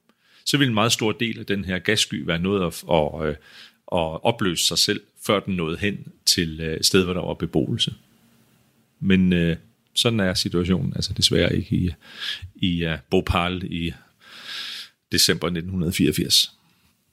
Så 0.46 0.58
ville 0.58 0.70
en 0.70 0.74
meget 0.74 0.92
stor 0.92 1.12
del 1.12 1.40
af 1.40 1.46
den 1.46 1.66
her 1.66 1.80
gassky 1.80 2.26
være 2.26 2.40
nået 2.40 2.68
at, 2.68 2.84
at, 2.92 3.28
øh, 3.28 3.36
at, 3.92 4.24
opløse 4.24 4.68
sig 4.68 4.78
selv, 4.78 5.02
før 5.26 5.40
den 5.40 5.56
nåede 5.56 5.78
hen 5.78 6.08
til 6.26 6.62
øh, 6.62 6.78
et 6.78 6.86
sted, 6.86 7.04
hvor 7.04 7.14
der 7.14 7.22
var 7.22 7.34
beboelse. 7.34 7.94
Men 9.00 9.34
øh, 9.34 9.58
sådan 9.94 10.20
er 10.20 10.34
situationen 10.34 10.94
altså 10.96 11.14
desværre 11.14 11.56
ikke 11.56 11.76
i, 11.76 11.92
i 12.56 12.86
uh, 12.86 12.92
Bhopal 13.10 13.64
i 13.64 13.94
december 15.12 15.48
1984. 15.48 16.52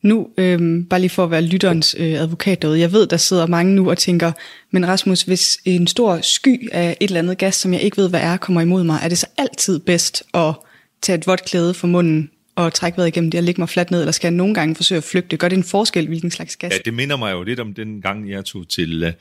Nu, 0.03 0.29
øh, 0.39 0.85
bare 0.91 1.01
lige 1.01 1.11
for 1.11 1.25
at 1.25 1.31
være 1.31 1.43
lytterens 1.43 1.97
øh, 1.99 2.13
advokat 2.13 2.63
derude, 2.63 2.81
jeg 2.81 2.93
ved, 2.93 3.07
der 3.07 3.17
sidder 3.17 3.47
mange 3.47 3.75
nu 3.75 3.91
og 3.91 3.99
tænker, 3.99 4.33
men 4.71 4.89
Rasmus, 4.89 5.23
hvis 5.23 5.59
en 5.65 5.87
stor 5.87 6.21
sky 6.21 6.69
af 6.73 6.97
et 7.01 7.09
eller 7.09 7.19
andet 7.19 7.39
gas, 7.39 7.55
som 7.55 7.73
jeg 7.73 7.83
ikke 7.83 7.97
ved, 7.97 8.11
hvad 8.11 8.21
er, 8.21 8.37
kommer 8.37 8.61
imod 8.61 8.85
mig, 8.85 9.01
er 9.03 9.09
det 9.09 9.19
så 9.19 9.27
altid 9.39 9.79
bedst 9.79 10.23
at 10.35 10.55
tage 11.03 11.19
et 11.19 11.27
vådt 11.27 11.45
klæde 11.45 11.75
for 11.75 11.87
munden 11.87 12.31
og 12.55 12.75
trække 12.75 12.97
vejret 12.97 13.09
igennem 13.09 13.31
det 13.31 13.39
og 13.39 13.45
lægge 13.45 13.61
mig 13.61 13.69
fladt 13.69 13.91
ned, 13.91 14.01
eller 14.01 14.13
skal 14.13 14.29
jeg 14.29 14.37
nogle 14.37 14.55
gange 14.55 14.75
forsøge 14.75 14.97
at 14.97 15.05
flygte? 15.05 15.37
Gør 15.37 15.49
det 15.49 15.57
en 15.57 15.65
forskel, 15.65 16.07
hvilken 16.07 16.31
slags 16.31 16.57
gas? 16.57 16.73
Ja, 16.73 16.79
det 16.85 16.95
minder 16.95 17.17
mig 17.17 17.33
jo 17.33 17.43
lidt 17.43 17.61
om 17.61 17.75
den 17.75 18.03
gang, 18.03 18.31
jeg 18.31 18.45
tog 18.45 18.69
til, 18.69 19.03
øh, 19.03 19.13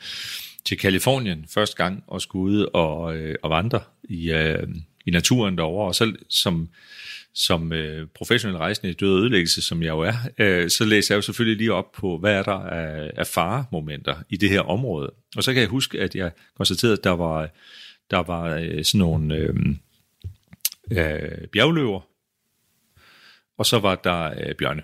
til 0.66 0.78
Kalifornien 0.78 1.46
første 1.50 1.76
gang 1.76 2.04
og 2.08 2.22
skulle 2.22 2.58
ud 2.58 2.66
og, 2.74 3.16
øh, 3.16 3.36
og 3.44 3.50
vandre 3.50 3.80
i, 4.04 4.32
øh, 4.32 4.68
i 5.06 5.12
naturen 5.12 5.58
derovre, 5.58 5.88
og 5.88 5.96
så 5.96 6.14
som, 6.30 6.70
som 7.34 7.74
øh, 7.74 8.08
professionel 8.16 8.58
rejsende 8.58 8.92
i 8.92 8.94
død 8.94 9.14
og 9.14 9.20
ødelæggelse, 9.20 9.62
som 9.62 9.84
jeg 9.84 9.90
jo 9.90 10.00
er, 10.00 10.14
øh, 10.38 10.70
så 10.70 10.86
læser 10.86 11.16
jeg 11.16 11.18
jo 11.18 11.22
selvfølgelig 11.22 11.58
lige 11.58 11.74
op 11.74 11.92
på, 11.92 12.18
hvad 12.18 12.34
er 12.34 12.44
der 12.44 12.60
af, 12.60 13.12
af 13.18 13.28
faremomenter 13.28 14.16
i 14.30 14.38
det 14.38 14.50
her 14.50 14.62
område. 14.62 15.12
Og 15.36 15.44
så 15.44 15.54
kan 15.54 15.62
jeg 15.62 15.70
huske, 15.70 16.00
at 16.00 16.16
jeg 16.16 16.32
konstaterede, 16.58 16.98
at 16.98 17.04
der 17.04 17.12
var, 17.12 17.50
der 18.12 18.18
var 18.18 18.56
øh, 18.56 18.84
sådan 18.84 19.00
nogle 19.00 19.36
øh, 19.36 19.56
øh, 20.92 21.48
bjergløver, 21.48 22.02
og 23.58 23.66
så 23.66 23.80
var 23.80 23.96
der 23.96 24.34
øh, 24.48 24.56
bjørne. 24.56 24.84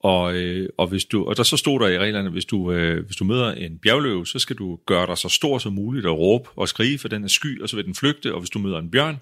Og, 0.00 0.34
øh, 0.34 0.68
og, 0.78 0.86
hvis 0.86 1.04
du, 1.04 1.24
og 1.24 1.36
der 1.36 1.42
så 1.42 1.56
stod 1.56 1.80
der 1.80 1.88
i 1.88 1.98
reglerne, 1.98 2.30
hvis 2.30 2.44
du, 2.44 2.72
øh, 2.72 3.06
hvis 3.06 3.16
du 3.16 3.24
møder 3.24 3.52
en 3.52 3.78
bjergløve, 3.78 4.26
så 4.26 4.38
skal 4.38 4.56
du 4.56 4.78
gøre 4.86 5.06
dig 5.06 5.18
så 5.18 5.28
stor 5.28 5.58
som 5.58 5.72
muligt 5.72 6.06
og 6.06 6.18
råbe 6.18 6.48
og 6.56 6.68
skrige, 6.68 6.98
for 6.98 7.08
den 7.08 7.24
er 7.24 7.28
sky, 7.28 7.62
og 7.62 7.68
så 7.68 7.76
vil 7.76 7.84
den 7.84 7.94
flygte. 7.94 8.34
Og 8.34 8.40
hvis 8.40 8.50
du 8.50 8.58
møder 8.58 8.78
en 8.78 8.90
bjørn, 8.90 9.20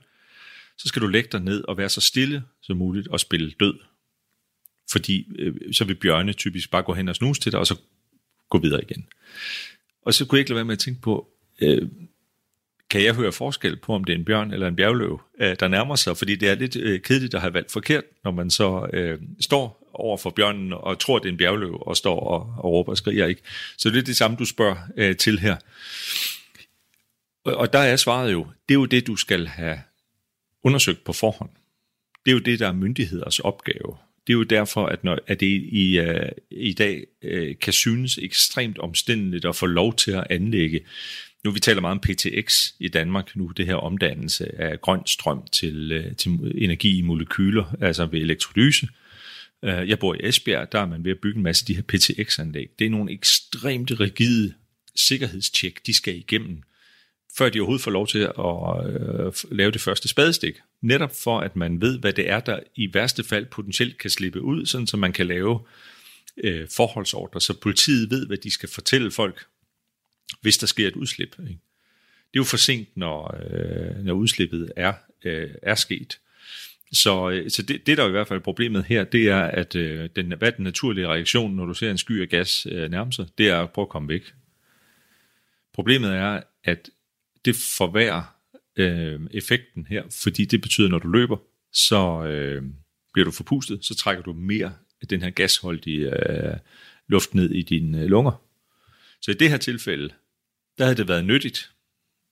så 0.78 0.88
skal 0.88 1.02
du 1.02 1.06
lægge 1.06 1.28
dig 1.32 1.40
ned 1.40 1.64
og 1.68 1.78
være 1.78 1.88
så 1.88 2.00
stille 2.00 2.42
som 2.62 2.76
muligt 2.76 3.08
og 3.08 3.20
spille 3.20 3.52
død. 3.60 3.74
Fordi 4.92 5.26
øh, 5.38 5.54
så 5.72 5.84
vil 5.84 5.94
bjørne 5.94 6.32
typisk 6.32 6.70
bare 6.70 6.82
gå 6.82 6.94
hen 6.94 7.08
og 7.08 7.16
snuse 7.16 7.40
til 7.40 7.52
dig, 7.52 7.60
og 7.60 7.66
så 7.66 7.80
gå 8.50 8.58
videre 8.58 8.82
igen. 8.82 9.06
Og 10.02 10.14
så 10.14 10.26
kunne 10.26 10.36
jeg 10.36 10.40
ikke 10.40 10.50
lade 10.50 10.56
være 10.56 10.64
med 10.64 10.72
at 10.72 10.78
tænke 10.78 11.00
på, 11.00 11.28
øh, 11.60 11.88
kan 12.90 13.04
jeg 13.04 13.14
høre 13.14 13.32
forskel 13.32 13.76
på, 13.76 13.94
om 13.94 14.04
det 14.04 14.12
er 14.12 14.18
en 14.18 14.24
bjørn 14.24 14.52
eller 14.52 14.68
en 14.68 14.76
bjergløv, 14.76 15.20
øh, 15.40 15.56
der 15.60 15.68
nærmer 15.68 15.96
sig? 15.96 16.16
Fordi 16.16 16.36
det 16.36 16.48
er 16.48 16.54
lidt 16.54 16.76
øh, 16.76 17.00
kedeligt 17.00 17.34
at 17.34 17.40
have 17.40 17.54
valgt 17.54 17.72
forkert, 17.72 18.04
når 18.24 18.30
man 18.30 18.50
så 18.50 18.90
øh, 18.92 19.18
står 19.40 19.90
over 19.94 20.16
for 20.16 20.30
bjørnen 20.30 20.72
og 20.72 20.98
tror, 20.98 21.18
det 21.18 21.26
er 21.28 21.32
en 21.32 21.36
bjergløv, 21.36 21.82
og 21.86 21.96
står 21.96 22.20
og, 22.20 22.54
og 22.58 22.72
råber 22.72 22.92
og 22.92 22.96
skriger. 22.96 23.26
Ikke? 23.26 23.42
Så 23.78 23.90
det 23.90 23.98
er 23.98 24.02
det 24.02 24.16
samme, 24.16 24.36
du 24.36 24.44
spørger 24.44 24.76
øh, 24.96 25.16
til 25.16 25.38
her. 25.38 25.56
Og, 27.44 27.54
og 27.54 27.72
der 27.72 27.78
er 27.78 27.96
svaret 27.96 28.32
jo, 28.32 28.46
det 28.68 28.74
er 28.74 28.78
jo 28.78 28.84
det, 28.84 29.06
du 29.06 29.16
skal 29.16 29.46
have 29.46 29.78
undersøgt 30.62 31.04
på 31.04 31.12
forhånd. 31.12 31.50
Det 32.24 32.30
er 32.30 32.32
jo 32.32 32.38
det, 32.38 32.58
der 32.58 32.68
er 32.68 32.72
myndigheders 32.72 33.38
opgave. 33.38 33.96
Det 34.26 34.32
er 34.32 34.36
jo 34.36 34.42
derfor, 34.42 34.86
at, 34.86 35.04
når, 35.04 35.18
at 35.26 35.40
det 35.40 35.46
i, 35.72 36.00
uh, 36.00 36.28
i 36.50 36.72
dag 36.72 37.06
uh, 37.24 37.58
kan 37.60 37.72
synes 37.72 38.18
ekstremt 38.18 38.78
omstændeligt 38.78 39.44
at 39.44 39.56
få 39.56 39.66
lov 39.66 39.96
til 39.96 40.10
at 40.10 40.26
anlægge. 40.30 40.80
Nu 41.44 41.50
vi 41.50 41.60
taler 41.60 41.80
meget 41.80 41.94
om 41.94 42.00
PTX 42.00 42.68
i 42.80 42.88
Danmark 42.88 43.36
nu, 43.36 43.52
det 43.56 43.66
her 43.66 43.74
omdannelse 43.74 44.60
af 44.60 44.80
grøn 44.80 45.06
strøm 45.06 45.46
til, 45.52 46.06
uh, 46.06 46.16
til 46.16 46.30
energi 46.54 46.98
i 46.98 47.02
molekyler, 47.02 47.76
altså 47.80 48.06
ved 48.06 48.20
elektrolyse. 48.20 48.88
Uh, 49.62 49.68
jeg 49.68 49.98
bor 49.98 50.14
i 50.14 50.18
Esbjerg, 50.22 50.72
der 50.72 50.80
er 50.80 50.86
man 50.86 51.04
ved 51.04 51.10
at 51.10 51.20
bygge 51.22 51.36
en 51.36 51.42
masse 51.42 51.62
af 51.62 51.66
de 51.66 51.74
her 51.74 51.82
PTX-anlæg. 51.82 52.68
Det 52.78 52.86
er 52.86 52.90
nogle 52.90 53.12
ekstremt 53.12 54.00
rigide 54.00 54.54
sikkerhedstjek, 54.96 55.86
de 55.86 55.94
skal 55.94 56.16
igennem 56.16 56.62
før 57.38 57.48
de 57.48 57.60
overhovedet 57.60 57.84
får 57.84 57.90
lov 57.90 58.06
til 58.06 58.18
at 58.18 58.86
øh, 58.86 59.56
lave 59.56 59.70
det 59.70 59.80
første 59.80 60.08
spadestik. 60.08 60.54
Netop 60.80 61.12
for, 61.24 61.40
at 61.40 61.56
man 61.56 61.80
ved, 61.80 61.98
hvad 61.98 62.12
det 62.12 62.30
er, 62.30 62.40
der 62.40 62.60
i 62.74 62.94
værste 62.94 63.24
fald 63.24 63.46
potentielt 63.46 63.98
kan 63.98 64.10
slippe 64.10 64.42
ud, 64.42 64.66
sådan 64.66 64.86
så 64.86 64.96
man 64.96 65.12
kan 65.12 65.26
lave 65.26 65.60
øh, 66.36 66.68
forholdsordre, 66.76 67.40
så 67.40 67.60
politiet 67.60 68.10
ved, 68.10 68.26
hvad 68.26 68.36
de 68.36 68.50
skal 68.50 68.68
fortælle 68.68 69.10
folk, 69.10 69.46
hvis 70.40 70.58
der 70.58 70.66
sker 70.66 70.88
et 70.88 70.96
udslip. 70.96 71.36
Ikke? 71.38 71.60
Det 72.32 72.38
er 72.38 72.40
jo 72.40 72.44
for 72.44 72.56
sent, 72.56 72.96
når, 72.96 73.36
øh, 73.50 74.04
når 74.04 74.12
udslippet 74.12 74.72
er, 74.76 74.92
øh, 75.24 75.50
er 75.62 75.74
sket. 75.74 76.18
Så, 76.92 77.30
øh, 77.30 77.50
så 77.50 77.62
det, 77.62 77.86
det, 77.86 77.98
der 77.98 78.04
er 78.04 78.08
i 78.08 78.10
hvert 78.10 78.28
fald 78.28 78.40
problemet 78.40 78.84
her, 78.84 79.04
det 79.04 79.28
er, 79.28 79.42
at 79.42 79.76
øh, 79.76 80.08
den, 80.16 80.32
hvad 80.38 80.52
den 80.52 80.64
naturlige 80.64 81.08
reaktion, 81.08 81.56
når 81.56 81.66
du 81.66 81.74
ser 81.74 81.90
en 81.90 81.98
sky 81.98 82.22
af 82.22 82.28
gas 82.28 82.66
øh, 82.70 82.90
nærme 82.90 83.12
sig, 83.12 83.26
det 83.38 83.48
er 83.48 83.60
at 83.60 83.70
prøve 83.70 83.84
at 83.84 83.88
komme 83.88 84.08
væk. 84.08 84.34
Problemet 85.74 86.10
er, 86.10 86.40
at 86.64 86.90
det 87.44 87.56
forværrer 87.56 88.22
øh, 88.76 89.20
effekten 89.30 89.86
her, 89.86 90.02
fordi 90.22 90.44
det 90.44 90.60
betyder, 90.60 90.88
når 90.88 90.98
du 90.98 91.08
løber, 91.08 91.36
så 91.72 92.24
øh, 92.24 92.62
bliver 93.12 93.24
du 93.24 93.30
forpustet, 93.30 93.84
så 93.84 93.94
trækker 93.94 94.22
du 94.22 94.32
mere 94.32 94.74
af 95.02 95.08
den 95.08 95.22
her 95.22 95.30
gasholdige 95.30 96.30
øh, 96.30 96.56
luft 97.08 97.34
ned 97.34 97.50
i 97.50 97.62
dine 97.62 98.00
øh, 98.00 98.06
lunger. 98.06 98.42
Så 99.20 99.30
i 99.30 99.34
det 99.34 99.50
her 99.50 99.56
tilfælde, 99.56 100.08
der 100.78 100.84
havde 100.84 100.96
det 100.96 101.08
været 101.08 101.24
nyttigt, 101.24 101.70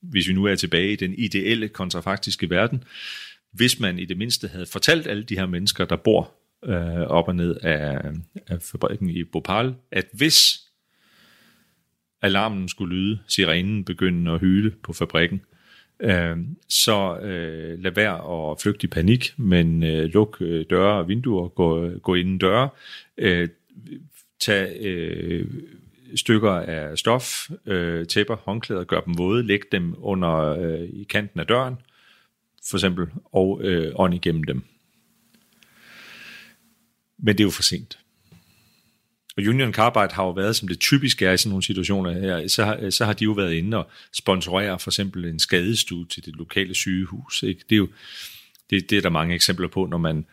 hvis 0.03 0.29
vi 0.29 0.33
nu 0.33 0.45
er 0.45 0.55
tilbage 0.55 0.93
i 0.93 0.97
den 0.97 1.15
ideelle 1.15 1.69
kontrafaktiske 1.69 2.51
verden, 2.51 2.85
hvis 3.53 3.81
man 3.81 3.99
i 3.99 4.05
det 4.05 4.19
mindste 4.19 4.49
havde 4.49 4.67
fortalt 4.67 5.07
alle 5.07 5.23
de 5.23 5.35
her 5.35 5.47
mennesker, 5.47 5.85
der 5.85 5.97
bor 5.97 6.35
øh, 6.65 7.01
op 7.01 7.29
og 7.29 7.37
ned 7.37 7.57
af, 7.57 8.13
af 8.47 8.63
fabrikken 8.63 9.11
i 9.11 9.25
Bhopal, 9.25 9.75
at 9.93 10.09
hvis 10.13 10.59
alarmen 12.23 12.69
skulle 12.69 12.97
lyde, 12.97 13.19
sirenen 13.27 13.85
begyndte 13.85 14.31
at 14.31 14.41
hyle 14.41 14.71
på 14.83 14.93
fabrikken, 14.93 15.41
øh, 16.01 16.37
så 16.69 17.19
øh, 17.19 17.83
lad 17.83 17.91
være 17.91 18.51
at 18.53 18.61
flygte 18.63 18.85
i 18.85 18.89
panik, 18.89 19.35
men 19.37 19.83
øh, 19.83 20.05
luk 20.05 20.37
øh, 20.41 20.65
døre 20.71 20.99
og 20.99 21.09
vinduer, 21.09 21.49
gå, 21.49 21.89
gå 21.89 22.15
inden 22.15 22.39
døre, 22.39 22.69
øh, 23.19 23.49
tag 24.41 24.77
øh, 24.81 25.47
stykker 26.15 26.53
af 26.53 26.99
stof, 26.99 27.51
øh, 27.67 28.07
tæpper, 28.07 28.37
håndklæder, 28.37 28.85
gør 28.85 29.01
dem 29.01 29.19
våde, 29.19 29.47
læg 29.47 29.61
dem 29.73 29.95
under 29.99 30.37
øh, 30.37 30.81
i 30.81 31.07
kanten 31.11 31.41
af 31.41 31.47
døren, 31.47 31.75
for 32.71 32.77
eksempel, 32.77 33.07
og 33.25 33.61
øh, 33.63 33.93
ånd 33.95 34.15
igennem 34.15 34.45
dem. 34.45 34.63
Men 37.19 37.39
det 37.39 37.41
er 37.41 37.47
jo 37.47 37.51
for 37.51 37.63
sent. 37.63 37.99
Og 39.41 39.47
Union 39.47 39.73
Carbide 39.73 40.15
har 40.15 40.25
jo 40.25 40.31
været, 40.31 40.57
som 40.57 40.69
det 40.69 40.81
typisk 40.81 41.23
er 41.23 41.33
i 41.33 41.37
sådan 41.37 41.51
nogle 41.51 41.63
situationer 41.63 42.13
her, 42.13 42.49
så 42.49 42.65
har, 42.65 42.91
så 42.91 43.05
har 43.05 43.13
de 43.13 43.25
jo 43.25 43.33
været 43.33 43.53
inde 43.53 43.77
og 43.77 43.91
sponsorere 44.13 44.79
for 44.79 44.91
eksempel 44.91 45.25
en 45.25 45.39
skadestue 45.39 46.07
til 46.07 46.25
det 46.25 46.37
lokale 46.37 46.75
sygehus. 46.75 47.43
Ikke? 47.43 47.61
Det 47.69 47.75
er 47.75 47.79
jo 47.79 47.89
det, 48.71 48.91
det 48.91 48.99
er 48.99 49.03
der 49.03 49.11
mange 49.11 49.35
eksempler 49.35 49.69
på, 49.69 49.87
når 49.87 49.99
man 49.99 50.27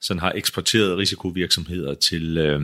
sådan 0.00 0.20
har 0.20 0.32
eksporteret 0.32 0.98
risikovirksomheder 0.98 1.94
til, 1.94 2.38
øh, 2.38 2.62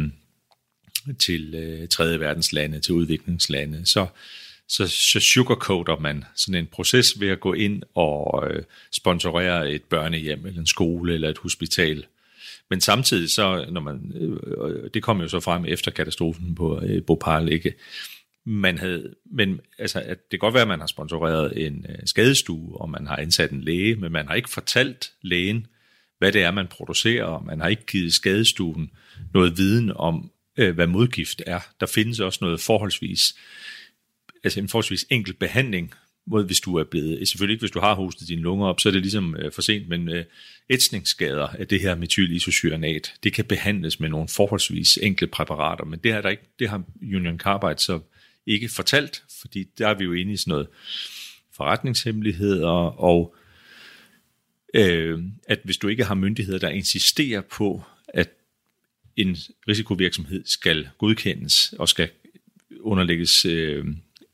til 1.18 1.54
øh, 1.54 1.88
tredje 1.88 2.20
verdens 2.20 2.52
lande, 2.52 2.80
til 2.80 2.94
udviklingslande, 2.94 3.86
så, 3.86 4.06
så, 4.68 4.88
så 4.88 5.20
sugarcoater 5.20 5.96
man 5.98 6.24
sådan 6.36 6.54
en 6.54 6.66
proces 6.66 7.20
ved 7.20 7.28
at 7.28 7.40
gå 7.40 7.52
ind 7.52 7.82
og 7.94 8.48
øh, 8.50 8.62
sponsorere 8.92 9.70
et 9.70 9.82
børnehjem, 9.82 10.46
eller 10.46 10.60
en 10.60 10.66
skole, 10.66 11.14
eller 11.14 11.28
et 11.28 11.38
hospital, 11.38 12.06
men 12.70 12.80
samtidig 12.80 13.30
så, 13.30 13.66
når 13.70 13.80
man, 13.80 14.12
øh, 14.14 14.38
øh, 14.68 14.90
det 14.94 15.02
kom 15.02 15.20
jo 15.20 15.28
så 15.28 15.40
frem 15.40 15.64
efter 15.64 15.90
katastrofen 15.90 16.54
på 16.54 16.80
øh, 16.82 17.02
Bhopal, 17.02 17.52
ikke? 17.52 17.74
Man 18.46 18.78
havde, 18.78 19.14
men 19.32 19.60
altså, 19.78 20.00
at 20.00 20.18
det 20.30 20.30
kan 20.30 20.38
godt 20.38 20.54
være, 20.54 20.62
at 20.62 20.68
man 20.68 20.80
har 20.80 20.86
sponsoreret 20.86 21.66
en 21.66 21.86
øh, 21.88 21.98
skadestue, 22.04 22.80
og 22.80 22.90
man 22.90 23.06
har 23.06 23.16
ansat 23.16 23.50
en 23.50 23.60
læge, 23.60 23.96
men 23.96 24.12
man 24.12 24.26
har 24.26 24.34
ikke 24.34 24.50
fortalt 24.50 25.12
lægen, 25.22 25.66
hvad 26.18 26.32
det 26.32 26.42
er, 26.42 26.50
man 26.50 26.66
producerer, 26.66 27.24
og 27.24 27.44
man 27.46 27.60
har 27.60 27.68
ikke 27.68 27.86
givet 27.86 28.12
skadestuen 28.12 28.90
noget 29.34 29.58
viden 29.58 29.92
om, 29.96 30.30
øh, 30.56 30.74
hvad 30.74 30.86
modgift 30.86 31.42
er. 31.46 31.60
Der 31.80 31.86
findes 31.86 32.20
også 32.20 32.38
noget 32.42 32.60
forholdsvis, 32.60 33.36
altså 34.44 34.60
en 34.60 34.68
forholdsvis 34.68 35.06
enkel 35.10 35.34
behandling 35.34 35.94
mod 36.26 36.46
hvis 36.46 36.60
du 36.60 36.76
er 36.76 36.84
blevet, 36.84 37.28
selvfølgelig 37.28 37.54
ikke 37.54 37.62
hvis 37.62 37.70
du 37.70 37.80
har 37.80 37.94
hostet 37.94 38.28
dine 38.28 38.42
lunger 38.42 38.66
op, 38.66 38.80
så 38.80 38.88
er 38.88 38.92
det 38.92 39.02
ligesom 39.02 39.36
øh, 39.36 39.52
for 39.52 39.62
sent, 39.62 39.88
men 39.88 40.08
øh, 40.08 40.24
ætsningsskader 40.70 41.46
af 41.46 41.68
det 41.68 41.80
her 41.80 41.94
metylisocyanat, 41.94 43.14
det 43.22 43.32
kan 43.32 43.44
behandles 43.44 44.00
med 44.00 44.08
nogle 44.08 44.28
forholdsvis 44.28 44.98
enkle 45.02 45.26
præparater, 45.26 45.84
men 45.84 45.98
det 45.98 46.12
er 46.12 46.20
der 46.20 46.28
ikke, 46.28 46.42
det 46.58 46.68
har 46.68 46.82
Union 47.02 47.38
Carbide 47.38 47.78
så 47.78 48.00
ikke 48.46 48.68
fortalt, 48.68 49.22
fordi 49.40 49.66
der 49.78 49.88
er 49.88 49.94
vi 49.94 50.04
jo 50.04 50.12
inde 50.12 50.32
i 50.32 50.36
sådan 50.36 50.50
noget 50.50 50.66
forretningshemmeligheder, 51.52 52.68
og 53.00 53.34
øh, 54.74 55.18
at 55.48 55.60
hvis 55.64 55.76
du 55.76 55.88
ikke 55.88 56.04
har 56.04 56.14
myndigheder, 56.14 56.58
der 56.58 56.68
insisterer 56.68 57.40
på, 57.40 57.82
at 58.08 58.30
en 59.16 59.36
risikovirksomhed 59.68 60.42
skal 60.46 60.88
godkendes 60.98 61.74
og 61.78 61.88
skal 61.88 62.10
underlægges 62.80 63.44
øh, 63.44 63.84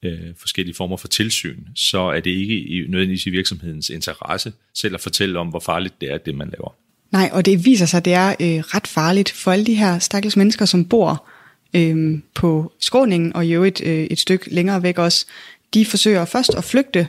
øh, 0.03 0.19
forskellige 0.39 0.75
former 0.75 0.97
for 0.97 1.09
tilsyn, 1.09 1.65
så 1.75 2.01
er 2.01 2.21
det 2.21 2.31
ikke 2.31 2.55
i, 2.55 2.87
nødvendigvis 2.89 3.27
i 3.27 3.31
virksomhedens 3.31 3.91
interesse 3.91 4.53
selv 4.75 4.95
at 4.95 5.01
fortælle 5.01 5.39
om, 5.39 5.49
hvor 5.49 5.61
farligt 5.61 6.01
det 6.01 6.13
er, 6.13 6.19
det 6.19 6.35
man 6.35 6.49
laver. 6.59 6.75
Nej, 7.13 7.31
og 7.33 7.47
det 7.47 7.65
viser 7.65 7.87
sig, 7.87 7.99
at 7.99 8.05
det 8.05 8.13
er 8.13 8.29
øh, 8.29 8.59
ret 8.59 8.87
farligt 8.87 9.31
for 9.31 9.53
alle 9.53 9.67
de 9.67 9.75
her 9.75 9.99
stakkels 9.99 10.37
mennesker, 10.37 10.65
som 10.65 10.85
bor 10.85 11.27
øh, 11.75 12.19
på 12.35 12.73
skråningen 12.81 13.37
og 13.37 13.47
jo 13.47 13.65
et, 13.65 13.81
øh, 13.85 14.05
et 14.05 14.19
stykke 14.19 14.55
længere 14.55 14.83
væk 14.83 14.99
også. 14.99 15.27
De 15.75 15.87
forsøger 15.87 16.25
først 16.25 16.55
at 16.55 16.65
flygte, 16.65 17.09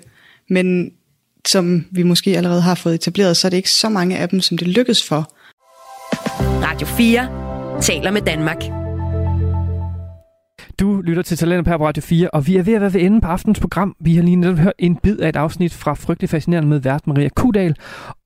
men 0.50 0.92
som 1.48 1.86
vi 1.92 2.04
måske 2.04 2.38
allerede 2.38 2.62
har 2.62 2.76
fået 2.76 2.96
etableret, 2.96 3.38
så 3.38 3.48
er 3.48 3.50
det 3.50 3.58
ikke 3.58 3.72
så 3.72 3.90
mange 3.90 4.18
af 4.18 4.30
dem, 4.30 4.42
som 4.42 4.58
det 4.58 4.68
lykkes 4.68 5.04
for. 5.04 5.34
Radio 6.64 6.88
4 6.88 7.82
taler 7.82 8.12
med 8.12 8.22
Danmark. 8.22 8.87
Du 10.80 11.02
lytter 11.02 11.24
til 11.24 11.38
Talenter 11.38 11.78
på 11.78 11.86
Radio 11.86 12.02
4, 12.02 12.30
og 12.30 12.48
vi 12.48 12.58
er 12.58 12.64
ved 12.64 12.74
at 12.74 12.82
være 12.82 12.94
ved 12.94 13.02
enden 13.02 13.22
på 13.22 13.28
aftens 13.28 13.60
program. 13.60 13.96
Vi 14.00 14.16
har 14.16 14.24
lige 14.24 14.36
netop 14.36 14.58
hørt 14.58 14.74
en 14.80 14.96
bid 14.96 15.20
af 15.20 15.30
et 15.30 15.36
afsnit 15.36 15.74
fra 15.74 15.94
Frygtelig 15.94 16.30
Fascinerende 16.30 16.70
med 16.70 16.80
vært 16.80 17.08
Maria 17.08 17.30
Kudal. 17.36 17.76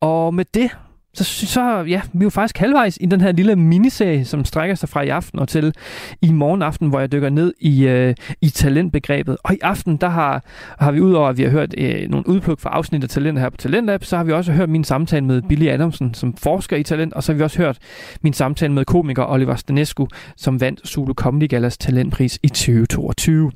Og 0.02 0.34
med 0.34 0.46
det, 0.54 0.78
så, 1.14 1.24
så 1.24 1.62
ja, 1.88 2.02
vi 2.14 2.20
er 2.20 2.24
jo 2.24 2.30
faktisk 2.30 2.58
halvvejs 2.58 2.98
i 3.02 3.06
den 3.06 3.22
her 3.22 3.32
lille 3.32 3.56
miniserie, 3.56 4.26
som 4.26 4.46
strækker 4.46 4.76
sig 4.76 4.90
fra 4.90 5.02
i 5.02 5.10
aften 5.10 5.40
og 5.40 5.48
til 5.48 5.74
i 6.22 6.32
morgen 6.32 6.62
aften, 6.62 6.90
hvor 6.90 7.00
jeg 7.00 7.12
dykker 7.12 7.30
ned 7.30 7.54
i, 7.60 7.88
øh, 7.88 8.16
i 8.42 8.50
talentbegrebet. 8.50 9.38
Og 9.44 9.54
i 9.54 9.58
aften, 9.62 9.98
der 9.98 10.10
har, 10.10 10.44
har 10.80 10.92
vi 10.92 11.02
udover, 11.02 11.30
at 11.30 11.38
vi 11.38 11.44
har 11.44 11.50
hørt 11.50 11.76
øh, 11.78 12.10
nogle 12.10 12.28
udpluk 12.28 12.60
fra 12.60 12.70
afsnit 12.70 13.04
af 13.04 13.10
Talent 13.10 13.40
her 13.40 13.50
på 13.50 13.58
Talentlab, 13.58 14.04
så 14.04 14.18
har 14.18 14.24
vi 14.24 14.32
også 14.32 14.52
hørt 14.52 14.70
min 14.70 14.84
samtale 14.84 15.26
med 15.26 15.42
Billy 15.42 15.68
Adamsen, 15.68 16.14
som 16.14 16.34
forsker 16.38 16.78
i 16.78 16.84
talent, 16.84 17.14
og 17.14 17.24
så 17.24 17.32
har 17.32 17.38
vi 17.38 17.44
også 17.44 17.58
hørt 17.58 17.78
min 18.22 18.34
samtale 18.34 18.74
med 18.74 18.86
komiker 18.86 19.26
Oliver 19.26 19.56
Stanescu, 19.56 20.08
som 20.38 20.62
vandt 20.62 20.88
Zulu 20.88 21.14
Comedy 21.14 21.50
Galas 21.50 21.78
talentpris 21.78 22.40
i 22.44 22.48
2022. 22.48 23.52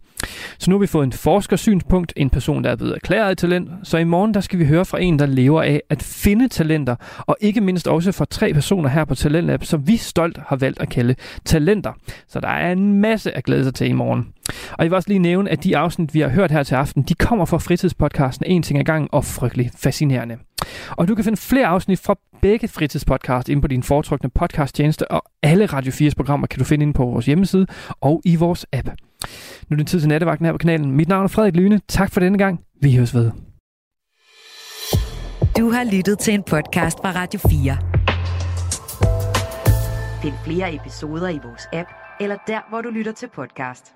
Så 0.57 0.70
nu 0.70 0.76
har 0.76 0.80
vi 0.80 0.88
fået 0.88 1.03
en 1.03 1.11
forskersynspunkt, 1.11 2.13
en 2.16 2.30
person, 2.30 2.63
der 2.63 2.70
er 2.70 2.76
blevet 2.76 2.95
erklæret 2.95 3.38
talent, 3.38 3.70
så 3.84 3.97
i 3.97 4.03
morgen 4.03 4.34
der 4.34 4.41
skal 4.41 4.59
vi 4.59 4.66
høre 4.66 4.86
fra 4.86 5.01
en, 5.01 5.20
der 5.20 5.26
lever 5.26 5.61
af 5.61 5.82
at 5.89 6.03
finde 6.03 6.47
talenter, 6.47 6.95
og 7.20 7.38
ikke 7.41 7.61
mindst 7.61 7.88
også 7.88 8.11
fra 8.11 8.26
tre 8.26 8.53
personer 8.53 8.89
her 8.89 9.05
på 9.05 9.16
Talentlab, 9.16 9.63
som 9.63 9.88
vi 9.88 9.97
stolt 9.97 10.39
har 10.47 10.55
valgt 10.55 10.82
at 10.82 10.89
kalde 10.89 11.16
talenter. 11.45 11.93
Så 12.28 12.39
der 12.39 12.47
er 12.47 12.72
en 12.72 13.01
masse 13.01 13.32
at 13.38 13.43
glæde 13.43 13.63
sig 13.63 13.74
til 13.74 13.88
i 13.88 13.91
morgen. 13.91 14.28
Og 14.72 14.84
jeg 14.84 14.91
vil 14.91 14.95
også 14.95 15.09
lige 15.09 15.20
nævne, 15.20 15.49
at 15.49 15.63
de 15.63 15.78
afsnit, 15.78 16.13
vi 16.13 16.20
har 16.20 16.30
hørt 16.30 16.51
her 16.51 16.63
til 16.63 16.76
aften, 16.76 17.03
de 17.03 17.13
kommer 17.13 17.45
fra 17.45 17.57
fritidspodcasten 17.57 18.45
En 18.45 18.63
ting 18.63 18.80
ad 18.80 18.84
gang 18.84 19.09
og 19.11 19.26
frygtelig 19.26 19.72
fascinerende. 19.78 20.38
Og 20.91 21.07
du 21.07 21.16
kan 21.16 21.24
finde 21.24 21.38
flere 21.38 21.68
afsnit 21.68 21.99
fra 21.99 22.16
begge 22.41 22.68
fritidspodcast 22.68 23.49
inde 23.49 23.61
på 23.61 23.68
din 23.68 23.84
foretrukne 23.84 24.30
podcasttjeneste, 24.30 25.11
og 25.11 25.24
alle 25.43 25.66
Radio 25.66 25.91
4's 25.91 26.13
programmer 26.16 26.47
kan 26.47 26.59
du 26.59 26.66
finde 26.66 26.84
inde 26.84 26.93
på 26.93 27.05
vores 27.05 27.26
hjemmeside 27.26 27.68
og 28.01 28.22
i 28.26 28.36
vores 28.36 28.66
app. 28.74 28.89
Nu 29.69 29.76
er 29.76 29.78
det 29.78 29.88
tid 29.88 29.99
til 29.99 30.09
nattevagten 30.09 30.45
her 30.45 30.53
på 30.53 30.57
kanalen. 30.57 30.91
Mit 30.91 31.07
navn 31.07 31.23
er 31.23 31.28
Frederik 31.28 31.55
Lyne. 31.55 31.82
Tak 31.88 32.11
for 32.11 32.19
denne 32.19 32.38
gang. 32.38 32.59
Vi 32.82 32.95
høres 32.95 33.13
ved. 33.15 33.32
Du 35.57 35.69
har 35.69 35.95
lyttet 35.95 36.19
til 36.19 36.34
en 36.34 36.43
podcast 36.43 36.97
fra 37.01 37.11
Radio 37.11 37.39
4. 37.39 37.78
Find 40.21 40.34
flere 40.45 40.76
episoder 40.76 41.30
i 41.30 41.39
vores 41.43 41.67
app, 41.73 41.89
eller 42.19 42.38
der, 42.47 42.69
hvor 42.69 42.82
du 42.82 42.89
lytter 42.89 43.11
til 43.11 43.30
podcast. 43.36 43.94